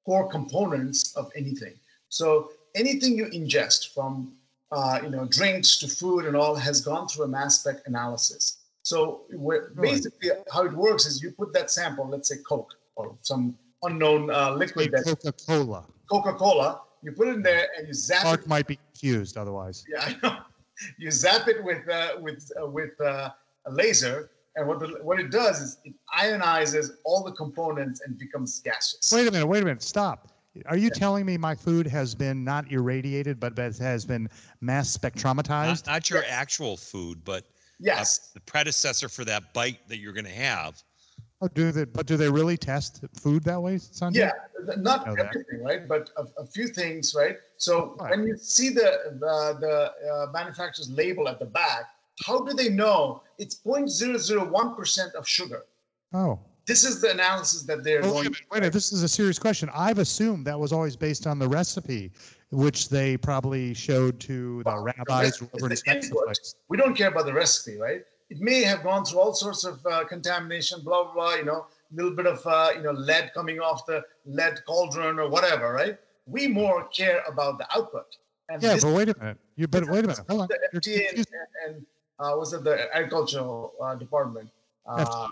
core 0.05 0.29
components 0.29 1.15
of 1.15 1.31
anything. 1.35 1.73
So 2.09 2.51
anything 2.75 3.17
you 3.17 3.25
ingest 3.25 3.93
from 3.93 4.33
uh, 4.71 4.99
you 5.03 5.09
know 5.09 5.25
drinks 5.25 5.77
to 5.79 5.87
food 5.87 6.25
and 6.25 6.35
all 6.35 6.55
has 6.55 6.81
gone 6.81 7.07
through 7.07 7.25
a 7.25 7.27
mass 7.27 7.59
spec 7.59 7.77
analysis. 7.85 8.57
So 8.83 9.21
basically 9.79 10.29
how 10.51 10.63
it 10.63 10.73
works 10.73 11.05
is 11.05 11.21
you 11.21 11.31
put 11.31 11.53
that 11.53 11.69
sample, 11.69 12.07
let's 12.07 12.29
say 12.29 12.37
Coke 12.47 12.73
or 12.95 13.15
some 13.21 13.57
unknown 13.83 14.31
uh, 14.31 14.51
liquid 14.53 14.91
that 14.91 15.03
Coca-Cola. 15.03 15.85
Coca-Cola, 16.09 16.81
you 17.03 17.11
put 17.11 17.27
it 17.27 17.35
in 17.35 17.41
there 17.43 17.67
and 17.77 17.87
you 17.87 17.93
zap 17.93 18.23
Mark 18.23 18.41
it. 18.41 18.47
might 18.47 18.67
be 18.67 18.77
confused 18.77 19.37
otherwise. 19.37 19.85
Yeah, 19.89 20.01
I 20.01 20.17
know. 20.23 20.37
You 20.97 21.11
zap 21.11 21.47
it 21.47 21.63
with 21.63 21.87
uh, 21.89 22.13
with 22.19 22.49
uh, 22.61 22.67
with 22.67 22.99
uh, 23.01 23.29
a 23.65 23.71
laser, 23.71 24.31
and 24.55 24.67
what 24.67 24.79
the, 24.79 24.87
what 25.03 25.19
it 25.19 25.31
does 25.31 25.61
is 25.61 25.77
it 25.83 25.93
ionizes 26.17 26.91
all 27.05 27.23
the 27.23 27.31
components 27.33 28.01
and 28.05 28.17
becomes 28.17 28.59
gaseous. 28.59 29.11
Wait 29.13 29.27
a 29.27 29.31
minute, 29.31 29.45
wait 29.47 29.61
a 29.61 29.65
minute, 29.65 29.83
stop. 29.83 30.27
Are 30.65 30.75
you 30.75 30.89
telling 30.89 31.25
me 31.25 31.37
my 31.37 31.55
food 31.55 31.87
has 31.87 32.13
been 32.13 32.43
not 32.43 32.69
irradiated, 32.71 33.39
but 33.39 33.55
but 33.55 33.77
has 33.77 34.05
been 34.05 34.29
mass 34.59 34.95
spectrometized? 34.97 35.85
Not, 35.85 35.87
not 35.87 36.09
your 36.09 36.23
Yes. 36.23 36.31
actual 36.31 36.75
food, 36.75 37.23
but 37.23 37.43
uh, 37.43 37.47
Yes, 37.79 38.31
the 38.33 38.41
predecessor 38.41 39.07
for 39.07 39.23
that 39.25 39.53
bite 39.53 39.87
that 39.87 39.97
you're 39.97 40.13
going 40.13 40.25
to 40.25 40.31
have. 40.31 40.83
Oh, 41.43 41.47
do 41.47 41.71
they, 41.71 41.85
but 41.85 42.05
do 42.05 42.17
they 42.17 42.29
really 42.29 42.55
test 42.55 43.03
food 43.19 43.43
that 43.45 43.59
way, 43.61 43.75
Sanjay? 43.77 44.15
yeah, 44.15 44.31
not 44.77 45.07
know 45.07 45.15
that. 45.15 45.27
everything, 45.27 45.63
right? 45.63 45.87
But 45.87 46.11
a, 46.17 46.25
a 46.41 46.45
few 46.45 46.67
things, 46.67 47.15
right? 47.15 47.37
So 47.57 47.95
Right. 47.99 48.11
when 48.11 48.27
you 48.27 48.37
see 48.37 48.69
the 48.69 49.17
the, 49.19 49.57
the 49.59 50.09
uh, 50.13 50.31
manufacturer's 50.31 50.89
label 50.91 51.27
at 51.27 51.39
the 51.39 51.45
back, 51.45 51.85
how 52.25 52.43
do 52.43 52.53
they 52.53 52.69
know 52.69 53.23
it's 53.39 53.55
0.001 53.55 54.75
percent 54.77 55.15
of 55.15 55.27
sugar? 55.27 55.63
Oh. 56.13 56.39
This 56.67 56.83
is 56.83 57.01
the 57.01 57.09
analysis 57.11 57.63
that 57.63 57.83
they're 57.83 58.01
Oh, 58.05 58.13
wait 58.13 58.19
a 58.27 58.29
minute, 58.29 58.35
wait 58.51 58.57
a 58.59 58.61
minute. 58.61 58.73
This 58.73 58.93
is 58.93 59.01
a 59.01 59.07
serious 59.07 59.39
question. 59.39 59.67
I've 59.73 59.97
assumed 59.97 60.45
that 60.45 60.57
was 60.59 60.71
always 60.71 60.95
based 60.95 61.25
on 61.25 61.39
the 61.39 61.47
recipe, 61.49 62.11
which 62.51 62.87
they 62.87 63.17
probably 63.17 63.73
showed 63.73 64.19
to 64.21 64.61
the 64.63 64.69
Well, 64.69 64.83
rabbis, 64.83 65.41
recipe 65.41 65.45
is 65.45 65.49
whoever 65.59 65.69
the 65.75 65.81
the 65.83 65.95
input. 65.95 66.37
we 66.69 66.77
don't 66.77 66.95
care 66.95 67.07
about 67.09 67.25
the 67.25 67.33
recipe, 67.33 67.79
right? 67.79 68.03
It 68.31 68.39
may 68.39 68.63
have 68.63 68.81
gone 68.81 69.03
through 69.03 69.19
all 69.19 69.33
sorts 69.33 69.65
of 69.65 69.85
uh, 69.85 70.05
contamination, 70.05 70.79
blah, 70.85 71.03
blah, 71.03 71.13
blah, 71.13 71.33
you 71.35 71.43
know, 71.43 71.65
a 71.91 71.93
little 71.93 72.15
bit 72.15 72.25
of, 72.25 72.39
uh, 72.47 72.69
you 72.73 72.81
know, 72.81 72.91
lead 72.91 73.31
coming 73.33 73.59
off 73.59 73.85
the 73.85 74.01
lead 74.25 74.57
cauldron 74.65 75.19
or 75.19 75.27
whatever, 75.29 75.73
right? 75.73 75.97
We 76.25 76.47
more 76.47 76.87
care 76.87 77.23
about 77.27 77.57
the 77.57 77.67
output. 77.75 78.05
And 78.47 78.63
Yeah, 78.63 78.75
this 78.75 78.85
but 78.85 78.93
wait 78.93 79.09
a 79.09 79.19
minute. 79.19 79.37
You 79.57 79.67
but 79.67 79.85
wait 79.89 80.05
a 80.05 80.07
minute. 80.07 80.25
Hold 80.29 80.41
on. 80.43 80.47
the 80.47 80.79
FDA 80.79 81.09
and, 81.09 81.27
and 81.67 81.85
uh, 82.19 82.37
was 82.37 82.53
it 82.53 82.63
the 82.63 82.87
agricultural 82.95 83.73
uh, 83.83 83.95
department? 83.95 84.49
Uh, 84.85 85.27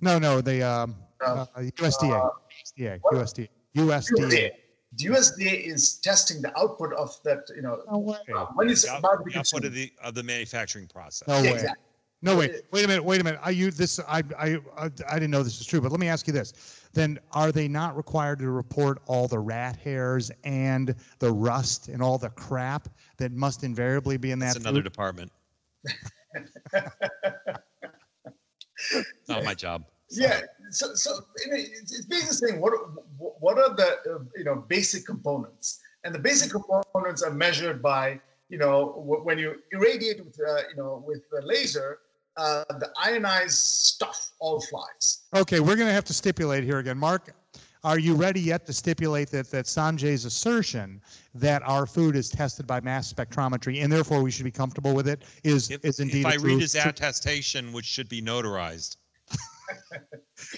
No, 0.00 0.20
no, 0.20 0.40
the 0.40 0.62
um, 0.62 0.94
uh, 1.20 1.46
uh, 1.56 1.60
USDA, 1.60 2.24
uh, 2.24 2.30
USDA, 2.62 2.98
what? 3.02 3.14
USDA, 3.14 3.48
USDA. 3.74 4.12
USDA. 4.16 4.50
The 4.96 5.04
USDA 5.06 5.66
is 5.66 5.96
testing 5.96 6.40
the 6.40 6.56
output 6.56 6.92
of 6.92 7.20
that, 7.24 7.50
you 7.54 7.62
know, 7.62 7.82
No 7.90 8.16
uh, 8.36 8.46
when 8.54 8.70
it's 8.70 8.82
The 8.82 8.96
about 8.96 9.24
to 9.24 9.30
the 9.32 9.38
output 9.40 9.64
of 9.64 9.74
the 9.74 9.92
of 10.04 10.14
the 10.14 10.22
manufacturing 10.22 10.86
process. 10.86 11.26
No 11.26 11.34
Yeah, 11.38 11.42
way. 11.42 11.50
exactly. 11.54 11.84
No 12.20 12.36
wait. 12.36 12.62
Wait 12.72 12.84
a 12.84 12.88
minute. 12.88 13.04
Wait 13.04 13.20
a 13.20 13.24
minute. 13.24 13.38
I 13.42 13.50
you 13.50 13.70
this 13.70 14.00
I 14.00 14.22
I 14.36 14.58
I 14.76 14.90
I 15.08 15.14
didn't 15.14 15.30
know 15.30 15.44
this 15.44 15.60
is 15.60 15.66
true, 15.66 15.80
but 15.80 15.92
let 15.92 16.00
me 16.00 16.08
ask 16.08 16.26
you 16.26 16.32
this. 16.32 16.52
Then 16.92 17.20
are 17.32 17.52
they 17.52 17.68
not 17.68 17.96
required 17.96 18.40
to 18.40 18.50
report 18.50 19.00
all 19.06 19.28
the 19.28 19.38
rat 19.38 19.76
hairs 19.76 20.30
and 20.42 20.96
the 21.20 21.30
rust 21.30 21.88
and 21.88 22.02
all 22.02 22.18
the 22.18 22.30
crap 22.30 22.88
that 23.18 23.30
must 23.30 23.62
invariably 23.62 24.16
be 24.16 24.32
in 24.32 24.38
that 24.40 24.46
That's 24.46 24.56
another 24.56 24.78
food? 24.78 24.84
department. 24.84 25.30
Not 29.28 29.44
my 29.44 29.54
job. 29.54 29.84
Yeah. 30.10 30.40
So, 30.70 30.94
so 30.94 31.20
it's, 31.46 31.92
it's 31.92 32.06
basically 32.06 32.48
saying 32.48 32.60
what 32.60 32.72
what 33.18 33.58
are 33.58 33.74
the 33.74 33.98
uh, 34.10 34.18
you 34.36 34.44
know 34.44 34.64
basic 34.68 35.06
components, 35.06 35.80
and 36.04 36.14
the 36.14 36.18
basic 36.18 36.50
components 36.50 37.22
are 37.22 37.32
measured 37.32 37.82
by 37.82 38.20
you 38.48 38.58
know 38.58 38.94
when 39.24 39.38
you 39.38 39.56
irradiate 39.72 40.24
with 40.24 40.38
uh, 40.40 40.62
you 40.70 40.76
know 40.76 41.02
with 41.06 41.22
the 41.30 41.42
laser, 41.46 42.00
uh, 42.38 42.64
the 42.78 42.90
ionized 43.02 43.58
stuff 43.58 44.30
all 44.38 44.60
flies. 44.60 45.24
Okay, 45.34 45.60
we're 45.60 45.76
going 45.76 45.88
to 45.88 45.92
have 45.92 46.04
to 46.04 46.14
stipulate 46.14 46.64
here 46.64 46.78
again. 46.78 46.96
Mark, 46.96 47.34
are 47.84 47.98
you 47.98 48.14
ready 48.14 48.40
yet 48.40 48.64
to 48.66 48.72
stipulate 48.72 49.30
that, 49.30 49.50
that 49.50 49.66
Sanjay's 49.66 50.24
assertion 50.24 51.00
that 51.34 51.62
our 51.64 51.84
food 51.86 52.16
is 52.16 52.28
tested 52.28 52.66
by 52.66 52.80
mass 52.80 53.12
spectrometry 53.12 53.82
and 53.82 53.92
therefore 53.92 54.22
we 54.22 54.30
should 54.30 54.44
be 54.44 54.50
comfortable 54.50 54.94
with 54.94 55.08
it 55.08 55.22
is, 55.44 55.70
If, 55.70 55.84
is 55.84 56.00
indeed 56.00 56.20
if 56.20 56.26
I 56.26 56.34
a 56.34 56.38
read 56.38 56.52
true- 56.52 56.58
his 56.58 56.74
attestation, 56.74 57.72
which 57.72 57.84
should 57.84 58.08
be 58.08 58.22
notarized. 58.22 58.96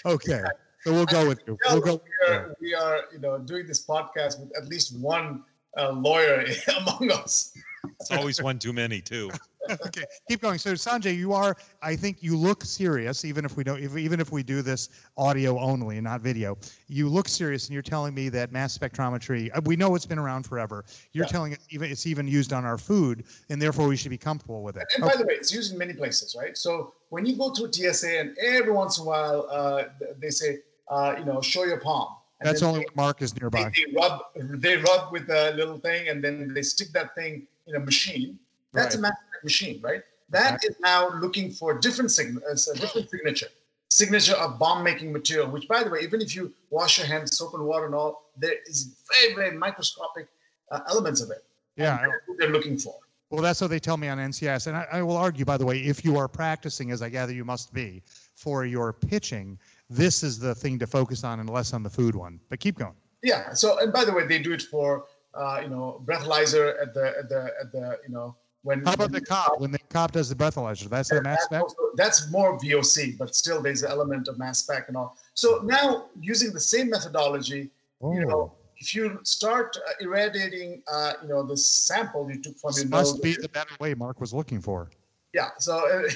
Okay, 0.04 0.42
so 0.82 0.92
we'll 0.92 1.06
go 1.06 1.26
with 1.26 1.40
you. 1.46 1.58
We'll 1.70 1.80
go. 1.80 2.00
we 2.28 2.34
are, 2.34 2.56
we 2.60 2.74
are, 2.74 3.04
you 3.12 3.18
know, 3.18 3.38
doing 3.38 3.66
this 3.66 3.84
podcast 3.84 4.38
with 4.38 4.52
at 4.56 4.68
least 4.68 4.96
one 4.98 5.42
uh, 5.78 5.90
lawyer 5.92 6.44
among 6.78 7.10
us. 7.10 7.52
It's 8.00 8.10
always 8.10 8.40
one 8.40 8.58
too 8.58 8.72
many, 8.72 9.00
too. 9.00 9.30
Okay, 9.86 10.04
keep 10.28 10.40
going. 10.40 10.58
So 10.58 10.72
Sanjay, 10.72 11.16
you 11.16 11.32
are, 11.32 11.56
I 11.80 11.94
think 11.94 12.22
you 12.24 12.36
look 12.36 12.64
serious, 12.64 13.24
even 13.24 13.44
if 13.44 13.56
we 13.56 13.62
don't, 13.62 13.80
if, 13.80 13.96
even 13.96 14.18
if 14.18 14.32
we 14.32 14.42
do 14.42 14.62
this 14.62 14.88
audio 15.16 15.60
only 15.60 15.96
and 15.96 16.04
not 16.04 16.22
video. 16.22 16.58
You 16.88 17.08
look 17.08 17.28
serious 17.28 17.66
and 17.66 17.74
you're 17.74 17.82
telling 17.82 18.12
me 18.12 18.30
that 18.30 18.50
mass 18.50 18.76
spectrometry, 18.76 19.48
uh, 19.56 19.60
we 19.66 19.76
know 19.76 19.94
it's 19.94 20.06
been 20.06 20.18
around 20.18 20.44
forever. 20.44 20.84
You're 21.12 21.24
Yeah. 21.24 21.30
telling 21.30 21.52
us 21.52 21.60
even, 21.70 21.88
it's 21.88 22.04
even 22.06 22.26
used 22.26 22.52
on 22.52 22.64
our 22.64 22.78
food 22.78 23.24
and 23.48 23.62
therefore 23.62 23.86
we 23.86 23.96
should 23.96 24.10
be 24.10 24.18
comfortable 24.18 24.64
with 24.64 24.76
it. 24.76 24.84
And 24.96 25.04
by 25.04 25.14
the 25.16 25.24
way, 25.24 25.34
it's 25.34 25.52
used 25.52 25.72
in 25.72 25.78
many 25.78 25.92
places, 25.92 26.34
right? 26.36 26.56
So 26.58 26.94
when 27.10 27.24
you 27.24 27.36
go 27.36 27.50
through 27.54 27.72
TSA, 27.72 28.18
and 28.18 28.36
every 28.38 28.72
once 28.72 28.98
in 28.98 29.04
a 29.04 29.06
while, 29.06 29.46
uh, 29.50 29.84
they 30.18 30.30
say, 30.30 30.58
uh, 30.88 31.14
you 31.16 31.24
know, 31.24 31.40
show 31.40 31.64
your 31.64 31.78
palm. 31.78 32.16
And 32.40 32.48
That's 32.48 32.62
only 32.62 32.80
when 32.80 32.88
Mark 32.96 33.22
is 33.22 33.32
they, 33.34 33.40
nearby. 33.40 33.70
they 33.76 33.92
rub. 33.94 34.22
They 34.34 34.78
rub 34.78 35.12
with 35.12 35.28
a 35.28 35.52
little 35.54 35.78
thing, 35.78 36.08
and 36.08 36.24
then 36.24 36.54
they 36.54 36.62
stick 36.62 36.88
that 36.92 37.14
thing 37.14 37.46
in 37.70 37.76
a 37.80 37.84
machine. 37.84 38.38
That's 38.72 38.94
a 38.94 39.00
Right. 39.00 39.12
spec 39.12 39.44
machine, 39.44 39.80
right? 39.80 40.02
That 40.28 40.60
is 40.64 40.76
now 40.80 41.08
looking 41.18 41.50
for 41.50 41.78
different 41.78 42.10
sign, 42.10 42.40
uh, 42.48 42.52
a 42.52 42.78
different 42.78 43.10
signature, 43.14 43.48
signature 43.90 44.34
of 44.34 44.58
bomb-making 44.58 45.12
material. 45.12 45.50
Which, 45.50 45.66
by 45.66 45.82
the 45.82 45.90
way, 45.90 46.00
even 46.02 46.20
if 46.20 46.36
you 46.36 46.52
wash 46.70 46.98
your 46.98 47.06
hands, 47.06 47.36
soap 47.36 47.54
and 47.54 47.64
water, 47.64 47.86
and 47.86 47.94
all, 47.94 48.30
there 48.36 48.54
is 48.66 48.94
very, 49.12 49.34
very 49.34 49.56
microscopic 49.56 50.28
uh, 50.70 50.80
elements 50.88 51.20
of 51.20 51.30
it. 51.30 51.44
Yeah, 51.76 52.06
they're 52.38 52.50
looking 52.50 52.78
for. 52.78 52.94
Well, 53.30 53.42
that's 53.42 53.60
what 53.60 53.70
they 53.70 53.78
tell 53.78 53.96
me 53.96 54.08
on 54.08 54.18
NCIS. 54.18 54.66
And 54.66 54.76
I, 54.76 54.86
I 54.92 55.02
will 55.02 55.16
argue, 55.16 55.44
by 55.44 55.56
the 55.56 55.64
way, 55.64 55.78
if 55.78 56.04
you 56.04 56.16
are 56.18 56.26
practicing, 56.28 56.90
as 56.90 57.00
I 57.00 57.08
gather 57.08 57.32
you 57.32 57.44
must 57.44 57.72
be, 57.72 58.02
for 58.34 58.64
your 58.66 58.92
pitching, 58.92 59.56
this 59.88 60.24
is 60.24 60.38
the 60.38 60.52
thing 60.54 60.80
to 60.80 60.86
focus 60.86 61.22
on 61.22 61.38
and 61.38 61.48
less 61.48 61.72
on 61.72 61.82
the 61.84 61.90
food 61.90 62.16
one. 62.16 62.40
But 62.48 62.58
keep 62.58 62.76
going. 62.76 62.94
Yeah. 63.22 63.54
So, 63.54 63.78
and 63.78 63.92
by 63.92 64.04
the 64.04 64.12
way, 64.12 64.26
they 64.26 64.40
do 64.40 64.52
it 64.52 64.62
for 64.62 65.04
uh, 65.34 65.60
you 65.62 65.68
know 65.68 66.02
breathalyzer 66.04 66.80
at 66.82 66.94
the 66.94 67.14
at 67.18 67.28
the 67.28 67.52
at 67.60 67.72
the 67.72 67.98
you 68.06 68.12
know 68.12 68.36
when. 68.62 68.84
How 68.84 68.92
about 68.94 69.10
when 69.10 69.12
the 69.12 69.20
cop? 69.20 69.60
When 69.60 69.70
the 69.70 69.78
cop 69.78 70.12
does 70.12 70.28
the 70.28 70.34
breathalyzer, 70.34 70.88
that's 70.88 71.08
the 71.10 71.22
mass 71.22 71.38
that's, 71.38 71.44
spec? 71.46 71.62
also- 71.62 71.76
that's 71.96 72.30
more 72.30 72.58
VOC, 72.58 73.16
but 73.18 73.34
still 73.34 73.60
there's 73.62 73.82
an 73.82 73.90
element 73.90 74.28
of 74.28 74.38
mass 74.38 74.58
spec 74.60 74.88
and 74.88 74.96
all. 74.96 75.16
So 75.34 75.60
now 75.64 76.06
using 76.20 76.52
the 76.52 76.60
same 76.60 76.90
methodology, 76.90 77.70
you 78.02 78.24
know, 78.26 78.30
Oh, 78.30 78.52
if 78.76 78.94
you 78.94 79.18
start 79.24 79.76
uh, 79.76 79.92
irradiating, 80.00 80.82
uh, 80.90 81.12
you 81.22 81.28
know, 81.28 81.42
the 81.42 81.56
sample 81.56 82.30
you 82.30 82.40
took 82.40 82.56
from 82.58 82.70
this 82.72 82.82
your 82.82 82.88
nose, 82.90 83.12
must 83.12 83.22
be 83.22 83.34
the 83.34 83.48
better 83.48 83.74
way 83.80 83.92
Mark 83.94 84.20
was 84.20 84.32
looking 84.32 84.60
for. 84.60 84.88
yeah. 85.34 85.48
So, 85.58 85.76
uh, 85.76 86.08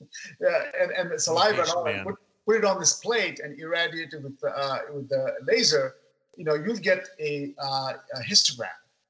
yeah, 0.40 0.62
and 0.80 0.90
and 0.92 1.10
the 1.10 1.18
saliva 1.18 1.62
and 1.62 1.70
all, 1.70 1.84
Location 1.84 2.04
put, 2.04 2.14
put 2.46 2.56
it 2.56 2.64
on 2.64 2.78
this 2.78 2.94
plate 3.00 3.40
and 3.40 3.58
irradiate 3.58 4.12
it 4.14 4.22
with 4.22 4.38
the 4.40 4.48
uh, 4.48 4.78
with 4.94 5.08
the 5.08 5.34
laser. 5.46 5.96
You 6.36 6.44
know, 6.44 6.54
you'll 6.54 6.76
get 6.76 7.08
a, 7.20 7.54
uh, 7.58 7.92
a 8.14 8.20
histogram. 8.20 8.68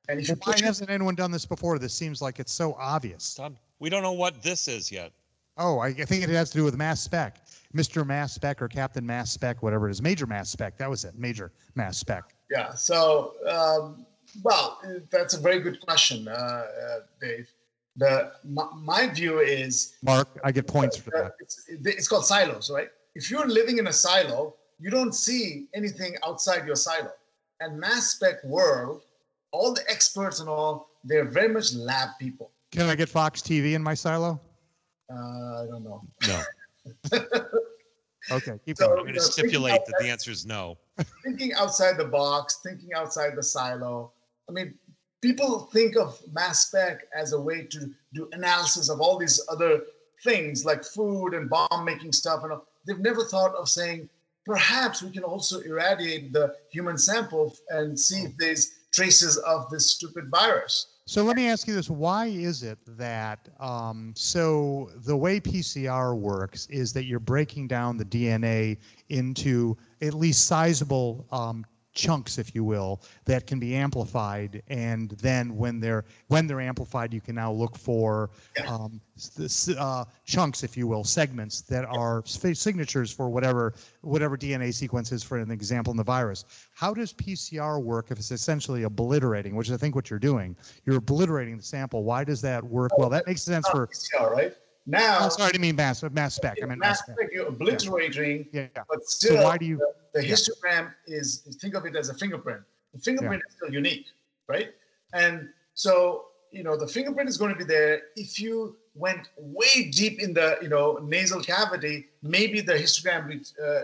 And 0.09 0.21
if 0.21 0.29
you 0.29 0.35
Well, 0.35 0.41
why 0.45 0.53
put 0.53 0.61
your- 0.61 0.67
hasn't 0.67 0.91
anyone 0.91 1.15
done 1.15 1.31
this 1.31 1.47
before? 1.47 1.79
This 1.79 1.95
seems 1.95 2.23
like 2.23 2.39
it's 2.39 2.53
so 2.53 2.75
obvious. 2.79 3.35
Done. 3.35 3.59
We 3.81 3.91
don't 3.91 4.03
know 4.03 4.13
what 4.13 4.43
this 4.43 4.69
is 4.69 4.91
yet. 4.93 5.13
Oh, 5.59 5.79
I, 5.79 5.89
I 5.89 6.05
think 6.05 6.23
it 6.23 6.29
has 6.31 6.51
to 6.51 6.59
do 6.59 6.65
with 6.65 6.77
mass 6.77 7.01
spec. 7.01 7.47
Mr. 7.75 8.07
Mass 8.07 8.33
Spec 8.33 8.63
or 8.63 8.69
Captain 8.69 9.05
Mass 9.05 9.31
Spec, 9.31 9.63
whatever 9.63 9.89
it 9.89 9.91
is. 9.91 10.01
Major 10.01 10.27
Mass 10.27 10.49
Spec. 10.49 10.79
That 10.79 10.89
was 10.89 11.05
it. 11.05 11.15
Major 11.19 11.53
Mass 11.75 11.99
Spec. 11.99 12.25
Yeah. 12.51 12.75
So, 12.75 13.35
um, 13.47 14.07
well, 14.43 14.79
uh, 14.85 15.01
that's 15.11 15.35
a 15.35 15.41
very 15.41 15.61
good 15.61 15.81
question, 15.81 16.27
uh, 16.29 16.33
uh, 16.33 16.99
Dave. 17.21 17.49
The 17.97 18.33
my, 18.45 18.67
my 18.75 19.07
view 19.09 19.41
is 19.41 19.97
Mark, 20.03 20.29
I 20.45 20.53
get 20.53 20.67
points 20.67 20.97
for 20.97 21.17
uh, 21.17 21.23
that. 21.25 21.33
it's, 21.41 21.65
it's 21.69 22.09
called 22.09 22.27
silos, 22.27 22.71
right? 22.71 22.89
If 23.15 23.31
you're 23.31 23.47
living 23.47 23.79
in 23.79 23.87
a 23.87 23.93
silo, 23.93 24.55
you 24.79 24.91
don't 24.91 25.15
see 25.15 25.67
anything 25.75 26.17
outside 26.27 26.67
your 26.67 26.77
silo. 26.77 27.11
And 27.61 27.79
mass 27.79 28.09
spec 28.13 28.43
world, 28.45 29.03
all 29.53 29.73
the 29.73 29.83
experts 29.89 30.41
and 30.41 30.49
all, 30.49 30.91
they're 31.05 31.25
very 31.25 31.49
much 31.49 31.75
lab 31.75 32.11
people. 32.21 32.51
Can 32.73 32.83
I 32.83 32.95
get 32.95 33.09
Fox 33.09 33.41
TV 33.41 33.73
in 33.75 33.83
my 33.83 33.95
silo? 33.95 34.41
Uh, 35.11 35.15
I 35.63 35.67
don't 35.71 35.85
know. 35.85 36.03
No. 36.29 36.43
Okay, 38.31 38.59
keep 38.67 38.77
So- 38.77 38.89
going. 38.89 38.99
I'm 38.99 39.05
going 39.05 39.15
to 39.15 39.21
thinking 39.21 39.33
stipulate 39.51 39.81
that 39.87 39.95
the 40.01 40.09
answer 40.09 40.31
is 40.31 40.45
no. 40.47 40.79
thinking 41.25 41.53
outside 41.55 41.97
the 41.97 42.07
box, 42.07 42.59
thinking 42.63 42.91
outside 42.95 43.37
the 43.37 43.43
silo. 43.43 44.13
I 44.49 44.53
mean, 44.53 44.75
people 45.23 45.69
think 45.73 45.97
of 45.97 46.21
mass 46.33 46.67
spec 46.67 47.05
as 47.17 47.33
a 47.35 47.41
way 47.41 47.63
to 47.67 47.91
do 48.15 48.29
analysis 48.33 48.89
of 48.89 49.01
all 49.01 49.17
these 49.17 49.41
other 49.49 49.83
things 50.25 50.65
like 50.65 50.83
food 50.85 51.35
and 51.35 51.49
bomb 51.49 51.85
making 51.85 52.13
stuff. 52.13 52.43
And 52.43 52.53
all. 52.53 52.67
they've 52.87 52.99
never 52.99 53.23
thought 53.23 53.55
of 53.55 53.69
saying, 53.69 54.09
perhaps 54.47 55.03
we 55.03 55.11
can 55.11 55.25
also 55.25 55.61
irradiate 55.61 56.33
the 56.33 56.55
human 56.71 56.97
sample 56.97 57.55
and 57.71 57.99
see 57.99 58.23
if 58.23 58.37
there's 58.39 58.71
traces 58.93 59.37
of 59.39 59.69
this 59.71 59.85
stupid 59.85 60.31
virus. 60.31 60.87
So 61.09 61.23
let 61.23 61.37
me 61.37 61.49
ask 61.49 61.69
you 61.69 61.75
this: 61.75 61.91
Why 61.91 62.27
is 62.27 62.63
it 62.65 62.79
that 62.99 63.49
um, 63.61 64.13
so 64.17 64.91
the 65.05 65.17
way 65.17 65.39
PCR 65.39 66.17
works 66.19 66.67
is 66.67 66.93
that 66.95 67.05
you're 67.05 67.21
breaking 67.21 67.69
down 67.69 67.97
the 67.97 68.05
DNA 68.05 68.79
into 69.09 69.77
at 70.03 70.15
least 70.15 70.47
sizable 70.47 71.27
um, 71.31 71.65
chunks, 71.97 72.39
if 72.39 72.55
you 72.55 72.63
will, 72.63 73.03
that 73.25 73.47
can 73.47 73.59
be 73.59 73.75
amplified, 73.75 74.63
and 74.69 75.11
then 75.13 75.57
when 75.57 75.81
they're 75.81 76.05
when 76.29 76.47
they're 76.47 76.61
amplified, 76.61 77.13
you 77.13 77.21
can 77.21 77.35
now 77.35 77.51
look 77.51 77.77
for 77.77 78.31
um, 78.69 79.01
s- 79.17 79.41
s- 79.41 79.77
uh, 79.77 80.05
chunks, 80.25 80.63
if 80.63 80.77
you 80.77 80.87
will, 80.87 81.03
segments 81.03 81.63
that 81.63 81.85
are 81.87 82.23
signatures 82.27 83.11
for 83.11 83.29
whatever 83.31 83.75
whatever 84.03 84.37
DNA 84.37 84.73
sequence 84.73 85.11
is, 85.11 85.25
for 85.25 85.39
an 85.39 85.51
example, 85.51 85.91
in 85.91 85.97
the 85.97 86.05
virus. 86.05 86.45
How 86.75 86.95
does 86.95 87.13
PCR 87.13 87.83
work 87.83 88.11
if 88.11 88.19
it's 88.19 88.31
essentially 88.31 88.85
obliterating, 88.85 89.57
which 89.57 89.69
is 89.69 89.75
I 89.75 89.79
think 89.79 89.95
what 89.97 90.11
you're 90.11 90.19
doing? 90.19 90.55
You're 90.85 90.99
obliterating 90.99 91.57
the 91.57 91.63
sample. 91.63 92.05
Why 92.05 92.23
does 92.23 92.41
that 92.43 92.63
work? 92.63 92.97
Well, 92.99 93.09
that 93.11 93.27
makes 93.27 93.43
sense 93.43 93.67
for. 93.69 93.89
PCR, 93.89 94.31
right? 94.31 94.57
Now, 94.87 95.19
Oh, 95.27 95.29
sorry, 95.29 95.49
I 95.49 95.53
didn't 95.53 95.63
mean 95.63 95.77
mass 95.77 96.03
mass 96.13 96.35
spec. 96.37 96.59
I 96.63 96.67
meant 96.67 96.81
mass 96.81 97.03
mass 97.09 97.17
spec. 97.17 97.31
you're 97.33 97.49
obliterating, 97.49 98.47
Yeah. 98.53 98.69
but 98.89 99.05
still, 99.05 99.37
So 99.39 99.43
why 99.45 99.59
do 99.59 99.67
you? 99.67 99.79
the 100.15 100.25
Yeah. 100.25 100.33
histogram 100.33 100.95
is 101.07 101.41
think 101.61 101.75
of 101.75 101.85
it 101.87 101.97
as 101.97 102.09
a 102.09 102.15
fingerprint. 102.15 102.63
The 102.95 103.01
fingerprint 103.01 103.43
is 103.49 103.55
still 103.57 103.73
unique, 103.73 104.07
right? 104.49 104.73
And 105.13 105.49
so 105.75 106.27
you 106.53 106.63
know 106.63 106.77
the 106.77 106.87
fingerprint 106.87 107.29
is 107.29 107.37
going 107.37 107.53
to 107.53 107.59
be 107.59 107.65
there. 107.65 108.03
If 108.15 108.39
you 108.39 108.77
went 108.95 109.29
way 109.37 109.91
deep 109.91 110.21
in 110.21 110.33
the 110.33 110.57
you 110.63 110.69
know 110.69 110.99
nasal 111.03 111.43
cavity, 111.43 112.07
maybe 112.23 112.61
the 112.61 112.75
histogram 112.75 113.23
uh, 113.29 113.83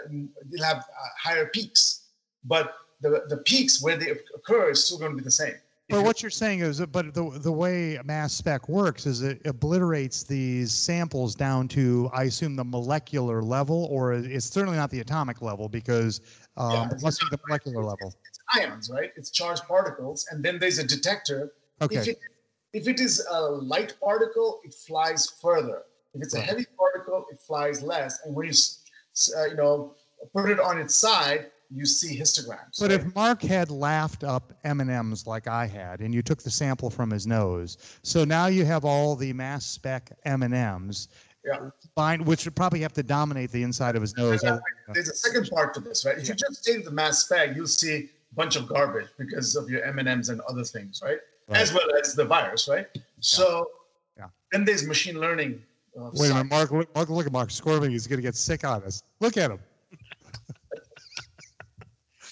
will 0.50 0.62
have 0.64 0.78
uh, 0.78 1.08
higher 1.20 1.46
peaks, 1.46 1.82
but 2.44 2.74
the 3.00 3.24
the 3.28 3.38
peaks 3.38 3.82
where 3.82 3.96
they 3.96 4.10
occur 4.38 4.70
is 4.70 4.84
still 4.86 4.98
going 4.98 5.10
to 5.10 5.16
be 5.16 5.24
the 5.24 5.30
same. 5.44 5.56
If 5.88 5.96
But 5.96 6.04
what 6.04 6.22
you're 6.22 6.30
saying 6.30 6.60
is, 6.60 6.78
that- 6.78 6.92
but 6.92 7.12
the 7.12 7.30
the 7.40 7.50
way 7.52 7.98
mass 8.04 8.32
spec 8.32 8.68
works 8.68 9.04
is 9.04 9.22
it 9.22 9.42
obliterates 9.44 10.22
these 10.22 10.70
samples 10.72 11.34
down 11.34 11.66
to, 11.68 12.08
I 12.14 12.24
assume, 12.24 12.54
the 12.54 12.64
molecular 12.64 13.42
level, 13.42 13.86
or 13.90 14.12
it's 14.12 14.46
certainly 14.46 14.76
not 14.76 14.90
the 14.90 15.00
atomic 15.00 15.42
level 15.42 15.68
because 15.68 16.20
Yeah, 16.56 16.82
um, 16.82 16.90
it's 16.92 17.02
let's 17.02 17.18
the 17.18 17.38
molecular 17.46 17.82
level. 17.84 18.14
it's 18.28 18.38
ions, 18.54 18.90
right? 18.90 19.12
It's 19.16 19.30
charged 19.30 19.64
particles, 19.66 20.26
and 20.30 20.44
then 20.44 20.58
there's 20.58 20.78
a 20.78 20.86
detector 20.86 21.52
If 21.80 21.90
Okay, 21.90 22.10
it, 22.12 22.20
if 22.72 22.86
it 22.86 23.00
is 23.00 23.26
a 23.28 23.40
light 23.40 23.98
particle, 24.00 24.60
it 24.64 24.72
flies 24.72 25.26
further. 25.42 25.82
If 26.14 26.22
it's 26.22 26.34
a 26.34 26.40
heavy 26.40 26.64
particle, 26.78 27.26
it 27.32 27.40
flies 27.40 27.82
less. 27.82 28.20
And 28.24 28.36
when 28.36 28.46
you, 28.46 28.52
uh, 29.36 29.46
you 29.46 29.56
know, 29.56 29.96
put 30.32 30.48
it 30.48 30.60
on 30.60 30.78
its 30.78 30.94
side, 30.94 31.50
you 31.74 31.86
see 31.86 32.18
histograms. 32.18 32.78
but 32.80 32.90
right? 32.90 33.00
if 33.00 33.14
Mark 33.14 33.42
had 33.42 33.70
laughed 33.70 34.24
up 34.24 34.52
M 34.64 34.80
and 34.80 34.90
M's 34.90 35.26
like 35.26 35.46
I 35.48 35.66
had, 35.66 36.00
and 36.00 36.14
you 36.14 36.22
took 36.22 36.42
the 36.42 36.50
sample 36.50 36.90
from 36.90 37.10
his 37.10 37.26
nose, 37.26 37.78
so 38.02 38.24
now 38.24 38.46
you 38.46 38.64
have 38.64 38.84
all 38.84 39.16
the 39.16 39.32
mass 39.32 39.64
spec 39.66 40.10
M 40.24 40.42
and 40.42 40.54
M's, 40.54 41.08
Yeah. 41.44 41.70
bind, 41.94 42.26
which 42.26 42.44
would 42.44 42.54
probably 42.54 42.80
have 42.80 42.92
to 42.94 43.02
dominate 43.02 43.50
the 43.50 43.62
inside 43.62 43.96
of 43.96 44.02
his 44.02 44.14
nose. 44.16 44.40
Yeah, 44.44 44.58
there's 44.92 45.08
a 45.08 45.14
second 45.14 45.48
part 45.50 45.74
to 45.74 45.80
this, 45.80 46.04
right? 46.04 46.18
If 46.18 46.28
you 46.28 46.34
just 46.34 46.64
take 46.64 46.84
the 46.84 46.90
mass 46.90 47.20
spec, 47.24 47.56
you'll 47.56 47.66
see 47.66 47.94
a 47.96 48.34
bunch 48.34 48.56
of 48.56 48.68
garbage 48.68 49.08
because 49.18 49.56
of 49.56 49.68
your 49.68 49.82
M&Ms 49.84 50.28
and 50.28 50.40
other 50.42 50.64
things, 50.64 51.00
right? 51.04 51.18
As 51.48 51.72
well 51.74 51.86
as 52.00 52.14
the 52.14 52.24
virus, 52.24 52.68
right? 52.68 52.86
So 53.20 53.68
Yeah. 54.16 54.26
then 54.52 54.64
there's 54.64 54.86
machine 54.86 55.18
learning. 55.20 55.62
uh, 55.98 56.10
Wait 56.14 56.30
a 56.30 56.34
minute, 56.34 56.48
Mark. 56.50 56.70
Look, 56.70 56.94
Mark, 56.94 57.08
look 57.10 57.26
at 57.26 57.32
Mark 57.32 57.50
squirming. 57.50 57.90
He's 57.90 58.06
going 58.06 58.16
to 58.18 58.22
get 58.22 58.34
sick 58.36 58.64
on 58.64 58.82
us. 58.84 59.02
Look 59.20 59.36
at 59.36 59.50
him. 59.50 59.58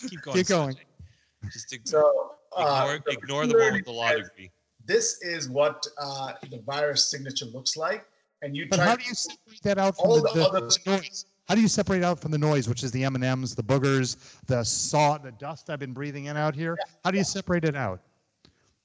Keep 0.09 0.23
going. 0.23 0.37
Keep 0.39 0.47
going. 0.49 0.75
Sanjay. 0.75 1.53
Just 1.53 1.73
ig- 1.73 1.87
So 1.89 2.33
uh, 2.57 2.99
ignore, 3.07 3.13
ignore 3.15 3.47
the 3.47 3.55
machine 3.55 3.67
one 3.71 3.75
with 3.79 3.85
the 3.87 3.93
law 3.93 4.13
degree. 4.13 4.51
this 4.87 5.21
is 5.23 5.49
what 5.49 5.87
uh, 6.01 6.33
the 6.51 6.59
virus 6.61 7.05
signature 7.05 7.47
looks 7.47 7.77
like, 7.77 8.05
and 8.43 8.57
you 8.57 8.67
But 8.69 8.77
try 8.77 8.87
how 8.87 8.97
do 8.97 9.05
you 9.05 9.15
separate 9.15 9.63
that 9.63 9.79
out 9.79 9.97
from 9.97 10.11
the, 10.11 10.21
the 10.35 10.61
the, 10.61 10.61
the 10.85 10.91
noise? 10.99 11.27
How 11.49 11.55
do 11.57 11.61
you 11.63 11.69
separate 11.69 12.05
out 12.05 12.21
from 12.21 12.31
the 12.31 12.39
noise, 12.39 12.69
which 12.69 12.85
is 12.85 12.93
the 12.93 13.03
M 13.03 13.17
and 13.17 13.25
M's, 13.25 13.55
the 13.57 13.63
boogers, 13.63 14.17
the 14.47 14.63
saw, 14.63 15.19
the 15.19 15.33
dust 15.33 15.69
I've 15.69 15.81
been 15.81 15.93
breathing 15.93 16.27
in 16.27 16.37
out 16.37 16.55
here? 16.55 16.77
How 17.05 17.11
do 17.11 17.19
you 17.19 17.25
separate 17.25 17.65
it 17.65 17.75
out? 17.75 18.01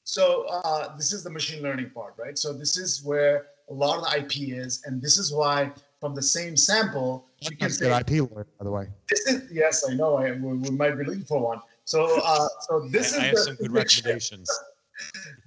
So 0.04 0.46
uh, 0.50 0.96
this 0.98 1.14
is 1.14 1.24
the 1.24 1.30
machine 1.30 1.62
learning 1.62 1.92
part, 1.92 2.16
right? 2.18 2.38
So 2.38 2.54
this 2.54 2.78
is 2.78 3.04
where 3.04 3.48
a 3.70 3.74
lot 3.74 3.98
of 4.00 4.04
the 4.06 4.18
IP 4.20 4.50
is, 4.58 4.82
and 4.86 5.00
this 5.02 5.18
is 5.18 5.32
why 5.32 5.72
from 6.06 6.14
the 6.14 6.22
same 6.22 6.56
sample 6.56 7.26
you 7.40 7.50
can 7.50 7.58
That's 7.62 7.80
say 7.80 7.90
good 7.90 8.12
IP 8.12 8.32
lawyer, 8.32 8.46
by 8.60 8.64
the 8.64 8.70
way. 8.70 8.88
this 9.10 9.22
is 9.26 9.52
yes, 9.52 9.84
I 9.90 9.96
know. 9.96 10.18
I 10.18 10.34
we, 10.34 10.54
we 10.54 10.70
might 10.70 10.96
be 11.00 11.04
looking 11.04 11.24
for 11.24 11.40
one. 11.40 11.60
So 11.86 12.22
uh, 12.24 12.48
so 12.68 12.88
this 12.90 13.18
I, 13.18 13.18
is 13.18 13.22
I 13.22 13.26
have 13.26 13.36
the 13.36 13.42
some 13.42 13.56
good 13.56 13.66
signature- 13.66 14.02
recommendations. 14.04 14.50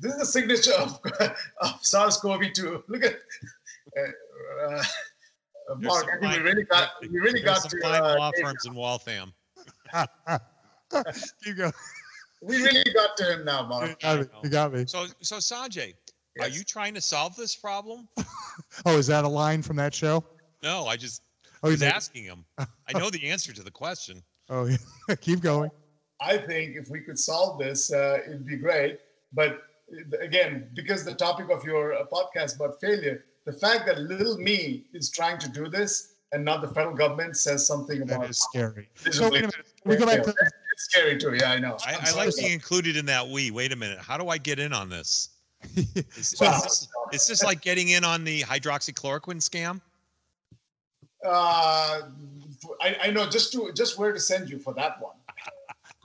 This 0.00 0.12
is 0.12 0.18
the 0.18 0.26
signature 0.26 0.74
of, 0.78 1.00
of 1.62 1.78
SARS-CoV-2. 1.80 2.82
Look 2.86 3.02
at 3.02 3.14
uh, 3.96 4.00
uh, 4.68 4.82
There's 5.78 5.82
Mark. 5.84 6.06
I 6.12 6.20
think 6.20 6.32
we 6.34 6.50
really 6.50 6.64
got 6.64 6.90
we 7.00 7.08
really 7.08 7.40
There's 7.40 7.44
got 7.44 7.62
some 7.62 7.70
to 7.70 7.80
fine 7.80 8.02
uh, 8.02 8.16
law 8.18 8.30
firms 8.42 8.66
in 8.66 8.74
Waltham. 8.74 9.32
Keep 11.44 11.56
going. 11.56 11.72
we 12.42 12.56
really 12.62 12.92
got 12.92 13.16
to 13.16 13.32
him 13.32 13.46
now, 13.46 13.66
Mark. 13.66 13.90
You 13.90 13.96
got 14.02 14.20
me. 14.20 14.26
You 14.44 14.50
got 14.50 14.72
me. 14.74 14.84
So, 14.86 15.06
so 15.22 15.36
Sanjay, 15.36 15.94
are 16.40 16.48
you 16.48 16.62
trying 16.62 16.92
to 16.94 17.00
solve 17.00 17.34
this 17.34 17.56
problem? 17.56 18.06
Oh, 18.84 18.98
is 18.98 19.06
that 19.06 19.24
a 19.24 19.28
line 19.28 19.62
from 19.62 19.76
that 19.76 19.94
show? 19.94 20.22
No, 20.62 20.86
I 20.86 20.96
just 20.96 21.22
Oh, 21.62 21.70
was 21.70 21.80
you 21.80 21.88
asking 21.88 22.24
him. 22.24 22.44
I 22.58 22.96
know 22.98 23.10
the 23.10 23.28
answer 23.28 23.52
to 23.52 23.62
the 23.62 23.70
question. 23.70 24.22
Oh, 24.50 24.64
yeah. 24.64 24.78
Keep 25.20 25.40
going. 25.40 25.70
I 26.22 26.38
think 26.38 26.74
if 26.74 26.88
we 26.88 27.00
could 27.00 27.18
solve 27.18 27.58
this, 27.58 27.92
uh, 27.92 28.20
it'd 28.26 28.46
be 28.46 28.56
great. 28.56 28.98
But 29.34 29.58
uh, 29.92 30.16
again, 30.20 30.70
because 30.74 31.04
the 31.04 31.12
topic 31.14 31.50
of 31.50 31.62
your 31.64 31.92
uh, 31.92 32.04
podcast 32.10 32.56
about 32.56 32.80
failure, 32.80 33.26
the 33.44 33.52
fact 33.52 33.84
that 33.84 33.98
little 33.98 34.38
me 34.38 34.86
is 34.94 35.10
trying 35.10 35.38
to 35.40 35.50
do 35.50 35.68
this 35.68 36.14
and 36.32 36.42
not 36.42 36.62
the 36.62 36.68
federal 36.68 36.96
government 36.96 37.36
says 37.36 37.66
something 37.66 38.00
about 38.00 38.30
is 38.30 38.38
scary. 38.38 38.88
So 39.10 39.24
wait 39.30 39.40
a 39.44 39.48
minute. 39.48 39.66
We 39.84 39.96
go 39.96 40.06
back 40.06 40.22
to 40.22 40.30
It's 40.30 40.84
scary 40.84 41.18
too. 41.18 41.34
Yeah, 41.34 41.50
I 41.50 41.58
know. 41.58 41.76
I, 41.86 41.96
I'm 41.96 42.00
I 42.00 42.04
sorry. 42.04 42.26
like 42.28 42.36
being 42.36 42.52
included 42.52 42.96
in 42.96 43.04
that 43.04 43.28
we. 43.28 43.50
Wait 43.50 43.72
a 43.72 43.76
minute. 43.76 43.98
How 43.98 44.16
do 44.16 44.30
I 44.30 44.38
get 44.38 44.58
in 44.58 44.72
on 44.72 44.88
this? 44.88 45.28
Is, 45.76 46.28
So- 46.28 46.46
is 46.46 46.62
this, 46.62 46.88
is 47.12 47.26
this 47.26 47.42
like 47.44 47.60
getting 47.60 47.90
in 47.90 48.02
on 48.02 48.24
the 48.24 48.40
hydroxychloroquine 48.44 49.42
scam? 49.46 49.82
Uh, 51.24 52.02
I, 52.80 52.96
I 53.04 53.10
know 53.10 53.28
just 53.28 53.52
to 53.52 53.72
just 53.74 53.98
where 53.98 54.12
to 54.12 54.20
send 54.20 54.48
you 54.48 54.58
for 54.58 54.72
that 54.74 55.00
one. 55.00 55.14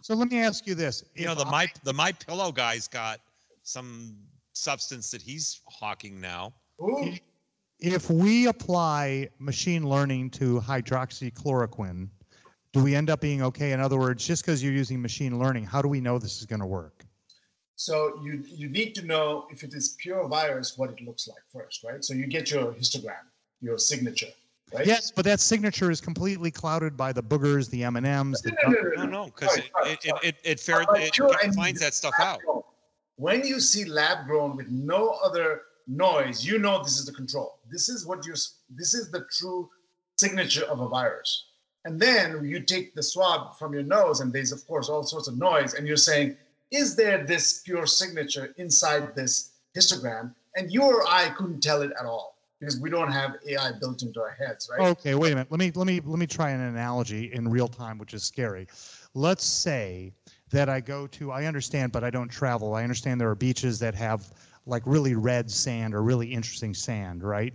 so 0.02 0.16
let 0.16 0.30
me 0.30 0.40
ask 0.40 0.66
you 0.68 0.76
this. 0.76 1.04
You 1.16 1.26
know, 1.26 1.36
the 1.36 1.46
I- 1.46 1.52
my 1.52 1.68
the 1.84 1.94
my 1.94 2.12
pillow 2.12 2.52
guy's 2.52 2.88
got 2.88 3.20
some 3.64 4.16
substance 4.54 5.12
that 5.12 5.22
he's 5.22 5.62
hawking 5.68 6.20
now. 6.20 6.54
Ooh, 6.82 7.14
if 7.80 8.10
we 8.10 8.48
apply 8.48 9.30
machine 9.40 9.88
learning 9.88 10.30
to 10.32 10.60
hydroxychloroquine, 10.62 12.08
do 12.72 12.84
we 12.84 12.96
end 12.96 13.10
up 13.10 13.22
being 13.22 13.42
okay? 13.44 13.72
In 13.72 13.80
other 13.80 13.98
words, 13.98 14.26
just 14.26 14.44
because 14.44 14.64
you're 14.64 14.74
using 14.74 15.02
machine 15.02 15.38
learning, 15.38 15.66
how 15.66 15.82
do 15.82 15.88
we 15.88 16.02
know 16.02 16.18
this 16.18 16.40
is 16.40 16.46
going 16.46 16.62
to 16.62 16.66
work? 16.68 17.06
so 17.76 18.20
you 18.24 18.44
you 18.48 18.70
need 18.70 18.94
to 18.96 19.02
know 19.06 19.46
if 19.52 19.64
it 19.64 19.74
is 19.74 19.96
pure 20.00 20.28
virus 20.28 20.78
what 20.78 20.90
it 20.92 21.02
looks 21.02 21.28
like 21.28 21.42
first, 21.52 21.84
right? 21.84 22.04
So 22.06 22.14
you 22.14 22.28
get 22.28 22.52
your 22.52 22.72
histogram, 22.74 23.26
your 23.62 23.78
signature, 23.80 24.32
right? 24.74 24.86
Yes, 24.86 25.12
but 25.12 25.26
that 25.26 25.40
signature 25.40 25.92
is 25.92 26.02
completely 26.02 26.52
clouded 26.52 26.98
by 26.98 27.14
the 27.14 27.24
boogers, 27.24 27.70
the 27.70 27.84
M 27.84 27.96
and 27.96 28.06
M's. 28.06 28.42
The 28.42 28.52
No, 28.64 28.70
no, 28.70 28.82
no, 28.82 28.90
No, 28.90 29.04
no, 29.04 29.10
no, 29.10 29.26
because 29.26 29.58
it 29.58 29.70
it, 29.86 30.06
it, 30.06 30.14
it 30.24 30.36
it 30.44 30.60
fair 30.60 30.82
it, 30.82 31.14
pure 31.14 31.30
it 31.30 31.38
and 31.44 31.56
finds 31.56 31.80
that 31.82 31.94
stuff 31.94 32.14
out. 32.20 32.40
grown. 32.42 32.62
When 33.16 33.46
you 33.46 33.60
see 33.60 33.86
lab 33.86 34.26
grown 34.26 34.58
with 34.58 34.70
no 34.70 35.10
other 35.24 35.62
noise, 35.88 36.46
you 36.46 36.58
know 36.58 36.82
this 36.84 36.98
is 36.98 37.06
the 37.06 37.14
control. 37.14 37.60
This 37.72 37.90
is 37.90 38.06
what 38.06 38.26
you. 38.26 38.34
This 38.70 38.94
is 38.94 39.12
the 39.12 39.26
true 39.32 39.70
signature 40.18 40.66
of 40.66 40.80
a 40.80 40.88
virus. 40.88 41.46
And 41.86 42.00
then 42.00 42.46
you 42.46 42.62
take 42.62 42.96
the 42.96 43.04
swab 43.04 43.58
from 43.58 43.74
your 43.74 43.84
nose, 43.84 44.22
and 44.22 44.32
there's 44.32 44.52
of 44.52 44.66
course 44.66 44.90
all 44.90 45.04
sorts 45.04 45.28
of 45.28 45.38
noise, 45.38 45.74
and 45.74 45.86
you're 45.86 45.98
saying, 45.98 46.38
is 46.72 46.96
there 46.96 47.26
this 47.26 47.62
pure 47.62 47.86
signature 47.86 48.54
inside 48.58 49.16
this 49.16 49.52
histogram? 49.76 50.34
And 50.56 50.72
you 50.72 50.84
or 50.84 51.04
I 51.08 51.30
couldn't 51.30 51.62
tell 51.62 51.82
it 51.82 51.92
at 52.00 52.06
all 52.06 52.33
because 52.64 52.80
we 52.80 52.90
don't 52.90 53.12
have 53.12 53.36
AI 53.46 53.74
built 53.74 54.04
into 54.04 54.22
our 54.22 54.32
heads, 54.32 54.70
right? 54.72 54.88
Okay, 54.92 55.16
wait 55.16 55.34
a 55.34 55.36
minute. 55.36 55.52
Let 55.52 55.60
me 55.60 55.72
let 55.76 55.86
me 55.86 56.00
let 56.06 56.18
me 56.18 56.26
try 56.26 56.52
an 56.52 56.62
analogy 56.62 57.34
in 57.34 57.50
real 57.50 57.68
time, 57.68 57.98
which 57.98 58.14
is 58.14 58.24
scary. 58.24 58.68
Let's 59.14 59.44
say 59.44 60.14
that 60.52 60.70
I 60.70 60.80
go 60.80 61.08
to 61.08 61.32
I 61.32 61.46
understand, 61.46 61.92
but 61.92 62.04
I 62.04 62.10
don't 62.10 62.30
travel. 62.30 62.76
I 62.76 62.84
understand 62.84 63.20
there 63.20 63.30
are 63.30 63.36
beaches 63.36 63.80
that 63.80 63.96
have 63.96 64.32
like 64.66 64.84
really 64.86 65.16
red 65.16 65.52
sand 65.52 65.94
or 65.94 66.04
really 66.04 66.32
interesting 66.32 66.74
sand, 66.74 67.22
right? 67.22 67.54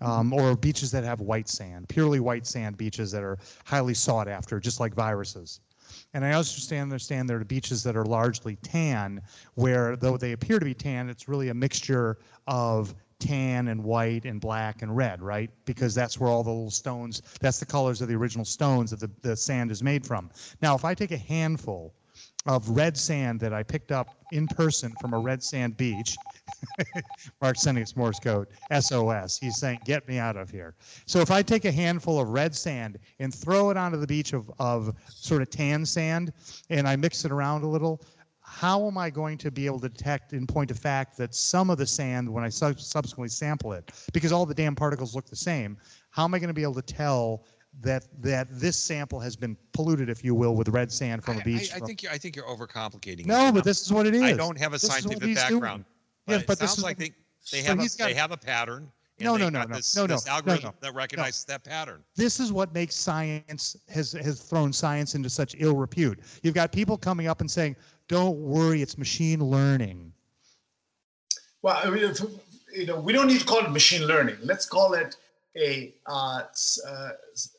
Um, 0.00 0.32
or 0.32 0.56
beaches 0.56 0.90
that 0.92 1.02
have 1.02 1.20
white 1.20 1.48
sand, 1.48 1.88
purely 1.88 2.20
white 2.20 2.46
sand 2.46 2.76
beaches 2.76 3.10
that 3.12 3.22
are 3.22 3.38
highly 3.64 3.94
sought 3.94 4.28
after, 4.28 4.60
just 4.60 4.78
like 4.78 4.94
viruses. 4.94 5.60
And 6.14 6.24
I 6.24 6.32
understand 6.32 6.82
understand 6.82 7.28
there 7.28 7.38
are 7.38 7.44
beaches 7.44 7.82
that 7.84 7.96
are 7.96 8.04
largely 8.04 8.56
tan, 8.56 9.22
where 9.54 9.96
though 9.96 10.16
they 10.16 10.32
appear 10.32 10.58
to 10.58 10.64
be 10.64 10.74
tan, 10.74 11.08
it's 11.08 11.28
really 11.28 11.48
a 11.48 11.54
mixture 11.54 12.18
of 12.46 12.94
tan 13.24 13.68
and 13.68 13.82
white 13.82 14.26
and 14.26 14.40
black 14.40 14.82
and 14.82 14.94
red, 14.94 15.22
right? 15.22 15.50
Because 15.64 15.94
that's 15.94 16.20
where 16.20 16.30
all 16.30 16.42
the 16.42 16.50
little 16.50 16.70
stones, 16.70 17.22
that's 17.40 17.58
the 17.58 17.66
colors 17.66 18.02
of 18.02 18.08
the 18.08 18.14
original 18.14 18.44
stones 18.44 18.90
that 18.90 19.00
the, 19.00 19.10
the 19.22 19.36
sand 19.36 19.70
is 19.70 19.82
made 19.82 20.06
from. 20.06 20.30
Now, 20.60 20.74
if 20.74 20.84
I 20.84 20.94
take 20.94 21.10
a 21.10 21.16
handful 21.16 21.94
of 22.46 22.68
red 22.68 22.96
sand 22.96 23.40
that 23.40 23.54
I 23.54 23.62
picked 23.62 23.90
up 23.90 24.08
in 24.32 24.46
person 24.46 24.92
from 25.00 25.14
a 25.14 25.18
red 25.18 25.42
sand 25.42 25.76
beach, 25.78 26.16
Mark's 27.40 27.62
sending 27.62 27.82
us 27.82 27.96
Morse 27.96 28.20
code, 28.20 28.48
SOS. 28.78 29.38
He's 29.38 29.56
saying, 29.56 29.80
get 29.84 30.06
me 30.06 30.18
out 30.18 30.36
of 30.36 30.50
here. 30.50 30.74
So 31.06 31.20
if 31.20 31.30
I 31.30 31.40
take 31.40 31.64
a 31.64 31.72
handful 31.72 32.20
of 32.20 32.28
red 32.28 32.54
sand 32.54 32.98
and 33.18 33.34
throw 33.34 33.70
it 33.70 33.78
onto 33.78 33.96
the 33.96 34.06
beach 34.06 34.34
of, 34.34 34.50
of 34.58 34.94
sort 35.08 35.40
of 35.40 35.48
tan 35.48 35.86
sand 35.86 36.32
and 36.68 36.86
I 36.86 36.96
mix 36.96 37.24
it 37.24 37.32
around 37.32 37.62
a 37.62 37.68
little, 37.68 38.04
how 38.54 38.86
am 38.86 38.96
I 38.96 39.10
going 39.10 39.36
to 39.38 39.50
be 39.50 39.66
able 39.66 39.80
to 39.80 39.88
detect 39.88 40.32
in 40.32 40.46
point 40.46 40.70
of 40.70 40.78
fact 40.78 41.16
that 41.16 41.34
some 41.34 41.70
of 41.70 41.78
the 41.78 41.86
sand, 41.86 42.28
when 42.28 42.44
I 42.44 42.48
sub- 42.48 42.78
subsequently 42.78 43.28
sample 43.28 43.72
it, 43.72 43.90
because 44.12 44.30
all 44.30 44.46
the 44.46 44.54
damn 44.54 44.76
particles 44.76 45.12
look 45.12 45.26
the 45.26 45.34
same, 45.34 45.76
how 46.10 46.22
am 46.22 46.34
I 46.34 46.38
going 46.38 46.48
to 46.48 46.54
be 46.54 46.62
able 46.62 46.74
to 46.74 46.82
tell 46.82 47.44
that 47.80 48.04
that 48.22 48.46
this 48.52 48.76
sample 48.76 49.18
has 49.18 49.34
been 49.34 49.56
polluted, 49.72 50.08
if 50.08 50.22
you 50.22 50.36
will, 50.36 50.54
with 50.54 50.68
red 50.68 50.92
sand 50.92 51.24
from 51.24 51.38
I, 51.38 51.40
a 51.40 51.44
beach? 51.44 51.72
I, 51.72 51.76
I 51.76 51.78
from- 51.78 51.88
think 51.88 52.02
you're, 52.04 52.12
I 52.12 52.18
think 52.18 52.36
you're 52.36 52.44
overcomplicating. 52.46 53.20
it. 53.20 53.26
no, 53.26 53.50
but 53.50 53.64
this 53.64 53.82
is 53.82 53.92
what 53.92 54.06
it 54.06 54.14
is. 54.14 54.22
I 54.22 54.34
don't 54.34 54.58
have 54.58 54.72
a 54.72 54.76
This 54.78 54.82
scientific 54.82 55.34
background. 55.34 55.84
Yes, 56.28 56.42
it 56.42 56.46
but 56.46 56.60
this 56.60 56.70
sounds 56.70 56.78
is 56.78 56.84
like 56.84 56.96
they, 56.96 57.10
they 57.50 57.62
have 57.62 57.80
a, 57.80 57.82
got- 57.82 57.98
they 57.98 58.14
have 58.14 58.30
a 58.30 58.36
pattern. 58.36 58.92
No, 59.20 59.36
no, 59.36 59.48
no, 59.48 59.62
no, 59.62 59.76
this, 59.76 59.94
no, 59.94 60.02
no, 60.02 60.14
this 60.14 60.26
algorithm 60.26 60.64
no. 60.70 60.74
that 60.80 60.92
recognizes 60.94 61.44
that 61.44 61.62
pattern. 61.62 62.02
this 62.16 62.40
is 62.40 62.52
what 62.52 62.74
makes 62.74 62.96
science 62.96 63.76
has 63.88 64.10
has 64.12 64.40
thrown 64.42 64.72
science 64.72 65.14
into 65.14 65.30
such 65.30 65.54
ill 65.58 65.76
repute. 65.76 66.18
You've 66.42 66.54
got 66.54 66.72
people 66.72 66.98
coming 66.98 67.28
up 67.28 67.40
and 67.40 67.48
saying, 67.48 67.76
"Don't 68.08 68.36
worry, 68.38 68.82
it's 68.82 68.96
machine 68.98 69.40
learning." 69.44 70.12
Well, 71.62 71.80
I 71.82 71.88
mean, 71.90 72.04
if, 72.04 72.20
you 72.74 72.86
know, 72.86 73.00
we 73.00 73.12
don't 73.12 73.26
need 73.26 73.40
to 73.40 73.46
call 73.46 73.64
it 73.64 73.70
machine 73.70 74.06
learning. 74.06 74.36
Let's 74.42 74.66
call 74.66 74.92
it 74.94 75.16
a 75.56 75.94
uh, 76.06 76.42
s- 76.50 76.80
uh, 76.86 77.12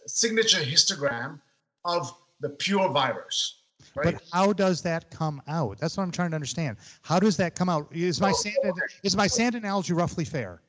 signature 0.06 0.60
histogram 0.60 1.40
of 1.86 2.14
the 2.42 2.50
pure 2.50 2.90
virus, 2.90 3.62
right? 3.96 4.14
But 4.14 4.24
how 4.32 4.54
does 4.54 4.82
that 4.84 5.10
come 5.10 5.42
out? 5.48 5.80
That's 5.80 5.98
what 5.98 6.04
I'm 6.04 6.12
trying 6.12 6.30
to 6.32 6.36
understand. 6.36 6.78
How 7.02 7.20
does 7.20 7.38
that 7.38 7.56
come 7.56 7.70
out? 7.70 7.88
Is 7.92 8.22
my 8.22 8.30
Oh, 8.30 8.34
sand 8.34 8.56
okay. 8.66 8.82
is 9.04 9.16
my 9.16 9.28
sand 9.28 9.56
analogy 9.56 9.94
roughly 9.94 10.26
fair? 10.26 10.62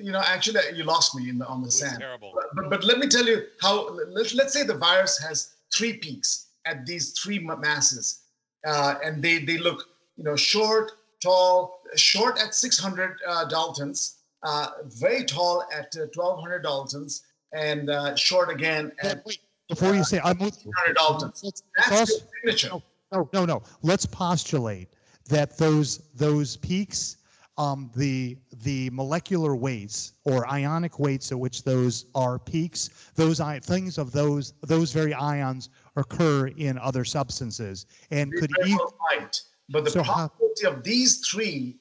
you 0.00 0.10
know, 0.10 0.22
actually, 0.26 0.58
you 0.74 0.82
lost 0.82 1.14
me 1.14 1.28
in 1.28 1.38
the, 1.38 1.46
on 1.46 1.60
the 1.62 1.68
It 1.68 1.72
sand. 1.72 1.98
terrible. 2.00 2.32
But, 2.34 2.46
but, 2.56 2.70
but 2.70 2.84
let 2.84 2.98
me 2.98 3.06
tell 3.06 3.24
you 3.26 3.44
how. 3.60 3.90
Let's, 4.08 4.34
let's 4.34 4.52
say 4.52 4.64
the 4.64 4.74
virus 4.76 5.18
has 5.22 5.52
three 5.72 5.92
peaks 5.98 6.48
at 6.64 6.84
these 6.86 7.12
three 7.12 7.38
masses, 7.38 8.22
uh, 8.66 8.94
and 9.04 9.22
they 9.22 9.38
they 9.44 9.58
look, 9.58 9.84
you 10.16 10.24
know, 10.24 10.36
short, 10.36 10.92
tall, 11.22 11.80
short 11.96 12.38
at 12.38 12.54
600 12.54 13.16
uh, 13.26 13.48
daltons, 13.48 14.18
uh, 14.42 14.68
very 14.86 15.24
tall 15.24 15.64
at 15.72 15.94
uh, 15.96 16.06
1200 16.14 16.62
daltons, 16.62 17.22
and 17.52 17.90
uh, 17.90 18.14
short 18.16 18.50
again 18.50 18.92
at 19.02 19.24
Wait, 19.26 19.38
before 19.68 19.94
you 19.94 20.04
say, 20.04 20.20
I'm 20.24 20.38
with 20.38 20.64
you. 20.64 20.70
100 20.70 20.96
daltons. 20.96 21.40
Let's, 21.44 21.62
That's 21.76 21.90
also, 22.00 22.12
your 22.44 22.52
signature. 22.52 22.68
No. 22.68 22.82
no, 23.12 23.28
no, 23.32 23.44
no. 23.46 23.62
Let's 23.82 24.06
postulate 24.06 24.88
that 25.28 25.56
those 25.58 25.98
those 26.14 26.56
peaks, 26.56 27.16
um, 27.58 27.90
the 27.94 28.36
the 28.62 28.90
molecular 28.90 29.54
weights 29.56 30.12
or 30.24 30.46
ionic 30.48 30.98
weights 30.98 31.30
at 31.32 31.38
which 31.38 31.62
those 31.62 32.06
are 32.14 32.38
peaks, 32.38 32.90
those 33.14 33.40
i- 33.40 33.58
things 33.60 33.98
of 33.98 34.12
those 34.12 34.54
those 34.62 34.92
very 34.92 35.14
ions 35.14 35.68
occur 35.96 36.48
in 36.48 36.78
other 36.78 37.04
substances, 37.04 37.86
and 38.10 38.32
could 38.32 38.50
Very 38.58 38.72
e- 38.72 38.78
right. 39.10 39.40
But 39.68 39.84
the 39.84 39.90
So 39.90 40.02
how- 40.02 40.28
probability 40.28 40.66
of 40.66 40.82
these 40.84 41.18
three 41.26 41.78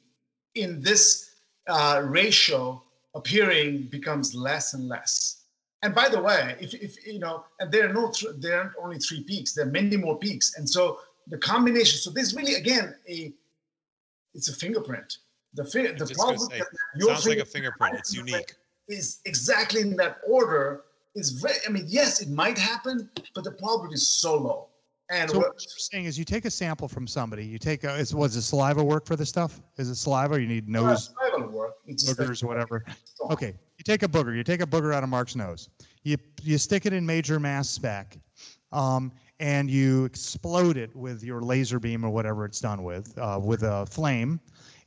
in 0.55 0.82
this 0.82 1.32
uh, 1.68 2.01
ratio 2.05 2.84
appearing 3.16 3.84
becomes 3.91 4.34
less 4.36 4.74
and 4.74 4.88
less. 4.88 5.43
And 5.82 5.95
by 5.95 6.10
the 6.10 6.22
way, 6.22 6.55
if, 6.60 6.74
if 6.74 7.05
you 7.07 7.20
know, 7.20 7.45
and 7.60 7.72
there 7.72 7.89
are 7.89 7.93
no, 7.93 8.12
th- 8.12 8.34
there 8.39 8.60
aren't 8.60 8.74
only 8.82 8.99
three 8.99 9.24
peaks. 9.24 9.53
There 9.53 9.66
are 9.66 9.72
many 9.72 9.95
more 9.97 10.18
peaks, 10.20 10.57
and 10.57 10.70
so 10.70 10.99
the 11.28 11.38
combination. 11.38 11.99
So 11.99 12.10
this 12.10 12.34
really 12.36 12.55
again 12.55 12.95
a, 13.07 13.34
it's 14.34 14.49
a 14.49 14.53
fingerprint. 14.55 15.20
The 15.53 15.64
fi- 15.66 15.88
the 15.88 16.05
just 16.05 16.16
problem 16.16 16.38
say, 16.49 16.60
that 16.60 16.68
your 16.95 17.10
Sounds 17.14 17.28
like 17.28 17.38
a 17.39 17.45
fingerprint 17.45 17.93
fingerprint. 17.95 17.99
It's 17.99 18.14
unique. 18.14 18.53
is 18.89 19.20
exactly 19.26 19.82
in 19.82 19.95
that 19.95 20.18
order 20.28 20.82
is 21.20 21.32
very. 21.32 21.55
I 21.67 21.72
mean, 21.72 21.86
yes, 21.88 22.22
it 22.22 22.30
might 22.30 22.57
happen, 22.57 23.09
but 23.36 23.43
the 23.43 23.51
probability 23.51 23.95
is 23.95 24.07
so 24.07 24.38
low. 24.38 24.70
And 25.11 25.30
So 25.30 25.39
what, 25.39 25.47
you're 25.47 25.78
saying 25.78 26.05
is 26.05 26.20
you 26.20 26.26
take 26.26 26.45
a 26.45 26.51
sample 26.51 26.88
from 26.88 27.07
somebody, 27.07 27.43
you 27.43 27.57
take, 27.57 27.84
a, 27.84 27.95
is, 27.95 28.13
was 28.13 28.36
it 28.36 28.43
saliva 28.43 28.84
work 28.84 29.07
for 29.07 29.15
this 29.15 29.28
stuff? 29.28 29.59
Is 29.78 29.89
it 29.89 29.95
saliva 29.95 30.36
or 30.36 30.39
you 30.39 30.47
need 30.47 30.70
nose 30.70 31.11
survival 31.20 31.51
work. 31.51 31.74
It's 31.88 32.03
boogers 32.13 32.43
or 32.43 32.47
whatever? 32.47 32.86
Okay, 33.32 33.55
you 33.78 33.84
take 33.84 34.03
a 34.03 34.07
booger, 34.07 34.36
you 34.36 34.43
take 34.43 34.61
a 34.61 34.67
booger 34.67 34.93
out 34.93 35.01
of 35.01 35.09
Mark's 35.09 35.36
nose, 35.36 35.70
you, 36.03 36.15
you 36.43 36.59
stick 36.59 36.86
it 36.86 36.93
in 36.93 37.05
major 37.05 37.39
mass 37.39 37.70
spec, 37.70 38.20
um, 38.72 39.11
and 39.39 39.70
you 39.70 40.05
explode 40.05 40.78
it 40.78 40.95
with 40.95 41.24
your 41.24 41.41
laser 41.41 41.80
beam 41.80 42.05
or 42.05 42.11
whatever 42.11 42.45
it's 42.45 42.59
done 42.59 42.84
with, 42.84 43.17
uh, 43.17 43.39
with 43.41 43.63
a 43.63 43.88
flame. 43.88 44.39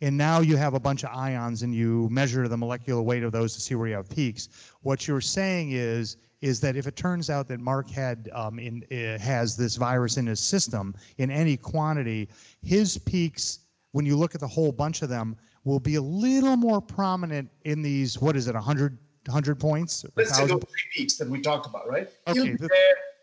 And 0.03 0.18
now 0.18 0.40
you 0.40 0.57
have 0.57 0.74
a 0.74 0.80
bunch 0.80 1.05
of 1.05 1.11
ions 1.14 1.62
and 1.62 1.72
you 1.72 2.09
measure 2.11 2.48
the 2.48 2.57
molecular 2.57 3.00
weight 3.00 3.22
of 3.22 3.30
those 3.30 3.55
to 3.55 3.61
see 3.61 3.76
where 3.76 3.86
you 3.86 3.94
have 3.94 4.11
peaks. 4.11 4.48
What 4.82 5.07
you're 5.07 5.20
saying 5.20 5.70
is, 5.70 6.16
is 6.40 6.59
that 6.61 6.74
if 6.74 6.88
it 6.88 6.96
turns 6.96 7.30
out 7.30 7.46
that 7.46 7.61
Mark 7.61 7.88
had, 7.88 8.28
um, 8.34 8.59
in, 8.59 8.82
uh, 8.90 9.16
has 9.22 9.57
this 9.57 9.76
virus 9.76 10.16
in 10.16 10.26
his 10.26 10.40
system 10.40 10.92
in 11.18 11.30
any 11.30 11.57
quantity, 11.57 12.28
his 12.62 12.98
peaks, 12.98 13.61
when 13.92 14.05
you 14.05 14.16
look 14.16 14.34
at 14.34 14.40
the 14.40 14.48
whole 14.48 14.72
bunch 14.72 15.03
of 15.03 15.09
them, 15.09 15.36
will 15.62 15.78
be 15.78 15.94
a 15.94 16.03
little 16.03 16.57
more 16.57 16.80
prominent 16.80 17.48
in 17.64 17.80
these, 17.80 18.20
what 18.20 18.36
is 18.36 18.48
it, 18.48 18.57
100, 18.57 18.98
100 19.26 19.61
points? 19.61 20.05
let's 20.16 20.30
say 20.30 20.42
1,000? 20.42 20.48
those 20.48 20.64
three 20.68 20.82
peaks 20.96 21.14
that 21.14 21.28
we 21.28 21.40
talked 21.40 21.68
about, 21.68 21.88
right? 21.88 22.11
Okay, 22.26 22.40
It'll 22.40 22.44
be, 22.44 22.57
there, 22.57 22.70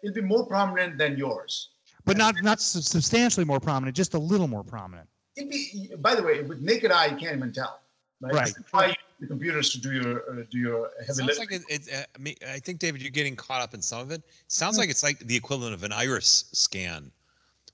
it'll 0.01 0.15
be 0.15 0.21
more 0.21 0.45
prominent 0.45 0.97
than 0.97 1.17
yours. 1.17 1.71
But 2.05 2.15
not, 2.15 2.36
not 2.41 2.61
substantially 2.61 3.45
more 3.45 3.59
prominent, 3.59 3.97
just 3.97 4.13
a 4.13 4.17
little 4.17 4.47
more 4.47 4.63
prominent. 4.63 5.09
It'll 5.40 5.50
be, 5.50 5.92
by 5.98 6.16
the 6.16 6.24
way, 6.24 6.42
with 6.44 6.62
naked 6.62 6.92
eye, 6.92 7.08
you 7.08 7.18
can't 7.18 7.36
even 7.38 7.52
tell. 7.54 7.80
Right. 8.22 8.34
Right. 8.34 8.54
That's 8.56 8.74
why 8.74 8.96
the 9.20 9.28
computers 9.28 9.70
to 9.72 9.80
do 9.82 9.92
your 9.94 10.30
uh, 10.30 10.44
do 10.52 10.58
your 10.58 10.90
heavy 11.00 11.14
Sounds 11.14 11.40
lifting. 11.40 11.62
like 11.62 11.70
it, 11.70 11.88
it, 11.88 11.94
uh, 11.94 12.04
I 12.16 12.20
mean, 12.20 12.36
I 12.48 12.60
think 12.60 12.80
David, 12.80 13.02
you're 13.02 13.12
getting 13.12 13.36
caught 13.36 13.62
up 13.62 13.74
in 13.74 13.82
some 13.82 14.02
of 14.02 14.12
it. 14.12 14.22
Sounds 14.48 14.78
like 14.78 14.90
it's 14.90 15.04
like 15.04 15.20
the 15.20 15.36
equivalent 15.36 15.74
of 15.74 15.84
an 15.84 15.92
iris 15.94 16.46
scan, 16.52 17.12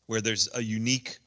where 0.05 0.21
there's 0.21 0.47
a 0.55 0.61
unique 0.61 1.17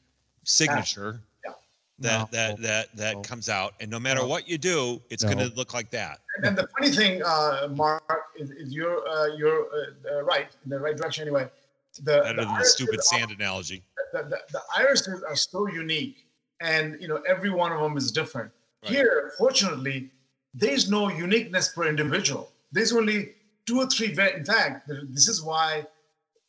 signature 0.45 1.21
Yeah. 1.45 1.53
that 2.01 2.19
No. 2.21 2.29
that 2.31 2.63
that 2.63 2.97
that 2.97 3.15
No. 3.17 3.23
comes 3.23 3.49
out, 3.49 3.75
and 3.81 3.91
no 3.91 3.99
matter 3.99 4.21
No. 4.21 4.27
what 4.29 4.49
you 4.49 4.57
do, 4.59 5.03
it's 5.11 5.25
No. 5.25 5.35
going 5.35 5.49
to 5.49 5.55
look 5.57 5.75
like 5.75 5.91
that. 5.91 6.21
And 6.45 6.57
the 6.57 6.69
funny 6.79 6.91
thing, 6.93 7.23
uh, 7.25 7.69
Mark, 7.73 8.05
is, 8.37 8.51
is 8.51 8.73
you're 8.73 9.07
uh, 9.09 9.35
you're 9.37 9.67
uh, 9.67 10.19
uh, 10.19 10.23
right 10.23 10.49
in 10.65 10.71
the 10.71 10.79
right 10.79 10.97
direction 10.97 11.23
anyway. 11.23 11.49
The, 11.97 12.03
Better 12.03 12.29
the 12.29 12.35
than 12.43 12.45
the 12.45 12.51
irises 12.55 12.73
stupid 12.75 13.01
are- 13.01 13.03
sand 13.03 13.31
analogy. 13.33 13.83
The, 14.13 14.23
the, 14.23 14.39
the 14.53 14.63
irises 14.77 15.23
are 15.23 15.35
so 15.37 15.67
unique, 15.67 16.25
and 16.61 17.01
you 17.01 17.09
know 17.09 17.23
every 17.29 17.51
one 17.51 17.73
of 17.73 17.81
them 17.81 17.97
is 17.97 18.11
different. 18.11 18.51
Right. 18.83 18.93
Here, 18.93 19.33
fortunately, 19.39 20.11
there's 20.55 20.91
no 20.91 21.09
uniqueness 21.09 21.69
per 21.71 21.87
individual. 21.87 22.51
There's 22.73 22.93
only 22.93 23.35
two 23.67 23.81
or 23.81 23.87
three. 23.87 24.09
In 24.09 24.45
fact, 24.45 24.89
this 24.89 25.29
is 25.29 25.43
why 25.43 25.87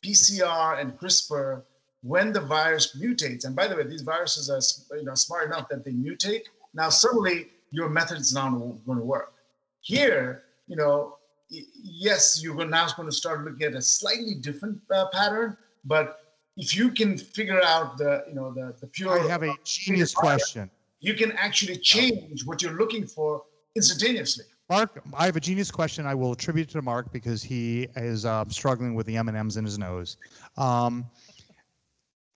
PCR 0.04 0.80
and 0.80 0.98
CRISPR, 0.98 1.62
when 2.02 2.32
the 2.32 2.40
virus 2.40 2.96
mutates, 2.96 3.44
and 3.44 3.54
by 3.54 3.66
the 3.66 3.76
way, 3.76 3.84
these 3.84 4.02
viruses 4.02 4.50
are 4.50 4.96
you 4.96 5.04
know 5.04 5.14
smart 5.14 5.46
enough 5.46 5.68
that 5.68 5.84
they 5.84 5.92
mutate. 5.92 6.42
Now 6.74 6.88
suddenly 6.88 7.48
your 7.70 7.88
method 7.88 8.18
is 8.18 8.32
not 8.32 8.50
going 8.50 8.98
to 8.98 9.04
work. 9.04 9.32
Here, 9.80 10.42
you 10.66 10.76
know, 10.76 11.16
yes, 11.48 12.42
you're 12.42 12.54
now 12.66 12.86
going 12.96 13.08
to 13.08 13.14
start 13.14 13.44
looking 13.44 13.66
at 13.66 13.74
a 13.74 13.82
slightly 13.82 14.34
different 14.34 14.80
uh, 14.92 15.06
pattern, 15.12 15.56
but 15.84 16.29
if 16.56 16.76
you 16.76 16.90
can 16.90 17.16
figure 17.16 17.62
out 17.62 17.98
the 17.98 18.24
you 18.28 18.34
know 18.34 18.52
the 18.52 18.74
the 18.80 18.86
pure, 18.86 19.20
I 19.20 19.28
have 19.28 19.42
a 19.42 19.54
genius 19.64 20.14
question. 20.14 20.70
you 21.00 21.14
can 21.14 21.32
actually 21.32 21.76
change 21.76 22.44
what 22.44 22.62
you're 22.62 22.78
looking 22.78 23.06
for 23.06 23.42
instantaneously. 23.76 24.44
Mark, 24.68 25.02
I 25.14 25.26
have 25.26 25.34
a 25.34 25.40
genius 25.40 25.70
question. 25.70 26.06
I 26.06 26.14
will 26.14 26.32
attribute 26.32 26.68
it 26.68 26.72
to 26.72 26.82
Mark 26.82 27.12
because 27.12 27.42
he 27.42 27.88
is 27.96 28.24
um, 28.24 28.50
struggling 28.50 28.94
with 28.94 29.06
the 29.06 29.16
M 29.16 29.28
and 29.28 29.36
M's 29.36 29.56
in 29.56 29.64
his 29.64 29.78
nose. 29.78 30.16
Um, 30.56 31.06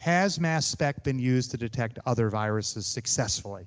has 0.00 0.40
mass 0.40 0.66
spec 0.66 1.02
been 1.04 1.18
used 1.18 1.50
to 1.52 1.56
detect 1.56 1.98
other 2.06 2.28
viruses 2.28 2.86
successfully? 2.86 3.66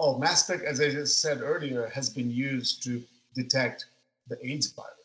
Oh, 0.00 0.18
mass 0.18 0.44
spec, 0.44 0.62
as 0.62 0.80
I 0.80 0.90
just 0.90 1.20
said 1.20 1.42
earlier, 1.42 1.86
has 1.88 2.08
been 2.10 2.30
used 2.30 2.82
to 2.84 3.02
detect 3.34 3.86
the 4.28 4.36
AIDS 4.44 4.72
virus. 4.72 5.03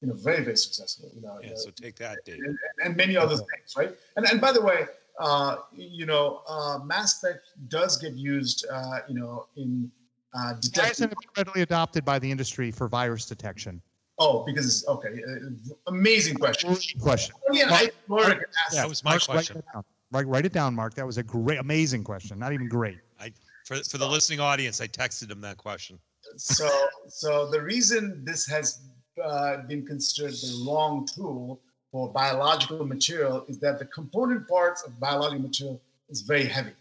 You 0.00 0.08
know, 0.08 0.14
very 0.14 0.44
very 0.44 0.56
successful. 0.56 1.10
You 1.14 1.22
know, 1.22 1.38
Yeah, 1.42 1.52
uh, 1.52 1.56
so 1.56 1.70
take 1.70 1.96
that, 1.96 2.18
David. 2.24 2.44
and, 2.44 2.58
and 2.84 2.96
many 2.96 3.16
other 3.16 3.36
things, 3.36 3.74
right? 3.76 3.92
And 4.16 4.26
and 4.26 4.40
by 4.40 4.52
the 4.52 4.60
way, 4.62 4.86
uh, 5.18 5.56
you 5.72 6.06
know, 6.06 6.42
uh, 6.48 6.78
mass 6.84 7.16
spec 7.16 7.36
does 7.68 7.96
get 7.96 8.14
used, 8.14 8.64
uh, 8.70 8.98
you 9.08 9.14
know, 9.18 9.46
in 9.56 9.90
uh, 10.34 10.38
Why 10.38 10.54
detecting. 10.60 10.84
hasn't 10.88 11.12
it 11.12 11.18
readily 11.36 11.62
adopted 11.62 12.04
by 12.04 12.18
the 12.20 12.30
industry 12.30 12.70
for 12.70 12.86
virus 12.88 13.26
detection? 13.26 13.82
Oh, 14.20 14.44
because 14.44 14.66
it's 14.66 14.86
okay. 14.88 15.20
Uh, 15.28 15.48
amazing 15.88 16.36
question. 16.36 16.72
Great 16.72 16.94
question. 17.00 17.34
Again, 17.50 17.68
I 17.70 17.90
Laura 18.08 18.34
can 18.36 18.44
ask 18.66 18.74
That 18.76 18.88
was 18.88 19.02
my 19.04 19.12
Mark, 19.12 19.24
question. 19.24 19.56
Write, 19.56 19.64
that 19.66 19.72
down. 19.74 19.84
Write, 20.12 20.26
write 20.28 20.46
it 20.46 20.52
down, 20.52 20.74
Mark. 20.74 20.94
That 20.94 21.06
was 21.06 21.18
a 21.18 21.22
great, 21.22 21.58
amazing 21.58 22.02
question. 22.04 22.38
Not 22.38 22.52
even 22.52 22.68
great. 22.68 22.98
I 23.20 23.32
for 23.64 23.76
for 23.84 23.98
the 23.98 24.06
listening 24.08 24.38
audience, 24.40 24.80
I 24.80 24.86
texted 24.86 25.30
him 25.30 25.40
that 25.42 25.56
question. 25.56 25.98
so 26.36 26.68
so 27.08 27.50
the 27.50 27.60
reason 27.62 28.24
this 28.24 28.46
has 28.46 28.80
uh, 29.22 29.62
been 29.66 29.84
considered 29.84 30.32
the 30.32 30.64
wrong 30.66 31.06
tool 31.06 31.60
for 31.90 32.08
biological 32.12 32.86
material 32.86 33.44
is 33.48 33.58
that 33.58 33.78
the 33.78 33.84
component 33.86 34.46
parts 34.48 34.82
of 34.82 34.98
biological 35.00 35.42
material 35.42 35.80
is 36.08 36.20
very 36.20 36.44
heavy. 36.44 36.72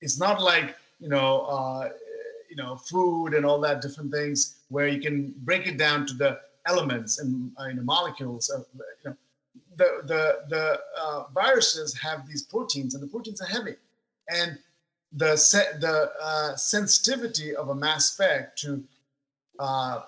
It's 0.00 0.18
not 0.18 0.42
like 0.42 0.76
you 1.00 1.08
know 1.08 1.40
uh, 1.42 1.90
you 2.50 2.56
know 2.56 2.76
food 2.76 3.34
and 3.34 3.44
all 3.46 3.60
that 3.60 3.80
different 3.80 4.12
things 4.12 4.56
where 4.68 4.88
you 4.88 5.00
can 5.00 5.34
break 5.38 5.66
it 5.66 5.78
down 5.78 6.06
to 6.06 6.14
the 6.14 6.40
elements 6.66 7.18
and 7.18 7.50
uh, 7.58 7.68
molecules 7.82 8.48
of, 8.50 8.66
you 8.74 9.10
know 9.10 9.16
the 9.76 9.88
the 10.06 10.38
the 10.48 10.80
uh, 10.98 11.24
viruses 11.34 11.98
have 11.98 12.26
these 12.26 12.42
proteins 12.42 12.94
and 12.94 13.02
the 13.02 13.06
proteins 13.06 13.40
are 13.40 13.46
heavy. 13.46 13.76
And 14.28 14.58
the 15.12 15.36
se- 15.36 15.78
the 15.80 16.10
uh, 16.20 16.56
sensitivity 16.56 17.54
of 17.54 17.68
a 17.68 17.74
mass 17.74 18.12
spec 18.12 18.56
to 18.56 18.82
uh, 19.58 20.02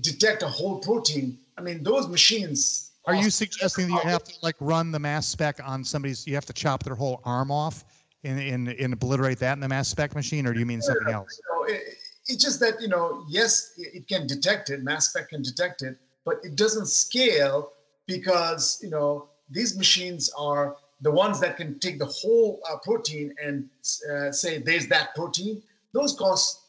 detect 0.00 0.42
a 0.42 0.48
whole 0.48 0.78
protein. 0.78 1.38
I 1.58 1.62
mean, 1.62 1.82
those 1.82 2.08
machines. 2.08 2.92
Are 3.06 3.14
you 3.14 3.30
suggesting 3.30 3.86
that 3.88 4.04
you 4.04 4.10
have 4.10 4.24
to 4.24 4.34
like 4.42 4.56
run 4.60 4.90
the 4.90 4.98
mass 4.98 5.28
spec 5.28 5.60
on 5.64 5.84
somebody's? 5.84 6.26
You 6.26 6.34
have 6.34 6.46
to 6.46 6.52
chop 6.52 6.82
their 6.82 6.96
whole 6.96 7.20
arm 7.24 7.50
off 7.50 7.84
and, 8.24 8.40
and, 8.40 8.68
and 8.68 8.92
obliterate 8.92 9.38
that 9.38 9.52
in 9.52 9.60
the 9.60 9.68
mass 9.68 9.88
spec 9.88 10.14
machine, 10.14 10.46
or 10.46 10.52
do 10.52 10.58
you 10.58 10.66
mean 10.66 10.82
something 10.82 11.12
else? 11.12 11.40
So 11.48 11.64
it, 11.64 11.82
it's 12.26 12.42
just 12.42 12.58
that 12.60 12.80
you 12.80 12.88
know, 12.88 13.24
yes, 13.28 13.74
it 13.78 14.08
can 14.08 14.26
detect 14.26 14.70
it. 14.70 14.82
Mass 14.82 15.10
spec 15.10 15.28
can 15.28 15.42
detect 15.42 15.82
it, 15.82 15.96
but 16.24 16.38
it 16.42 16.56
doesn't 16.56 16.88
scale 16.88 17.72
because 18.06 18.80
you 18.82 18.90
know 18.90 19.28
these 19.50 19.76
machines 19.76 20.30
are 20.36 20.76
the 21.02 21.10
ones 21.10 21.38
that 21.40 21.56
can 21.56 21.78
take 21.78 21.98
the 21.98 22.06
whole 22.06 22.60
uh, 22.68 22.76
protein 22.78 23.34
and 23.42 23.68
uh, 24.10 24.32
say 24.32 24.58
there's 24.58 24.88
that 24.88 25.14
protein. 25.14 25.62
Those 25.92 26.14
cost 26.16 26.62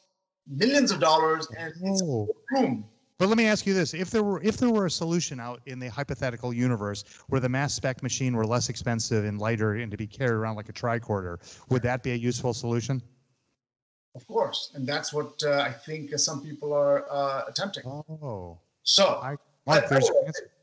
millions 0.48 0.92
of 0.92 1.00
dollars, 1.00 1.48
and 1.58 1.74
it's 1.82 2.02
Oh. 2.04 2.28
room. 2.52 2.86
But 3.20 3.30
let 3.30 3.38
me 3.38 3.46
ask 3.48 3.66
you 3.66 3.74
this: 3.74 3.94
if 3.94 4.12
there 4.12 4.24
were 4.24 4.42
if 4.44 4.58
there 4.58 4.70
were 4.70 4.86
a 4.86 4.92
solution 4.92 5.40
out 5.40 5.62
in 5.66 5.80
the 5.80 5.88
hypothetical 5.88 6.54
universe 6.54 7.04
where 7.30 7.42
the 7.42 7.50
mass 7.50 7.74
spec 7.74 8.04
machine 8.04 8.36
were 8.36 8.46
less 8.46 8.70
expensive 8.70 9.26
and 9.26 9.40
lighter 9.40 9.74
and 9.76 9.90
to 9.92 9.98
be 9.98 10.06
carried 10.06 10.34
around 10.34 10.56
like 10.56 10.70
a 10.70 10.74
tricorder, 10.74 11.38
would 11.70 11.82
that 11.82 12.04
be 12.04 12.12
a 12.12 12.16
useful 12.16 12.54
solution? 12.54 13.02
Of 14.16 14.28
course, 14.28 14.72
and 14.76 14.86
that's 14.88 15.14
what 15.14 15.42
uh, 15.44 15.60
I 15.62 15.72
think 15.72 16.12
some 16.20 16.44
people 16.44 16.74
are 16.74 17.06
uh, 17.12 17.44
attempting. 17.48 17.84
Oh, 17.86 18.60
So, 18.84 19.20
I- 19.24 19.36
Mark, 19.66 19.90
there's 19.90 20.10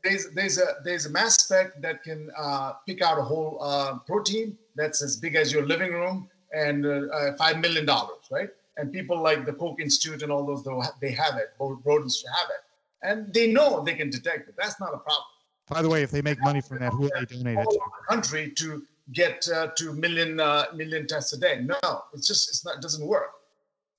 there's 0.03 0.29
there's 0.33 0.57
a 0.57 0.67
there's 0.83 1.05
a 1.05 1.11
mass 1.11 1.35
spec 1.43 1.79
that 1.81 2.03
can 2.03 2.31
uh, 2.37 2.73
pick 2.87 3.01
out 3.03 3.19
a 3.19 3.21
whole 3.21 3.59
uh, 3.61 3.99
protein 3.99 4.57
that's 4.75 5.03
as 5.03 5.15
big 5.17 5.35
as 5.35 5.53
your 5.53 5.63
living 5.65 5.93
room 5.93 6.27
and 6.53 6.85
uh, 6.87 6.89
uh, 7.13 7.35
five 7.37 7.59
million 7.59 7.85
dollars, 7.85 8.17
right? 8.31 8.49
And 8.77 8.91
people 8.91 9.21
like 9.21 9.45
the 9.45 9.53
Koch 9.53 9.79
Institute 9.79 10.21
and 10.21 10.31
all 10.31 10.45
those 10.45 10.63
they'll 10.63 10.81
ha- 10.81 10.95
they 11.01 11.11
have 11.11 11.37
it. 11.37 11.53
Bo- 11.57 11.79
Rodents 11.85 12.23
have 12.39 12.49
it, 12.49 13.07
and 13.07 13.33
they 13.33 13.47
know 13.51 13.83
they 13.83 13.93
can 13.95 14.09
detect 14.09 14.49
it. 14.49 14.55
That's 14.57 14.79
not 14.81 14.93
a 14.93 14.97
problem. 14.97 15.23
By 15.69 15.81
the 15.81 15.89
way, 15.89 16.03
if 16.03 16.11
they 16.11 16.21
make 16.21 16.39
money 16.41 16.61
from 16.61 16.79
that, 16.79 16.91
who 16.91 16.99
will 17.03 17.11
they 17.17 17.25
donate 17.25 17.57
it 17.57 17.63
to? 17.63 17.79
the 17.79 18.13
country 18.15 18.51
to 18.57 18.83
get 19.13 19.47
uh, 19.49 19.67
to 19.77 19.93
million 19.93 20.39
uh, 20.39 20.65
million 20.75 21.07
tests 21.07 21.31
a 21.33 21.39
day. 21.39 21.61
No, 21.61 22.03
it's 22.13 22.27
just 22.27 22.49
it's 22.49 22.65
not 22.65 22.75
it 22.75 22.81
doesn't 22.81 23.05
work. 23.07 23.31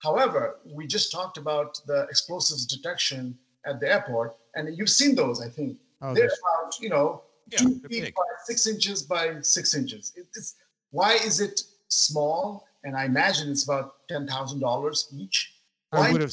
However, 0.01 0.57
we 0.71 0.87
just 0.87 1.11
talked 1.11 1.39
about 1.39 1.81
the 1.87 2.03
explosives 2.11 2.67
detection 2.67 3.37
at 3.65 3.81
the 3.81 3.91
airport, 3.91 4.37
and 4.55 4.77
you've 4.77 4.91
seen 4.91 5.15
those, 5.15 5.41
I 5.41 5.49
think. 5.49 5.79
Oh, 6.03 6.09
They're 6.13 6.25
there's- 6.29 6.39
about, 6.39 6.79
you 6.81 6.91
know, 6.91 7.23
Yeah, 7.51 7.59
two 7.59 7.75
feet 7.89 8.03
big. 8.05 8.15
by 8.15 8.23
six 8.45 8.67
inches 8.67 9.03
by 9.03 9.41
six 9.41 9.75
inches. 9.75 10.13
It- 10.17 10.27
It's, 10.37 10.55
why 10.91 11.15
is 11.15 11.41
it 11.41 11.63
small? 11.89 12.67
And 12.87 12.97
I 12.97 13.05
imagine 13.05 13.51
it's 13.51 13.65
about 13.65 14.07
ten 14.09 14.27
thousand 14.29 14.61
dollars 14.61 15.09
each. 15.13 15.53
I 15.93 16.13
would 16.13 16.21
have. 16.21 16.33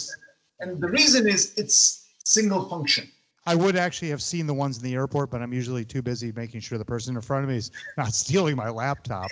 And 0.59 0.79
the 0.79 0.87
reason 0.87 1.27
is 1.27 1.53
it's 1.57 2.07
single 2.23 2.69
function. 2.69 3.09
I 3.45 3.55
would 3.55 3.75
actually 3.75 4.09
have 4.09 4.21
seen 4.21 4.45
the 4.47 4.53
ones 4.53 4.77
in 4.77 4.83
the 4.83 4.93
airport, 4.93 5.31
but 5.31 5.41
I'm 5.41 5.51
usually 5.51 5.83
too 5.83 6.01
busy 6.01 6.31
making 6.31 6.61
sure 6.61 6.77
the 6.77 6.85
person 6.85 7.15
in 7.15 7.21
front 7.21 7.43
of 7.43 7.49
me 7.49 7.57
is 7.57 7.71
not 7.97 8.13
stealing 8.13 8.55
my 8.55 8.69
laptop. 8.69 9.29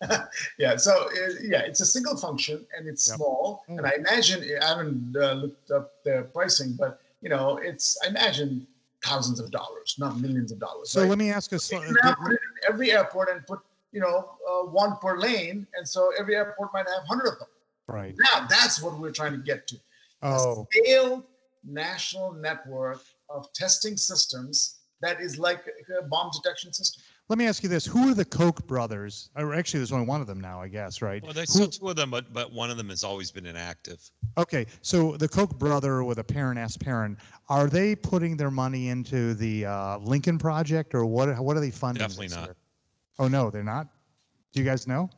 Yeah, 0.58 0.76
so 0.76 0.92
uh, 1.08 1.32
yeah, 1.42 1.62
it's 1.62 1.80
a 1.80 1.86
single 1.86 2.16
function 2.16 2.64
and 2.76 2.86
it's 2.86 3.08
Yep. 3.08 3.16
small. 3.16 3.64
And 3.66 3.84
I 3.84 3.94
imagine 3.98 4.48
I 4.62 4.64
haven't 4.64 5.16
uh, 5.20 5.32
looked 5.32 5.72
up 5.72 6.04
the 6.04 6.28
pricing, 6.32 6.74
but 6.78 7.00
you 7.20 7.28
know, 7.28 7.56
it's 7.56 7.98
I 8.04 8.08
imagine 8.08 8.64
thousands 9.04 9.40
of 9.40 9.50
dollars, 9.50 9.96
not 9.98 10.20
millions 10.20 10.52
of 10.52 10.60
dollars. 10.60 10.90
So 10.90 11.00
right? 11.00 11.08
let 11.08 11.18
me 11.18 11.32
ask 11.32 11.52
us. 11.52 11.72
You 11.72 11.80
can 11.80 11.96
now 12.04 12.14
put 12.14 12.30
in 12.30 12.38
every 12.68 12.92
airport 12.92 13.28
and 13.30 13.44
put, 13.44 13.58
you 13.92 14.00
know, 14.00 14.30
uh, 14.48 14.66
one 14.66 14.96
per 15.00 15.18
lane, 15.18 15.66
and 15.74 15.88
so 15.88 16.10
every 16.18 16.34
airport 16.36 16.70
might 16.72 16.86
have 16.88 17.06
hundred 17.08 17.28
of 17.32 17.38
them. 17.38 17.48
Right. 17.86 18.14
Now 18.18 18.46
that's 18.48 18.82
what 18.82 18.98
we're 18.98 19.12
trying 19.12 19.32
to 19.32 19.38
get 19.38 19.66
to. 19.68 19.76
Oh, 20.22 20.62
A 20.62 20.76
scaled 20.76 21.24
national 21.64 22.32
network 22.34 23.00
of 23.30 23.52
testing 23.52 23.96
systems 23.96 24.76
that 25.00 25.20
is 25.20 25.38
like 25.38 25.64
a 25.98 26.02
bomb 26.02 26.30
detection 26.34 26.72
system. 26.72 27.02
let 27.28 27.38
me 27.38 27.46
ask 27.46 27.62
you 27.62 27.68
this: 27.68 27.86
Who 27.86 28.10
are 28.10 28.14
the 28.14 28.24
Koch 28.24 28.66
brothers? 28.66 29.30
Or 29.36 29.54
actually, 29.54 29.78
there's 29.80 29.92
only 29.92 30.06
one 30.06 30.20
of 30.20 30.26
them 30.26 30.40
now, 30.40 30.60
I 30.60 30.68
guess, 30.68 31.00
right? 31.00 31.22
Well, 31.22 31.32
there's 31.32 31.52
Who- 31.52 31.70
still 31.70 31.86
two 31.86 31.88
of 31.90 31.96
them, 31.96 32.10
but 32.10 32.32
but 32.32 32.52
one 32.52 32.70
of 32.70 32.76
them 32.76 32.88
has 32.90 33.04
always 33.04 33.30
been 33.30 33.46
inactive. 33.46 34.00
Okay, 34.36 34.66
so 34.82 35.16
the 35.16 35.28
Koch 35.28 35.56
brother 35.58 36.04
with 36.04 36.18
a 36.18 36.24
parent 36.24 36.58
asked 36.58 36.80
parent, 36.80 37.18
are 37.48 37.68
they 37.68 37.94
putting 37.96 38.36
their 38.36 38.50
money 38.50 38.88
into 38.88 39.34
the 39.34 39.64
uh, 39.66 39.98
Lincoln 39.98 40.36
project, 40.38 40.94
or 40.94 41.06
what? 41.06 41.38
What 41.38 41.56
are 41.56 41.60
they 41.60 41.70
funding? 41.70 42.00
Definitely 42.00 42.28
this 42.28 42.36
not. 42.36 42.44
year? 42.48 42.56
Oh 43.18 43.28
no, 43.28 43.50
they're 43.50 43.62
not. 43.64 43.88
Do 44.52 44.60
you 44.60 44.66
guys 44.66 44.86
know? 44.86 45.10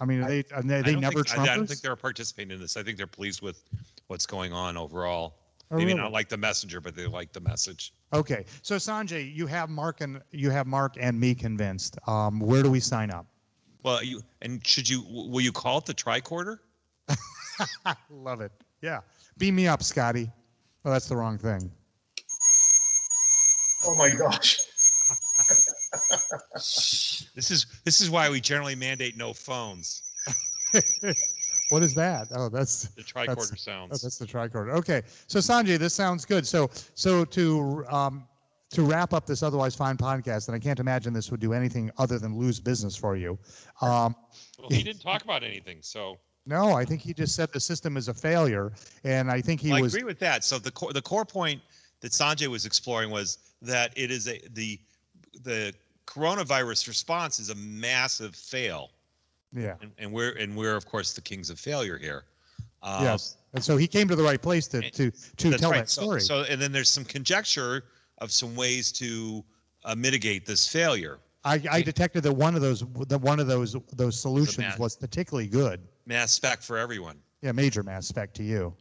I 0.00 0.04
mean, 0.04 0.22
are 0.22 0.28
they 0.28 0.44
are 0.52 0.62
they, 0.62 0.78
I 0.78 0.82
they 0.82 0.96
never 0.96 1.22
think, 1.22 1.38
I, 1.38 1.52
I 1.52 1.56
don't 1.56 1.66
think 1.66 1.80
they're 1.80 1.96
participating 1.96 2.52
in 2.52 2.60
this. 2.60 2.76
I 2.76 2.82
think 2.82 2.96
they're 2.96 3.06
pleased 3.06 3.40
with 3.40 3.62
what's 4.08 4.26
going 4.26 4.52
on 4.52 4.76
overall. 4.76 5.36
Oh, 5.70 5.76
Maybe 5.76 5.92
really? 5.92 6.00
not 6.00 6.12
like 6.12 6.28
the 6.28 6.36
messenger, 6.36 6.80
but 6.80 6.94
they 6.94 7.06
like 7.06 7.32
the 7.32 7.40
message. 7.40 7.94
Okay, 8.12 8.44
so 8.60 8.76
Sanjay, 8.76 9.34
you 9.34 9.46
have 9.46 9.70
Mark 9.70 10.00
and 10.00 10.20
you 10.30 10.50
have 10.50 10.66
Mark 10.66 10.96
and 11.00 11.18
me 11.18 11.34
convinced. 11.34 11.96
Um, 12.06 12.40
where 12.40 12.62
do 12.62 12.70
we 12.70 12.80
sign 12.80 13.10
up? 13.10 13.26
Well, 13.82 14.02
you 14.02 14.22
and 14.42 14.64
should 14.66 14.88
you 14.88 15.02
will 15.08 15.40
you 15.40 15.52
call 15.52 15.78
it 15.78 15.86
the 15.86 15.94
tricorder? 15.94 16.58
Love 18.10 18.40
it. 18.40 18.52
Yeah, 18.80 19.00
beam 19.38 19.54
me 19.54 19.66
up, 19.66 19.82
Scotty. 19.82 20.30
Oh, 20.84 20.90
that's 20.90 21.08
the 21.08 21.16
wrong 21.16 21.38
thing. 21.38 21.70
Oh 23.84 23.96
my 23.96 24.10
gosh. 24.10 24.58
This 27.34 27.50
is 27.50 27.66
this 27.84 28.00
is 28.00 28.10
why 28.10 28.28
we 28.30 28.40
generally 28.40 28.74
mandate 28.74 29.16
no 29.16 29.32
phones. 29.32 30.02
What 31.72 31.82
is 31.82 31.94
that? 31.94 32.28
Oh, 32.34 32.50
that's 32.50 32.88
The 32.88 33.02
tricorder 33.02 33.58
sounds. 33.58 33.92
Oh, 33.94 33.96
that's 34.02 34.18
the 34.18 34.26
tricorder. 34.26 34.74
Okay, 34.76 35.00
so 35.26 35.38
Sanjay, 35.38 35.78
this 35.78 35.94
sounds 35.94 36.26
good. 36.26 36.46
So, 36.46 36.68
so 36.94 37.24
to 37.24 37.84
um, 37.88 38.28
to 38.72 38.82
wrap 38.82 39.14
up 39.14 39.24
this 39.24 39.42
otherwise 39.42 39.74
fine 39.74 39.96
podcast, 39.96 40.48
and 40.48 40.54
I 40.54 40.58
can't 40.58 40.80
imagine 40.80 41.14
this 41.14 41.30
would 41.30 41.40
do 41.40 41.54
anything 41.54 41.90
other 41.96 42.18
than 42.18 42.36
lose 42.38 42.60
business 42.60 42.94
for 42.94 43.16
you. 43.16 43.38
Um, 43.80 44.14
well, 44.58 44.68
he 44.68 44.82
didn't 44.82 45.00
talk 45.00 45.24
about 45.24 45.42
anything, 45.42 45.78
so 45.80 46.18
no, 46.44 46.72
I 46.74 46.84
think 46.84 47.00
he 47.00 47.14
just 47.14 47.34
said 47.34 47.50
the 47.54 47.60
system 47.60 47.96
is 47.96 48.08
a 48.08 48.14
failure, 48.14 48.72
and 49.04 49.30
I 49.30 49.40
think 49.40 49.62
he 49.62 49.70
Well, 49.70 49.78
I 49.78 49.80
was. 49.80 49.94
agree 49.94 50.04
with 50.04 50.18
that. 50.18 50.44
So 50.44 50.58
the 50.58 50.72
core, 50.72 50.92
the 50.92 51.00
core 51.00 51.24
point 51.24 51.62
that 52.00 52.12
Sanjay 52.12 52.48
was 52.48 52.66
exploring 52.66 53.10
was 53.10 53.38
that 53.62 53.94
it 53.96 54.10
is 54.10 54.28
a 54.28 54.38
the 54.52 54.78
the 55.42 55.74
coronavirus 56.06 56.88
response 56.88 57.38
is 57.38 57.50
a 57.50 57.54
massive 57.54 58.34
fail, 58.34 58.90
Yeah. 59.52 59.76
and, 59.80 59.92
and 59.98 60.12
we're 60.12 60.32
and 60.32 60.56
we're 60.56 60.76
of 60.76 60.86
course 60.86 61.12
the 61.14 61.20
kings 61.20 61.50
of 61.50 61.58
failure 61.58 61.98
here. 61.98 62.24
Um, 62.82 63.04
yes. 63.04 63.36
And 63.54 63.62
so 63.62 63.76
he 63.76 63.86
came 63.86 64.08
to 64.08 64.16
the 64.16 64.22
right 64.22 64.40
place 64.40 64.66
to 64.68 64.90
to 64.90 65.10
to 65.10 65.58
tell 65.58 65.70
right. 65.70 65.78
that 65.78 65.90
story. 65.90 66.20
So, 66.20 66.44
so 66.44 66.50
and 66.50 66.60
then 66.60 66.72
there's 66.72 66.88
some 66.88 67.04
conjecture 67.04 67.84
of 68.18 68.32
some 68.32 68.54
ways 68.56 68.92
to 68.92 69.44
uh, 69.84 69.94
mitigate 69.94 70.46
this 70.46 70.66
failure. 70.66 71.18
I, 71.44 71.60
I 71.70 71.82
detected 71.82 72.22
that 72.22 72.32
one 72.32 72.54
of 72.54 72.60
those 72.60 72.84
that 73.08 73.20
one 73.20 73.40
of 73.40 73.46
those 73.46 73.76
those 73.92 74.20
solutions 74.20 74.58
man. 74.58 74.78
was 74.78 74.96
particularly 74.96 75.48
good. 75.48 75.80
Mass 76.06 76.32
spec 76.32 76.62
for 76.62 76.78
everyone. 76.78 77.18
Yeah, 77.42 77.52
major 77.52 77.82
mass 77.82 78.06
spec 78.06 78.32
to 78.34 78.44
you. 78.44 78.74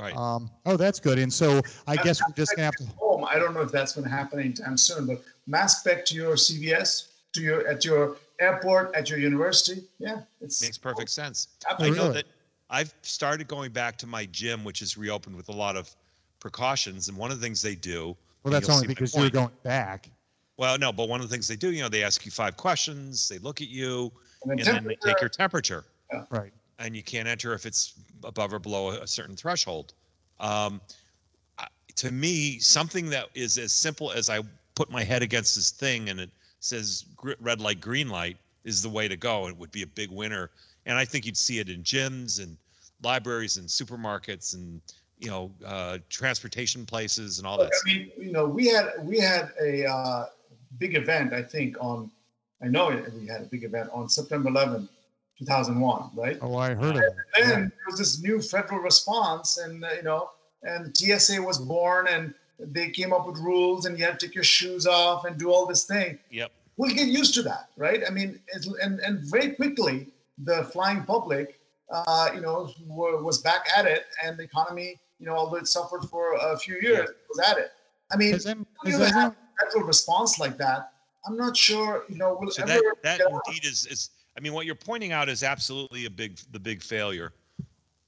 Right. 0.00 0.16
Um, 0.16 0.50
oh, 0.66 0.76
that's 0.76 0.98
good. 0.98 1.18
And 1.18 1.32
so 1.32 1.60
I 1.86 1.96
guess 1.96 2.20
we're 2.26 2.34
just 2.34 2.56
gonna 2.56 2.64
have 2.64 2.76
to. 2.76 2.84
home. 2.96 3.24
I 3.30 3.38
don't 3.38 3.54
know 3.54 3.60
if 3.60 3.70
that's 3.70 3.92
going 3.92 4.04
to 4.04 4.10
happen 4.10 4.40
anytime 4.40 4.76
soon, 4.76 5.06
but 5.06 5.22
mass 5.46 5.80
spec 5.80 6.06
to 6.06 6.14
your 6.14 6.34
CVS, 6.34 7.08
to 7.34 7.40
your 7.42 7.66
at 7.68 7.84
your 7.84 8.16
airport, 8.40 8.94
at 8.94 9.10
your 9.10 9.18
university. 9.18 9.82
Yeah, 9.98 10.20
it's 10.40 10.62
Makes 10.62 10.78
perfect 10.78 11.10
sense. 11.10 11.48
Oh, 11.68 11.76
I 11.78 11.90
know 11.90 12.04
really? 12.04 12.12
that 12.14 12.24
I've 12.70 12.94
started 13.02 13.46
going 13.48 13.72
back 13.72 13.96
to 13.98 14.06
my 14.06 14.26
gym, 14.26 14.64
which 14.64 14.80
is 14.80 14.96
reopened 14.96 15.36
with 15.36 15.48
a 15.48 15.52
lot 15.52 15.76
of 15.76 15.94
precautions. 16.40 17.08
And 17.08 17.16
one 17.16 17.30
of 17.30 17.38
the 17.38 17.44
things 17.44 17.60
they 17.60 17.74
do. 17.74 18.16
Well, 18.42 18.52
that's 18.52 18.70
only 18.70 18.86
because 18.86 19.14
you're 19.14 19.28
going 19.28 19.50
back. 19.62 20.08
Well, 20.56 20.78
no, 20.78 20.92
but 20.92 21.08
one 21.08 21.20
of 21.20 21.28
the 21.28 21.32
things 21.32 21.46
they 21.46 21.56
do, 21.56 21.72
you 21.72 21.82
know, 21.82 21.88
they 21.88 22.02
ask 22.02 22.24
you 22.24 22.30
five 22.30 22.56
questions, 22.56 23.28
they 23.28 23.38
look 23.38 23.60
at 23.60 23.68
you, 23.68 24.10
and 24.44 24.52
and 24.52 24.60
then 24.60 24.74
then 24.74 24.84
they 24.84 24.96
take 24.96 25.20
your 25.20 25.30
temperature, 25.30 25.84
Right. 26.30 26.52
And 26.80 26.96
you 26.96 27.02
can't 27.02 27.28
enter 27.28 27.52
if 27.54 27.66
it's 27.66 27.94
above 28.24 28.52
or 28.52 28.58
below 28.58 28.90
a 28.90 29.06
certain 29.06 29.36
threshold. 29.36 29.94
Um, 30.40 30.80
to 31.96 32.10
me, 32.10 32.58
something 32.58 33.10
that 33.10 33.26
is 33.34 33.58
as 33.58 33.72
simple 33.72 34.10
as 34.10 34.30
I 34.30 34.40
put 34.74 34.90
my 34.90 35.04
head 35.04 35.22
against 35.22 35.54
this 35.54 35.70
thing 35.70 36.08
and 36.08 36.18
it 36.18 36.30
says 36.60 37.04
red 37.40 37.60
light, 37.60 37.80
green 37.80 38.08
light 38.08 38.36
is 38.64 38.82
the 38.82 38.88
way 38.88 39.08
to 39.08 39.16
go. 39.16 39.48
It 39.48 39.56
would 39.56 39.70
be 39.70 39.82
a 39.82 39.86
big 39.86 40.10
winner, 40.10 40.50
and 40.86 40.96
I 40.96 41.04
think 41.04 41.26
you'd 41.26 41.36
see 41.36 41.58
it 41.58 41.68
in 41.68 41.82
gyms 41.82 42.42
and 42.42 42.56
libraries 43.02 43.56
and 43.56 43.66
supermarkets 43.66 44.54
and 44.54 44.80
you 45.18 45.30
know 45.30 45.50
uh, 45.66 45.98
transportation 46.08 46.84
places 46.84 47.38
and 47.38 47.46
all 47.46 47.58
Look, 47.58 47.70
that. 47.70 47.80
I 47.86 47.88
mean, 47.88 48.10
you 48.18 48.32
know, 48.32 48.46
we 48.46 48.68
had 48.68 48.92
we 49.02 49.18
had 49.18 49.50
a 49.60 49.86
uh, 49.86 50.26
big 50.78 50.94
event. 50.96 51.32
I 51.32 51.42
think 51.42 51.76
on, 51.80 52.10
I 52.62 52.68
know 52.68 52.88
we 53.18 53.26
had 53.26 53.42
a 53.42 53.46
big 53.46 53.64
event 53.64 53.88
on 53.92 54.08
September 54.08 54.48
11, 54.48 54.88
2001, 55.40 56.10
right? 56.14 56.38
Oh, 56.42 56.56
I 56.56 56.74
heard 56.74 56.96
of 56.96 57.02
it. 57.02 57.12
then 57.38 57.48
Yeah. 57.48 57.54
there 57.56 57.70
was 57.88 57.98
this 57.98 58.22
new 58.22 58.40
federal 58.40 58.80
response, 58.80 59.58
and 59.58 59.84
uh, 59.84 59.88
you 59.96 60.02
know, 60.02 60.30
and 60.62 60.96
TSA 60.96 61.40
was 61.42 61.58
born, 61.58 62.06
and 62.08 62.34
they 62.58 62.90
came 62.90 63.12
up 63.12 63.26
with 63.26 63.38
rules, 63.38 63.86
and 63.86 63.98
you 63.98 64.04
had 64.04 64.18
to 64.20 64.26
take 64.26 64.34
your 64.34 64.44
shoes 64.44 64.86
off 64.86 65.24
and 65.24 65.38
do 65.38 65.50
all 65.50 65.66
this 65.66 65.84
thing. 65.84 66.18
Yep. 66.30 66.52
We'll 66.76 66.94
get 66.94 67.08
used 67.08 67.34
to 67.34 67.42
that, 67.42 67.70
right? 67.76 68.02
I 68.06 68.10
mean, 68.10 68.38
it's, 68.54 68.66
and 68.84 69.00
and 69.00 69.20
very 69.34 69.50
quickly, 69.52 70.08
the 70.38 70.64
flying 70.64 71.02
public, 71.04 71.58
uh, 71.90 72.30
you 72.34 72.40
know, 72.42 72.70
were, 72.86 73.22
was 73.22 73.38
back 73.38 73.66
at 73.76 73.86
it, 73.86 74.04
and 74.24 74.38
the 74.38 74.44
economy, 74.44 75.00
you 75.18 75.26
know, 75.26 75.34
although 75.36 75.56
it 75.56 75.66
suffered 75.68 76.02
for 76.12 76.34
a 76.34 76.56
few 76.58 76.78
years, 76.80 77.08
was 77.28 77.38
at 77.50 77.58
it. 77.58 77.70
I 78.12 78.16
mean, 78.16 78.32
Has 78.32 78.46
em- 78.46 78.66
you 78.84 78.92
has 78.92 79.00
know, 79.00 79.06
everyone- 79.06 79.22
have 79.22 79.32
a 79.32 79.64
federal 79.66 79.84
response 79.86 80.38
like 80.38 80.56
that. 80.58 80.92
I'm 81.26 81.36
not 81.36 81.54
sure, 81.56 82.04
you 82.08 82.16
know, 82.16 82.36
will 82.40 82.50
So 82.50 82.62
ever 82.62 82.72
that 82.72 82.82
that 83.02 83.18
get 83.18 83.32
out. 83.32 83.42
indeed 83.46 83.64
is 83.66 83.86
is 83.86 84.10
I 84.36 84.40
mean 84.40 84.52
what 84.52 84.66
you're 84.66 84.74
pointing 84.74 85.12
out 85.12 85.28
is 85.28 85.42
absolutely 85.42 86.06
a 86.06 86.10
big 86.10 86.38
the 86.52 86.60
big 86.60 86.82
failure. 86.82 87.32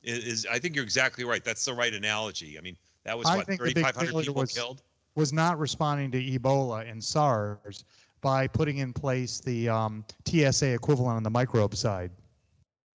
Is, 0.03 0.25
is 0.25 0.47
I 0.51 0.59
think 0.59 0.75
you're 0.75 0.85
exactly 0.85 1.25
right. 1.25 1.45
That's 1.45 1.65
the 1.65 1.75
right 1.75 1.93
analogy. 1.93 2.59
I 2.59 2.61
mean 2.61 2.77
that 3.05 3.17
was 3.17 3.27
I 3.27 3.37
what 3.37 3.47
think 3.47 3.61
the 3.61 3.67
big 3.75 3.85
3,500 3.85 4.21
people 4.25 4.35
was- 4.41 4.53
killed. 4.53 4.83
was 5.15 5.33
not 5.33 5.59
responding 5.59 6.11
to 6.13 6.19
Ebola 6.23 6.89
and 6.91 7.03
SARS 7.03 7.85
by 8.21 8.47
putting 8.47 8.79
in 8.79 8.93
place 8.93 9.41
the 9.41 9.69
um, 9.69 10.05
TSA 10.27 10.73
equivalent 10.75 11.17
on 11.17 11.23
the 11.25 11.31
microbe 11.31 11.75
side. 11.75 12.11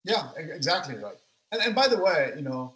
Yeah, 0.04 0.30
exactly 0.36 0.94
right. 0.96 1.16
And, 1.52 1.60
and 1.62 1.74
by 1.74 1.86
the 1.86 1.98
way, 1.98 2.32
you 2.34 2.42
know, 2.42 2.72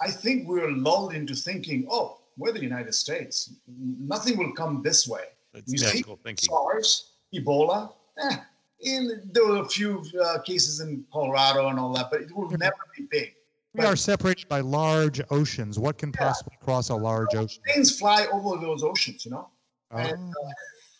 I 0.00 0.10
think 0.10 0.48
we're 0.48 0.68
lulled 0.72 1.14
into 1.14 1.34
thinking, 1.36 1.86
oh, 1.90 2.18
we're 2.36 2.50
the 2.50 2.60
United 2.60 2.94
States. 2.94 3.52
Nothing 3.68 4.36
will 4.36 4.52
come 4.52 4.82
this 4.82 5.06
way. 5.06 5.26
That's 5.54 5.70
You 5.70 5.78
see, 5.78 6.02
thinking. 6.24 6.48
SARS, 6.48 7.12
Ebola, 7.32 7.92
eh, 8.18 8.36
in, 8.82 9.30
there 9.32 9.46
were 9.46 9.58
a 9.62 9.68
few 9.68 10.04
uh, 10.22 10.38
cases 10.40 10.80
in 10.80 11.04
Colorado 11.12 11.68
and 11.68 11.78
all 11.78 11.92
that, 11.94 12.10
but 12.10 12.20
it 12.22 12.34
will 12.34 12.50
never 12.50 12.76
be 12.96 13.04
big. 13.10 13.34
We 13.74 13.84
are 13.84 13.96
separated 13.96 14.48
by 14.48 14.60
large 14.60 15.20
oceans. 15.30 15.78
What 15.78 15.96
can 15.96 16.10
Yeah. 16.10 16.26
possibly 16.28 16.58
cross 16.62 16.90
a 16.90 16.94
large 16.94 17.34
ocean? 17.34 17.62
Planes 17.66 17.98
fly 17.98 18.26
over 18.30 18.60
those 18.60 18.82
oceans, 18.82 19.24
you 19.24 19.30
know, 19.30 19.48
and, 19.90 20.34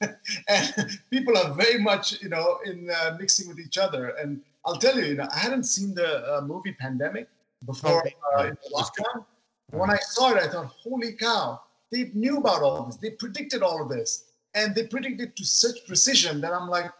Oh, 0.03 0.09
and 0.49 0.99
people 1.11 1.37
are 1.37 1.53
very 1.55 1.79
much, 1.79 2.21
you 2.23 2.29
know, 2.29 2.59
in 2.65 2.89
uh, 2.91 3.17
mixing 3.21 3.47
with 3.49 3.59
each 3.61 3.79
other. 3.79 4.09
And 4.21 4.41
I'll 4.65 4.77
tell 4.77 4.97
you, 4.99 5.05
you 5.05 5.15
know, 5.15 5.29
I 5.33 5.39
hadn't 5.39 5.65
seen 5.65 5.95
the 5.95 6.37
uh, 6.37 6.41
movie 6.41 6.73
Pandemic 6.73 7.29
before 7.67 8.03
Oh, 8.35 8.39
uh, 8.41 8.45
in 8.47 8.57
the 8.65 8.71
lockdown. 8.75 9.25
When 9.71 9.91
I 9.91 9.99
saw 9.99 10.33
it, 10.33 10.39
I 10.43 10.49
thought, 10.49 10.67
holy 10.67 11.13
cow, 11.13 11.61
they 11.91 12.11
knew 12.15 12.39
about 12.39 12.63
all 12.63 12.85
this. 12.87 12.97
They 12.97 13.11
predicted 13.11 13.63
all 13.63 13.83
of 13.83 13.89
this. 13.89 14.25
And 14.55 14.75
they 14.75 14.87
predicted 14.87 15.37
to 15.37 15.45
such 15.45 15.87
precision 15.87 16.41
that 16.43 16.53
I'm 16.53 16.69
like, 16.69 16.91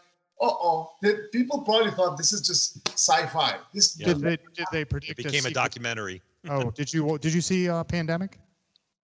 uh-oh. 0.41 0.91
People 1.31 1.61
probably 1.61 1.91
thought 1.91 2.17
this 2.17 2.33
is 2.33 2.41
just 2.41 2.87
sci-fi. 2.89 3.57
This 3.73 3.97
Yeah. 3.99 4.07
Did 4.07 4.19
they, 4.19 4.37
did 4.55 4.65
they 4.71 4.81
It 4.81 5.15
became 5.15 5.33
a 5.33 5.33
sequel- 5.33 5.51
documentary. 5.51 6.21
Oh, 6.49 6.71
did 6.75 6.93
you 6.93 7.17
did 7.19 7.33
you 7.33 7.41
see 7.41 7.69
uh, 7.69 7.83
Pandemic? 7.83 8.39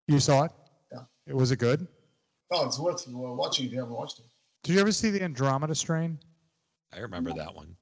You 0.08 0.20
saw 0.20 0.44
it? 0.44 0.52
Yeah. 0.92 1.00
It 1.26 1.34
was 1.34 1.50
it 1.50 1.58
good? 1.58 1.86
oh, 2.52 2.64
it's 2.66 2.78
worth 2.78 3.06
uh, 3.08 3.10
watching 3.12 3.66
if 3.66 3.72
you 3.72 3.78
haven't 3.80 3.94
watched 3.94 4.20
it. 4.20 4.24
Did 4.62 4.74
you 4.74 4.80
ever 4.80 4.92
see 4.92 5.10
the 5.10 5.22
Andromeda 5.22 5.74
strain? 5.74 6.18
I 6.94 7.00
remember 7.00 7.32
that 7.32 7.54
one. 7.54 7.76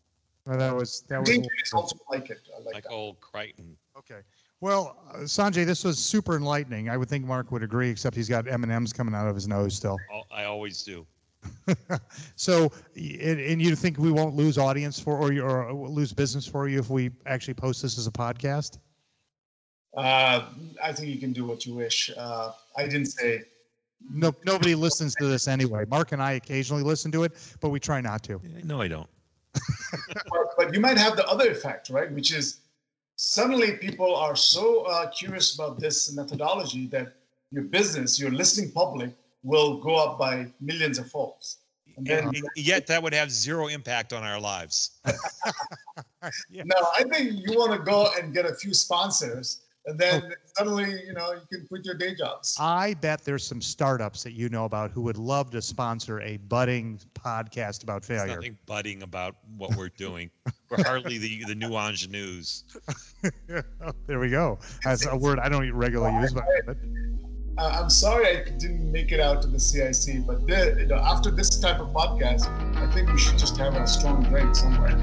Well, 0.47 0.59
that 0.59 0.75
was 0.75 1.05
that 1.09 1.21
was. 1.21 1.29
Danger 1.29 1.51
is 1.63 1.73
also 1.73 1.97
like 2.11 2.31
it. 2.31 2.39
I 2.55 2.63
like 2.63 2.75
that. 2.83 2.91
Michael 2.91 3.15
Crichton. 3.21 3.77
Okay. 3.97 4.21
Well, 4.61 4.97
uh, 5.13 5.19
Sanjay, 5.19 5.67
this 5.67 5.85
was 5.85 5.99
super 5.99 6.37
enlightening. 6.37 6.89
I 6.89 6.97
would 6.97 7.09
think 7.09 7.25
Mark 7.25 7.51
would 7.53 7.63
agree, 7.63 7.91
except 7.91 8.17
he's 8.17 8.29
got 8.29 8.49
M 8.49 8.63
and 8.63 8.73
M's 8.73 8.93
coming 8.93 9.15
out 9.15 9.27
of 9.29 9.35
his 9.35 9.47
nose 9.47 9.75
still. 9.75 9.99
I 10.31 10.45
always 10.45 10.83
do. 10.83 11.07
so, 12.37 12.71
and, 12.97 13.41
and 13.41 13.63
you 13.63 13.75
think 13.75 13.99
we 13.99 14.13
won't 14.13 14.35
lose 14.35 14.59
audience 14.59 14.99
for 14.99 15.17
or, 15.17 15.33
you, 15.33 15.43
or 15.43 15.73
lose 15.73 16.13
business 16.13 16.47
for 16.47 16.69
you 16.69 16.79
if 16.79 16.91
we 16.91 17.11
actually 17.27 17.55
post 17.55 17.83
this 17.83 17.99
as 17.99 18.07
a 18.07 18.11
podcast? 18.11 18.79
Uh, 19.97 20.47
I 20.83 20.93
think 20.93 21.09
you 21.09 21.19
can 21.19 21.33
do 21.33 21.45
what 21.45 21.67
you 21.67 21.75
wish. 21.75 22.11
Uh, 22.17 22.53
I 22.77 22.85
didn't 22.85 23.07
say 23.07 23.43
No, 24.11 24.35
nobody 24.45 24.75
listens 24.75 25.15
to 25.17 25.27
this 25.27 25.47
anyway. 25.47 25.85
Mark 25.89 26.13
and 26.13 26.23
I 26.23 26.33
occasionally 26.33 26.83
listen 26.83 27.13
to 27.13 27.25
it, 27.25 27.33
but 27.61 27.69
we 27.69 27.81
try 27.81 28.01
not 28.01 28.23
to. 28.25 28.41
No, 28.65 28.81
I 28.81 28.89
don't. 28.89 29.09
but, 30.05 30.57
but 30.57 30.75
you 30.75 30.81
might 30.81 30.99
have 30.99 31.17
the 31.17 31.27
other 31.29 31.51
effect, 31.51 31.91
right? 31.91 32.11
Which 32.11 32.35
is 32.35 32.61
suddenly 33.17 33.77
people 33.77 34.15
are 34.17 34.35
so 34.35 34.83
uh, 34.83 35.11
curious 35.11 35.55
about 35.55 35.79
this 35.79 36.13
methodology 36.13 36.87
that 36.89 37.15
your 37.53 37.63
business, 37.63 38.19
your 38.19 38.33
listening 38.33 38.73
public, 38.73 39.13
will 39.45 39.79
go 39.81 39.95
up 39.95 40.19
by 40.19 40.47
millions 40.61 40.99
of 40.99 41.09
folds. 41.11 41.59
And 41.97 42.05
then, 42.05 42.25
And 42.25 42.43
yet 42.57 42.89
that 42.89 43.01
would 43.01 43.15
have 43.15 43.31
zero 43.31 43.69
impact 43.69 44.13
on 44.13 44.25
our 44.25 44.41
lives. 44.41 44.99
no, 46.51 46.75
I 46.99 47.05
think 47.05 47.33
you 47.47 47.57
want 47.57 47.73
to 47.73 47.79
go 47.79 48.09
and 48.21 48.35
get 48.35 48.47
a 48.47 48.55
few 48.55 48.75
sponsors, 48.75 49.61
and 49.87 49.97
then 49.99 50.23
Oh. 50.25 50.35
suddenly, 50.57 51.05
you 51.07 51.13
know, 51.13 51.33
you 51.35 51.43
can 51.53 51.67
quit 51.69 51.85
your 51.85 51.95
day 51.95 52.15
jobs. 52.15 52.57
I 52.59 52.95
bet 52.95 53.25
there's 53.25 53.45
some 53.47 53.61
startups 53.61 54.23
that 54.25 54.33
you 54.33 54.49
know 54.49 54.65
about 54.65 54.91
who 54.91 55.03
would 55.03 55.19
love 55.19 55.51
to 55.51 55.63
sponsor 55.63 56.21
a 56.23 56.39
budding 56.39 56.99
podcast 57.15 57.83
about 57.85 58.03
There's 58.03 58.23
failure. 58.23 58.37
nothing 58.37 58.59
budding 58.67 59.03
about 59.03 59.37
what 59.57 59.77
we're 59.77 59.91
doing. 59.91 60.31
We're 60.71 60.83
hardly 60.83 61.19
the, 61.19 61.45
the 61.45 61.55
new 61.55 61.77
ingenues. 61.77 62.65
there 63.47 64.19
we 64.19 64.31
go. 64.31 64.59
That's 64.85 65.07
a 65.07 65.17
word 65.17 65.39
I 65.39 65.49
don't 65.49 65.71
regularly 65.73 66.19
use, 66.23 66.33
but, 66.33 66.45
but 66.67 66.77
uh, 67.57 67.79
I'm 67.81 67.91
sorry 67.91 68.27
I 68.27 68.45
didn't 68.59 68.91
make 68.91 69.13
it 69.13 69.21
out 69.21 69.41
to 69.43 69.49
the 69.49 69.61
CIC, 69.61 70.27
but 70.27 70.45
the, 70.47 70.77
you 70.81 70.87
know, 70.87 70.97
after 70.97 71.31
this 71.31 71.49
type 71.61 71.79
of 71.79 71.89
podcast, 71.89 72.49
I 72.77 72.93
think 72.93 73.13
we 73.13 73.19
should 73.19 73.39
just 73.39 73.57
have 73.59 73.77
a 73.77 73.87
strong 73.87 74.25
drink 74.25 74.57
somewhere. 74.57 74.97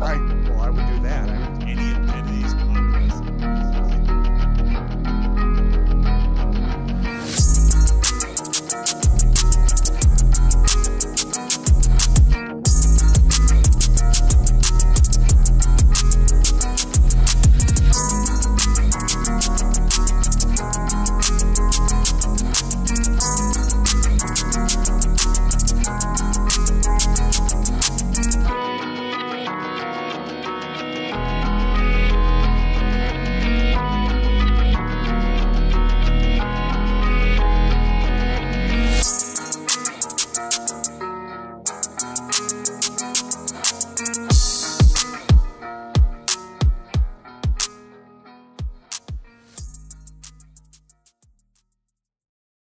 right. 0.00 0.20
Well, 0.50 0.60
I 0.60 0.70
would 0.70 0.86
do 0.86 1.02
that. 1.04 1.30
I 1.30 1.50
would, 1.50 1.62
any 1.62 2.03